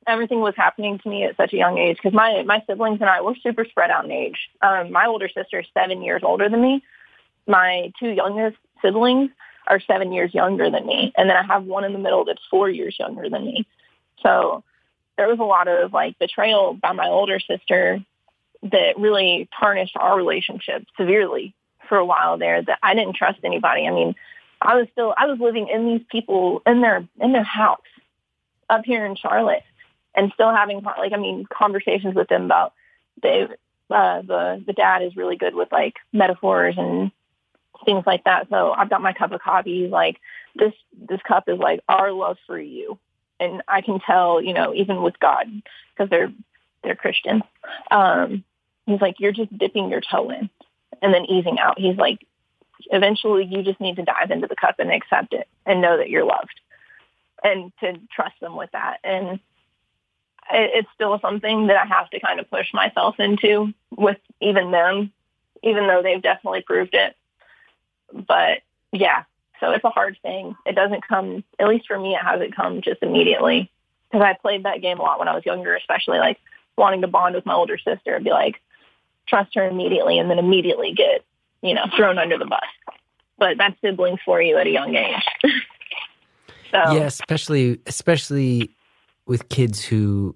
everything 0.07 0.41
was 0.41 0.55
happening 0.57 0.99
to 0.99 1.09
me 1.09 1.25
at 1.25 1.37
such 1.37 1.53
a 1.53 1.57
young 1.57 1.79
age 1.79 1.97
because 1.97 2.15
my 2.15 2.43
my 2.45 2.63
siblings 2.67 3.01
and 3.01 3.11
I 3.11 3.21
were 3.21 3.35
super 3.43 3.65
spread 3.65 3.91
out 3.91 4.05
in 4.05 4.11
age. 4.11 4.51
Um, 4.63 4.93
my 4.93 5.07
older 5.07 5.29
sister 5.29 5.61
is 5.61 5.67
seven 5.75 6.03
years 6.03 6.23
older 6.25 6.49
than 6.49 6.61
me. 6.61 6.83
My 7.47 7.93
two 7.99 8.11
youngest 8.11 8.57
siblings 8.83 9.31
are 9.67 9.81
seven 9.81 10.13
years 10.13 10.35
younger 10.35 10.71
than 10.71 10.87
me, 10.87 11.13
and 11.17 11.29
then 11.29 11.37
I 11.37 11.43
have 11.43 11.65
one 11.65 11.85
in 11.85 11.93
the 11.93 11.99
middle 11.99 12.25
that's 12.25 12.43
four 12.51 12.69
years 12.69 12.97
younger 12.99 13.29
than 13.29 13.45
me. 13.45 13.67
So 14.23 14.65
there 15.17 15.29
was 15.29 15.39
a 15.39 15.45
lot 15.45 15.69
of 15.69 15.93
like 15.93 16.19
betrayal 16.19 16.75
by 16.75 16.93
my 16.93 17.09
older 17.09 17.41
sister 17.41 18.05
that 18.63 18.99
really 18.99 19.49
tarnished 19.59 19.97
our 19.97 20.17
relationship 20.17 20.85
severely 20.97 21.55
for 21.89 21.99
a 21.99 22.05
while 22.05 22.39
there. 22.39 22.63
That 22.63 22.79
I 22.83 22.95
didn't 22.95 23.17
trust 23.17 23.41
anybody. 23.45 23.87
I 23.87 23.91
mean, 23.91 24.15
I 24.61 24.77
was 24.77 24.89
still 24.93 25.15
I 25.17 25.27
was 25.27 25.39
living 25.39 25.69
in 25.69 25.87
these 25.87 26.07
people 26.11 26.63
in 26.67 26.81
their 26.81 27.07
in 27.21 27.33
their 27.33 27.45
house 27.45 27.81
up 28.69 28.85
here 28.85 29.05
in 29.05 29.17
Charlotte 29.17 29.63
and 30.15 30.33
still 30.35 30.55
having 30.55 30.83
like 30.83 31.13
I 31.13 31.17
mean 31.17 31.47
conversations 31.53 32.15
with 32.15 32.29
them 32.29 32.45
about 32.45 32.73
they 33.23 33.47
uh 33.91 34.23
the 34.23 34.63
the 34.67 34.73
dad 34.73 35.03
is 35.03 35.17
really 35.17 35.37
good 35.37 35.55
with 35.55 35.71
like 35.73 35.95
metaphors 36.13 36.77
and 36.77 37.11
things 37.85 38.05
like 38.07 38.25
that. 38.25 38.49
So 38.51 38.73
I've 38.73 38.91
got 38.91 39.03
my 39.03 39.13
cup 39.13 39.33
of 39.33 39.41
coffee 39.41 39.89
like 39.89 40.19
this 40.55 40.73
this 41.09 41.21
cup 41.27 41.49
is 41.49 41.59
like 41.59 41.81
our 41.89 42.13
love 42.13 42.37
for 42.47 42.59
you. 42.59 42.99
And 43.39 43.63
I 43.67 43.81
can 43.81 44.01
tell, 44.01 44.43
you 44.43 44.53
know, 44.53 44.75
even 44.75 45.03
with 45.03 45.19
God 45.19 45.47
because 45.95 46.11
they're 46.11 46.33
they're 46.83 46.97
Christians. 46.97 47.43
Um 47.91 48.45
he's 48.87 49.01
like 49.01 49.21
you're 49.21 49.33
just 49.33 49.57
dipping 49.57 49.91
your 49.91 50.01
toe 50.01 50.31
in 50.31 50.51
and 51.03 51.15
then 51.15 51.25
easing 51.27 51.59
out. 51.59 51.79
He's 51.79 51.97
like 51.97 52.27
eventually 52.91 53.45
you 53.45 53.63
just 53.63 53.81
need 53.81 53.97
to 53.97 54.03
dive 54.03 54.31
into 54.31 54.47
the 54.47 54.57
cup 54.57 54.77
and 54.79 54.91
accept 54.91 55.33
it 55.33 55.49
and 55.67 55.81
know 55.81 55.99
that 55.99 56.11
you're 56.11 56.25
loved 56.25 56.61
and 57.43 57.73
to 57.81 57.99
trust 58.15 58.39
them 58.41 58.57
with 58.57 58.71
that. 58.73 58.99
And 59.05 59.41
it's 60.53 60.89
still 60.95 61.19
something 61.21 61.69
that 61.69 61.77
I 61.77 61.87
have 61.87 62.11
to 62.11 62.21
kind 62.21 62.41
of 62.41 62.51
push 62.51 62.73
myself 62.73 63.19
into 63.19 63.73
with 63.91 64.19
even 64.41 64.71
them, 64.71 65.13
even 65.63 65.87
though 65.87 66.03
they've 66.03 66.23
definitely 66.23 66.63
proved 66.63 66.95
it. 66.95 67.17
But 68.13 68.61
yeah, 68.93 69.25
so 69.61 69.71
it's 69.73 69.85
a 69.85 69.91
hard 69.91 70.17
thing. 70.23 70.57
It 70.67 70.75
doesn't 70.75 71.07
come, 71.07 71.45
at 71.59 71.69
least 71.69 71.87
for 71.87 71.99
me, 71.99 72.15
it 72.15 72.25
hasn't 72.25 72.57
come 72.57 72.81
just 72.81 73.03
immediately 73.03 73.71
because 74.11 74.25
I 74.25 74.35
played 74.35 74.65
that 74.65 74.83
game 74.83 74.99
a 74.99 75.03
lot 75.03 75.19
when 75.19 75.29
I 75.29 75.35
was 75.35 75.47
younger, 75.47 75.75
especially 75.77 76.19
like 76.19 76.39
wanting 76.77 77.03
to 77.03 77.09
bond 77.09 77.35
with 77.35 77.47
my 77.47 77.55
older 77.55 77.79
sister 77.79 78.15
and 78.15 78.25
be 78.25 78.31
like, 78.31 78.61
trust 79.29 79.55
her 79.55 79.69
immediately 79.69 80.19
and 80.19 80.29
then 80.29 80.39
immediately 80.39 80.93
get 80.93 81.25
you 81.63 81.75
know, 81.75 81.87
thrown 81.97 82.19
under 82.19 82.39
the 82.39 82.47
bus. 82.47 82.61
But 83.39 83.59
that's 83.59 83.81
siblings 83.81 84.21
for 84.25 84.41
you 84.41 84.57
at 84.59 84.67
a 84.67 84.71
young 84.71 84.95
age. 84.95 85.23
so 86.71 86.93
Yeah, 86.93 87.07
especially 87.07 87.81
especially 87.87 88.71
with 89.27 89.49
kids 89.49 89.85
who 89.85 90.35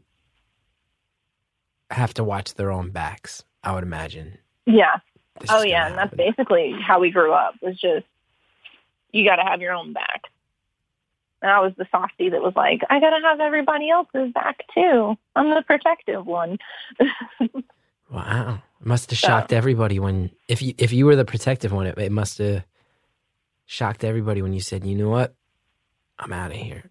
have 1.94 2.14
to 2.14 2.24
watch 2.24 2.54
their 2.54 2.70
own 2.70 2.90
backs. 2.90 3.42
I 3.62 3.72
would 3.74 3.82
imagine. 3.84 4.38
yeah. 4.66 4.96
This 5.40 5.50
Oh 5.52 5.62
yeah, 5.62 5.88
and 5.88 5.98
that's 5.98 6.14
basically 6.14 6.72
how 6.80 7.00
we 7.00 7.10
grew 7.10 7.32
up. 7.32 7.54
Was 7.60 7.80
just 7.80 8.06
you 9.10 9.24
got 9.28 9.36
to 9.36 9.42
have 9.42 9.60
your 9.60 9.72
own 9.72 9.92
back. 9.92 10.22
And 11.42 11.50
I 11.50 11.60
was 11.60 11.72
the 11.76 11.86
softie 11.90 12.30
that 12.30 12.40
was 12.40 12.54
like, 12.56 12.80
I 12.88 13.00
got 13.00 13.10
to 13.10 13.20
have 13.22 13.40
everybody 13.40 13.90
else's 13.90 14.32
back 14.32 14.60
too. 14.74 15.16
I'm 15.36 15.50
the 15.50 15.62
protective 15.66 16.24
one. 16.26 16.58
Wow, 18.10 18.62
it 18.80 18.86
must 18.86 19.10
have 19.10 19.18
So- 19.18 19.26
shocked 19.28 19.52
everybody 19.52 19.98
when 19.98 20.30
if 20.46 20.62
you 20.62 20.74
if 20.78 20.92
you 20.92 21.06
were 21.06 21.16
the 21.16 21.24
protective 21.24 21.72
one, 21.72 21.86
it, 21.86 21.98
it 21.98 22.12
must 22.12 22.38
have 22.38 22.64
shocked 23.66 24.04
everybody 24.04 24.42
when 24.42 24.52
you 24.52 24.60
said, 24.60 24.84
"You 24.84 24.94
know 24.94 25.08
what, 25.08 25.34
I'm 26.18 26.32
out 26.32 26.50
of 26.50 26.56
here." 26.56 26.90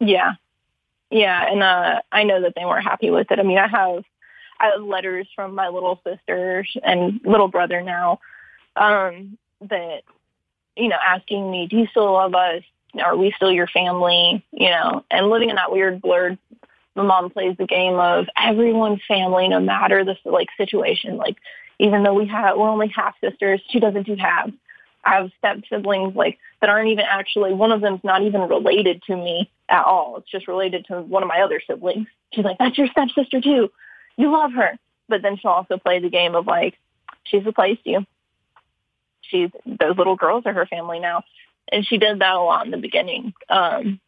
Yeah. 0.00 0.32
Yeah. 1.10 1.46
And 1.50 1.62
uh, 1.62 2.00
I 2.12 2.24
know 2.24 2.42
that 2.42 2.54
they 2.56 2.64
weren't 2.64 2.84
happy 2.84 3.10
with 3.10 3.30
it. 3.30 3.38
I 3.38 3.42
mean, 3.42 3.58
I 3.58 3.68
have, 3.68 4.04
I 4.60 4.76
letters 4.76 5.26
from 5.34 5.54
my 5.54 5.68
little 5.68 6.00
sister 6.06 6.66
and 6.82 7.20
little 7.24 7.48
brother 7.48 7.80
now 7.82 8.20
um, 8.76 9.38
that, 9.62 10.02
you 10.76 10.88
know, 10.88 10.98
asking 11.04 11.50
me, 11.50 11.66
do 11.66 11.78
you 11.78 11.86
still 11.86 12.12
love 12.12 12.34
us? 12.34 12.62
Are 13.02 13.16
we 13.16 13.32
still 13.34 13.50
your 13.50 13.66
family? 13.68 14.44
You 14.52 14.70
know, 14.70 15.04
and 15.10 15.30
living 15.30 15.48
in 15.48 15.56
that 15.56 15.72
weird 15.72 16.02
blurred, 16.02 16.38
my 16.94 17.02
mom 17.02 17.30
plays 17.30 17.56
the 17.56 17.66
game 17.66 17.94
of 17.94 18.26
everyone's 18.36 19.00
family, 19.08 19.48
no 19.48 19.60
matter 19.60 20.04
the 20.04 20.16
like 20.24 20.48
situation. 20.56 21.16
Like, 21.16 21.36
even 21.78 22.02
though 22.02 22.14
we 22.14 22.26
have, 22.26 22.58
we're 22.58 22.68
only 22.68 22.88
half 22.88 23.14
sisters, 23.20 23.62
she 23.70 23.80
doesn't 23.80 24.06
do 24.06 24.16
halves. 24.16 24.52
I 25.02 25.14
have 25.14 25.30
step 25.38 25.60
siblings 25.70 26.14
like 26.14 26.38
that 26.60 26.68
aren't 26.68 26.90
even 26.90 27.06
actually 27.08 27.54
one 27.54 27.72
of 27.72 27.80
them's 27.80 28.04
not 28.04 28.22
even 28.22 28.42
related 28.42 29.02
to 29.04 29.16
me 29.16 29.50
at 29.70 29.84
all. 29.84 30.18
It's 30.18 30.30
just 30.30 30.46
related 30.46 30.84
to 30.86 31.00
one 31.00 31.22
of 31.22 31.28
my 31.28 31.40
other 31.40 31.62
siblings. 31.66 32.06
She's 32.34 32.44
like, 32.44 32.58
That's 32.58 32.76
your 32.76 32.88
step 32.88 33.08
sister 33.14 33.40
too. 33.40 33.70
You 34.20 34.32
love 34.32 34.52
her. 34.52 34.78
But 35.08 35.22
then 35.22 35.36
she'll 35.36 35.50
also 35.50 35.78
play 35.78 35.98
the 35.98 36.10
game 36.10 36.34
of 36.34 36.46
like, 36.46 36.78
she's 37.24 37.44
replaced 37.44 37.86
you. 37.86 38.04
She's 39.22 39.50
those 39.64 39.96
little 39.96 40.16
girls 40.16 40.44
are 40.46 40.52
her 40.52 40.66
family 40.66 40.98
now. 40.98 41.24
And 41.72 41.86
she 41.86 41.98
did 41.98 42.18
that 42.18 42.34
a 42.34 42.40
lot 42.40 42.64
in 42.64 42.70
the 42.70 42.76
beginning. 42.76 43.32
Um 43.48 44.00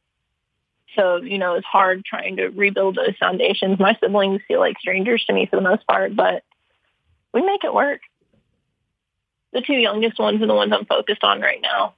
so, 0.96 1.16
you 1.16 1.38
know, 1.38 1.54
it's 1.54 1.66
hard 1.66 2.04
trying 2.04 2.36
to 2.36 2.48
rebuild 2.48 2.96
those 2.96 3.16
foundations. 3.18 3.78
My 3.78 3.96
siblings 3.98 4.42
feel 4.46 4.60
like 4.60 4.78
strangers 4.78 5.24
to 5.26 5.32
me 5.32 5.46
for 5.46 5.56
the 5.56 5.62
most 5.62 5.86
part, 5.86 6.14
but 6.14 6.44
we 7.32 7.40
make 7.40 7.64
it 7.64 7.72
work 7.72 8.00
the 9.52 9.60
two 9.60 9.74
youngest 9.74 10.18
ones 10.18 10.42
are 10.42 10.46
the 10.46 10.54
ones 10.54 10.72
I'm 10.72 10.86
focused 10.86 11.22
on 11.22 11.40
right 11.40 11.60
now 11.62 11.94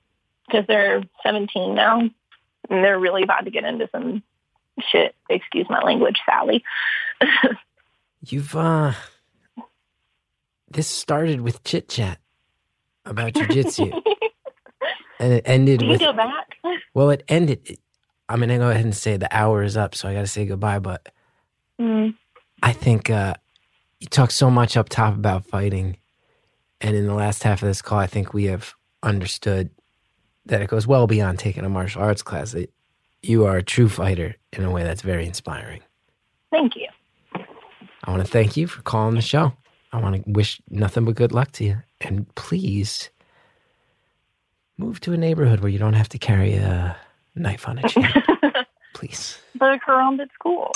because 0.47 0.67
they're 0.67 1.03
17 1.23 1.75
now 1.75 2.01
and 2.01 2.13
they're 2.69 2.99
really 2.99 3.23
about 3.23 3.45
to 3.45 3.51
get 3.51 3.65
into 3.65 3.89
some 3.93 4.23
shit. 4.91 5.15
Excuse 5.31 5.67
my 5.71 5.81
language, 5.81 6.19
Sally. 6.27 6.65
You've 8.27 8.55
uh, 8.57 8.93
this 10.71 10.87
started 10.89 11.41
with 11.41 11.63
chit 11.65 11.89
chat 11.89 12.19
about 13.05 13.33
jujitsu, 13.35 13.93
and 15.21 15.33
it 15.35 15.43
ended 15.47 15.81
Can 15.81 15.89
you 15.89 15.93
with 15.93 16.01
go 16.01 16.13
back? 16.13 16.47
well, 16.95 17.11
it 17.11 17.23
ended. 17.29 17.79
I'm 18.29 18.41
gonna 18.41 18.59
go 18.59 18.71
ahead 18.71 18.85
and 18.85 18.97
say 18.97 19.17
the 19.17 19.35
hour 19.37 19.63
is 19.63 19.77
up, 19.77 19.95
so 19.95 20.09
I 20.09 20.15
got 20.15 20.21
to 20.23 20.27
say 20.27 20.47
goodbye. 20.47 20.79
But 20.79 21.09
Mm. 21.81 22.15
I 22.63 22.73
think 22.73 23.11
uh, 23.11 23.35
you 23.99 24.07
talk 24.07 24.31
so 24.31 24.49
much 24.51 24.77
up 24.77 24.89
top 24.89 25.15
about 25.15 25.45
fighting. 25.45 25.97
And 26.81 26.95
in 26.97 27.07
the 27.07 27.15
last 27.15 27.43
half 27.43 27.63
of 27.63 27.67
this 27.69 27.83
call, 27.83 27.99
I 27.99 28.07
think 28.07 28.33
we 28.33 28.45
have 28.45 28.75
understood 29.03 29.71
that 30.47 30.63
it 30.63 30.69
goes 30.71 30.87
well 30.87 31.07
beyond 31.07 31.39
taking 31.41 31.65
a 31.65 31.69
martial 31.69 32.03
arts 32.03 32.23
class. 32.23 32.53
That 32.53 32.73
you 33.23 33.45
are 33.45 33.57
a 33.57 33.63
true 33.63 33.89
fighter 33.89 34.37
in 34.53 34.65
a 34.65 34.71
way 34.71 34.85
that's 34.85 35.03
very 35.03 35.27
inspiring. 35.27 35.83
Thank 36.53 36.77
you. 36.77 36.87
I 38.05 38.11
want 38.11 38.23
to 38.23 38.31
thank 38.31 38.57
you 38.57 38.67
for 38.67 38.83
calling 38.83 39.15
the 39.15 39.23
show. 39.23 39.55
I 39.91 39.99
want 39.99 40.17
to 40.17 40.31
wish 40.31 40.61
nothing 40.69 41.07
but 41.07 41.15
good 41.15 41.33
luck 41.33 41.53
to 41.53 41.65
you. 41.65 41.79
And 42.03 42.33
please 42.35 43.09
move 44.77 45.01
to 45.01 45.13
a 45.15 45.17
neighborhood 45.17 45.61
where 45.61 45.71
you 45.71 45.79
don't 45.79 45.95
have 45.95 46.11
to 46.11 46.19
carry 46.19 46.55
a 46.55 46.97
knife 47.35 47.67
on 47.67 47.79
a 47.79 47.89
chain. 47.89 48.07
please. 48.95 49.39
Around 49.61 50.21
at 50.21 50.29
school. 50.35 50.71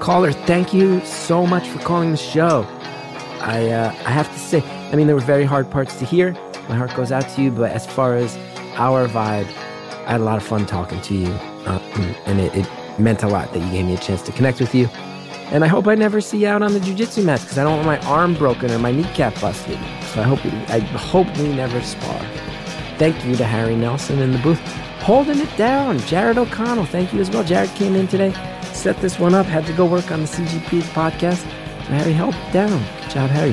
Caller, 0.00 0.32
thank 0.32 0.74
you 0.74 1.00
so 1.04 1.46
much 1.46 1.68
for 1.68 1.78
calling 1.78 2.10
the 2.10 2.16
show. 2.16 2.66
I 3.40 3.68
uh, 3.70 3.90
I 4.04 4.10
have 4.10 4.32
to 4.32 4.38
say, 4.38 4.60
I 4.90 4.96
mean, 4.96 5.06
there 5.06 5.14
were 5.14 5.22
very 5.22 5.44
hard 5.44 5.70
parts 5.70 5.96
to 6.00 6.04
hear. 6.04 6.32
My 6.68 6.74
heart 6.76 6.94
goes 6.96 7.12
out 7.12 7.28
to 7.30 7.42
you, 7.42 7.52
but 7.52 7.70
as 7.70 7.86
far 7.86 8.16
as 8.16 8.36
our 8.74 9.06
vibe, 9.06 9.46
I 10.06 10.12
had 10.12 10.20
a 10.20 10.24
lot 10.24 10.36
of 10.36 10.42
fun 10.42 10.66
talking 10.66 11.00
to 11.02 11.14
you, 11.14 11.32
um, 11.66 11.80
and 12.26 12.40
it, 12.40 12.54
it 12.54 12.68
meant 12.98 13.22
a 13.22 13.28
lot 13.28 13.52
that 13.52 13.60
you 13.60 13.70
gave 13.70 13.86
me 13.86 13.94
a 13.94 13.98
chance 13.98 14.22
to 14.22 14.32
connect 14.32 14.60
with 14.60 14.74
you. 14.74 14.88
And 15.52 15.64
I 15.64 15.66
hope 15.66 15.86
I 15.86 15.94
never 15.94 16.20
see 16.20 16.38
you 16.38 16.48
out 16.48 16.62
on 16.62 16.72
the 16.72 16.80
jujitsu 16.80 17.24
mats 17.24 17.44
because 17.44 17.58
I 17.58 17.64
don't 17.64 17.76
want 17.76 17.86
my 17.86 17.98
arm 18.08 18.34
broken 18.34 18.70
or 18.70 18.78
my 18.78 18.90
kneecap 18.90 19.38
busted. 19.40 19.78
So 20.06 20.20
I 20.20 20.24
hope 20.24 20.42
we, 20.44 20.50
I 20.50 20.80
hope 20.80 21.26
we 21.38 21.52
never 21.54 21.80
spar. 21.82 22.18
Thank 22.98 23.24
you 23.24 23.36
to 23.36 23.44
Harry 23.44 23.76
Nelson 23.76 24.18
in 24.18 24.32
the 24.32 24.38
booth, 24.38 24.60
holding 25.00 25.38
it 25.38 25.56
down. 25.56 25.98
Jared 26.00 26.38
O'Connell, 26.38 26.86
thank 26.86 27.12
you 27.12 27.20
as 27.20 27.30
well. 27.30 27.44
Jared 27.44 27.70
came 27.70 27.94
in 27.94 28.08
today, 28.08 28.32
set 28.72 28.96
this 28.98 29.18
one 29.18 29.34
up, 29.34 29.46
had 29.46 29.66
to 29.66 29.72
go 29.72 29.86
work 29.86 30.10
on 30.10 30.20
the 30.20 30.26
CGP 30.26 30.80
podcast. 30.94 31.42
Harry 31.88 32.12
held 32.12 32.34
it 32.34 32.52
down. 32.52 32.82
Good 33.02 33.10
job, 33.10 33.30
Harry. 33.30 33.52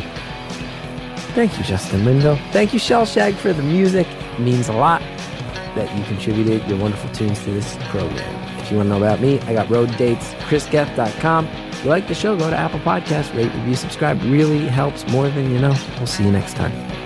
Thank 1.33 1.57
you, 1.57 1.63
Justin 1.63 2.01
Lindo. 2.01 2.39
Thank 2.51 2.73
you, 2.73 2.79
Shellshag, 2.79 3.35
for 3.35 3.53
the 3.53 3.61
music. 3.61 4.07
It 4.07 4.39
means 4.39 4.69
a 4.69 4.73
lot 4.73 5.01
that 5.79 5.97
you 5.97 6.03
contributed 6.03 6.67
your 6.67 6.77
wonderful 6.77 7.09
tunes 7.11 7.41
to 7.45 7.51
this 7.51 7.77
program. 7.87 8.59
If 8.59 8.69
you 8.69 8.77
want 8.77 8.87
to 8.87 8.89
know 8.89 8.97
about 8.97 9.21
me, 9.21 9.39
I 9.41 9.53
got 9.53 9.69
road 9.69 9.95
dates, 9.97 10.33
chrisgethard.com. 10.49 11.47
If 11.47 11.83
you 11.85 11.89
like 11.89 12.07
the 12.09 12.15
show, 12.15 12.37
go 12.37 12.49
to 12.49 12.55
Apple 12.55 12.79
Podcasts, 12.81 13.33
rate, 13.33 13.53
review, 13.53 13.75
subscribe. 13.75 14.21
Really 14.23 14.67
helps 14.67 15.07
more 15.07 15.29
than 15.29 15.49
you 15.51 15.59
know. 15.59 15.73
We'll 15.97 16.07
see 16.07 16.25
you 16.25 16.31
next 16.31 16.55
time. 16.55 16.98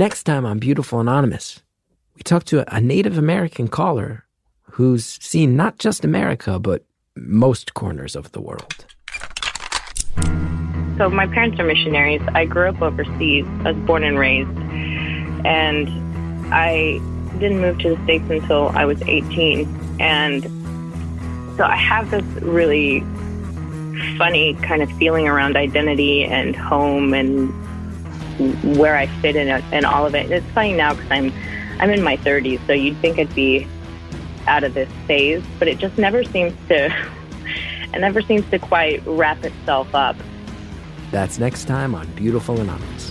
Next 0.00 0.22
time 0.22 0.46
on 0.46 0.58
Beautiful 0.58 0.98
Anonymous, 0.98 1.60
we 2.16 2.22
talk 2.22 2.44
to 2.44 2.64
a 2.74 2.80
Native 2.80 3.18
American 3.18 3.68
caller 3.68 4.24
who's 4.62 5.04
seen 5.04 5.56
not 5.56 5.78
just 5.78 6.06
America, 6.06 6.58
but 6.58 6.86
most 7.16 7.74
corners 7.74 8.16
of 8.16 8.32
the 8.32 8.40
world. 8.40 8.86
So 10.96 11.10
my 11.10 11.26
parents 11.26 11.60
are 11.60 11.64
missionaries. 11.64 12.22
I 12.34 12.46
grew 12.46 12.70
up 12.70 12.80
overseas. 12.80 13.44
I 13.66 13.72
was 13.72 13.76
born 13.84 14.02
and 14.02 14.18
raised. 14.18 14.48
And 15.44 15.86
I 16.50 16.98
didn't 17.38 17.60
move 17.60 17.78
to 17.80 17.94
the 17.94 18.02
States 18.04 18.24
until 18.30 18.68
I 18.70 18.86
was 18.86 19.02
18. 19.02 19.68
And 20.00 20.44
so 21.58 21.64
I 21.64 21.76
have 21.76 22.10
this 22.10 22.24
really 22.42 23.00
funny 24.16 24.54
kind 24.62 24.80
of 24.80 24.90
feeling 24.92 25.28
around 25.28 25.58
identity 25.58 26.24
and 26.24 26.56
home 26.56 27.12
and 27.12 27.52
where 28.76 28.96
I 28.96 29.06
fit 29.06 29.36
in 29.36 29.48
it 29.48 29.64
and 29.72 29.84
all 29.84 30.06
of 30.06 30.14
it. 30.14 30.30
It's 30.30 30.46
funny 30.50 30.72
now 30.72 30.94
because 30.94 31.10
I'm, 31.10 31.32
I'm 31.78 31.90
in 31.90 32.02
my 32.02 32.16
30s, 32.18 32.64
so 32.66 32.72
you'd 32.72 32.96
think 32.98 33.18
I'd 33.18 33.34
be 33.34 33.66
out 34.46 34.64
of 34.64 34.74
this 34.74 34.90
phase, 35.06 35.42
but 35.58 35.68
it 35.68 35.78
just 35.78 35.98
never 35.98 36.24
seems 36.24 36.54
to, 36.68 36.86
it 37.94 38.00
never 38.00 38.22
seems 38.22 38.48
to 38.50 38.58
quite 38.58 39.02
wrap 39.06 39.44
itself 39.44 39.94
up. 39.94 40.16
That's 41.10 41.38
next 41.38 41.64
time 41.64 41.94
on 41.94 42.06
Beautiful 42.12 42.60
Anonymous. 42.60 43.09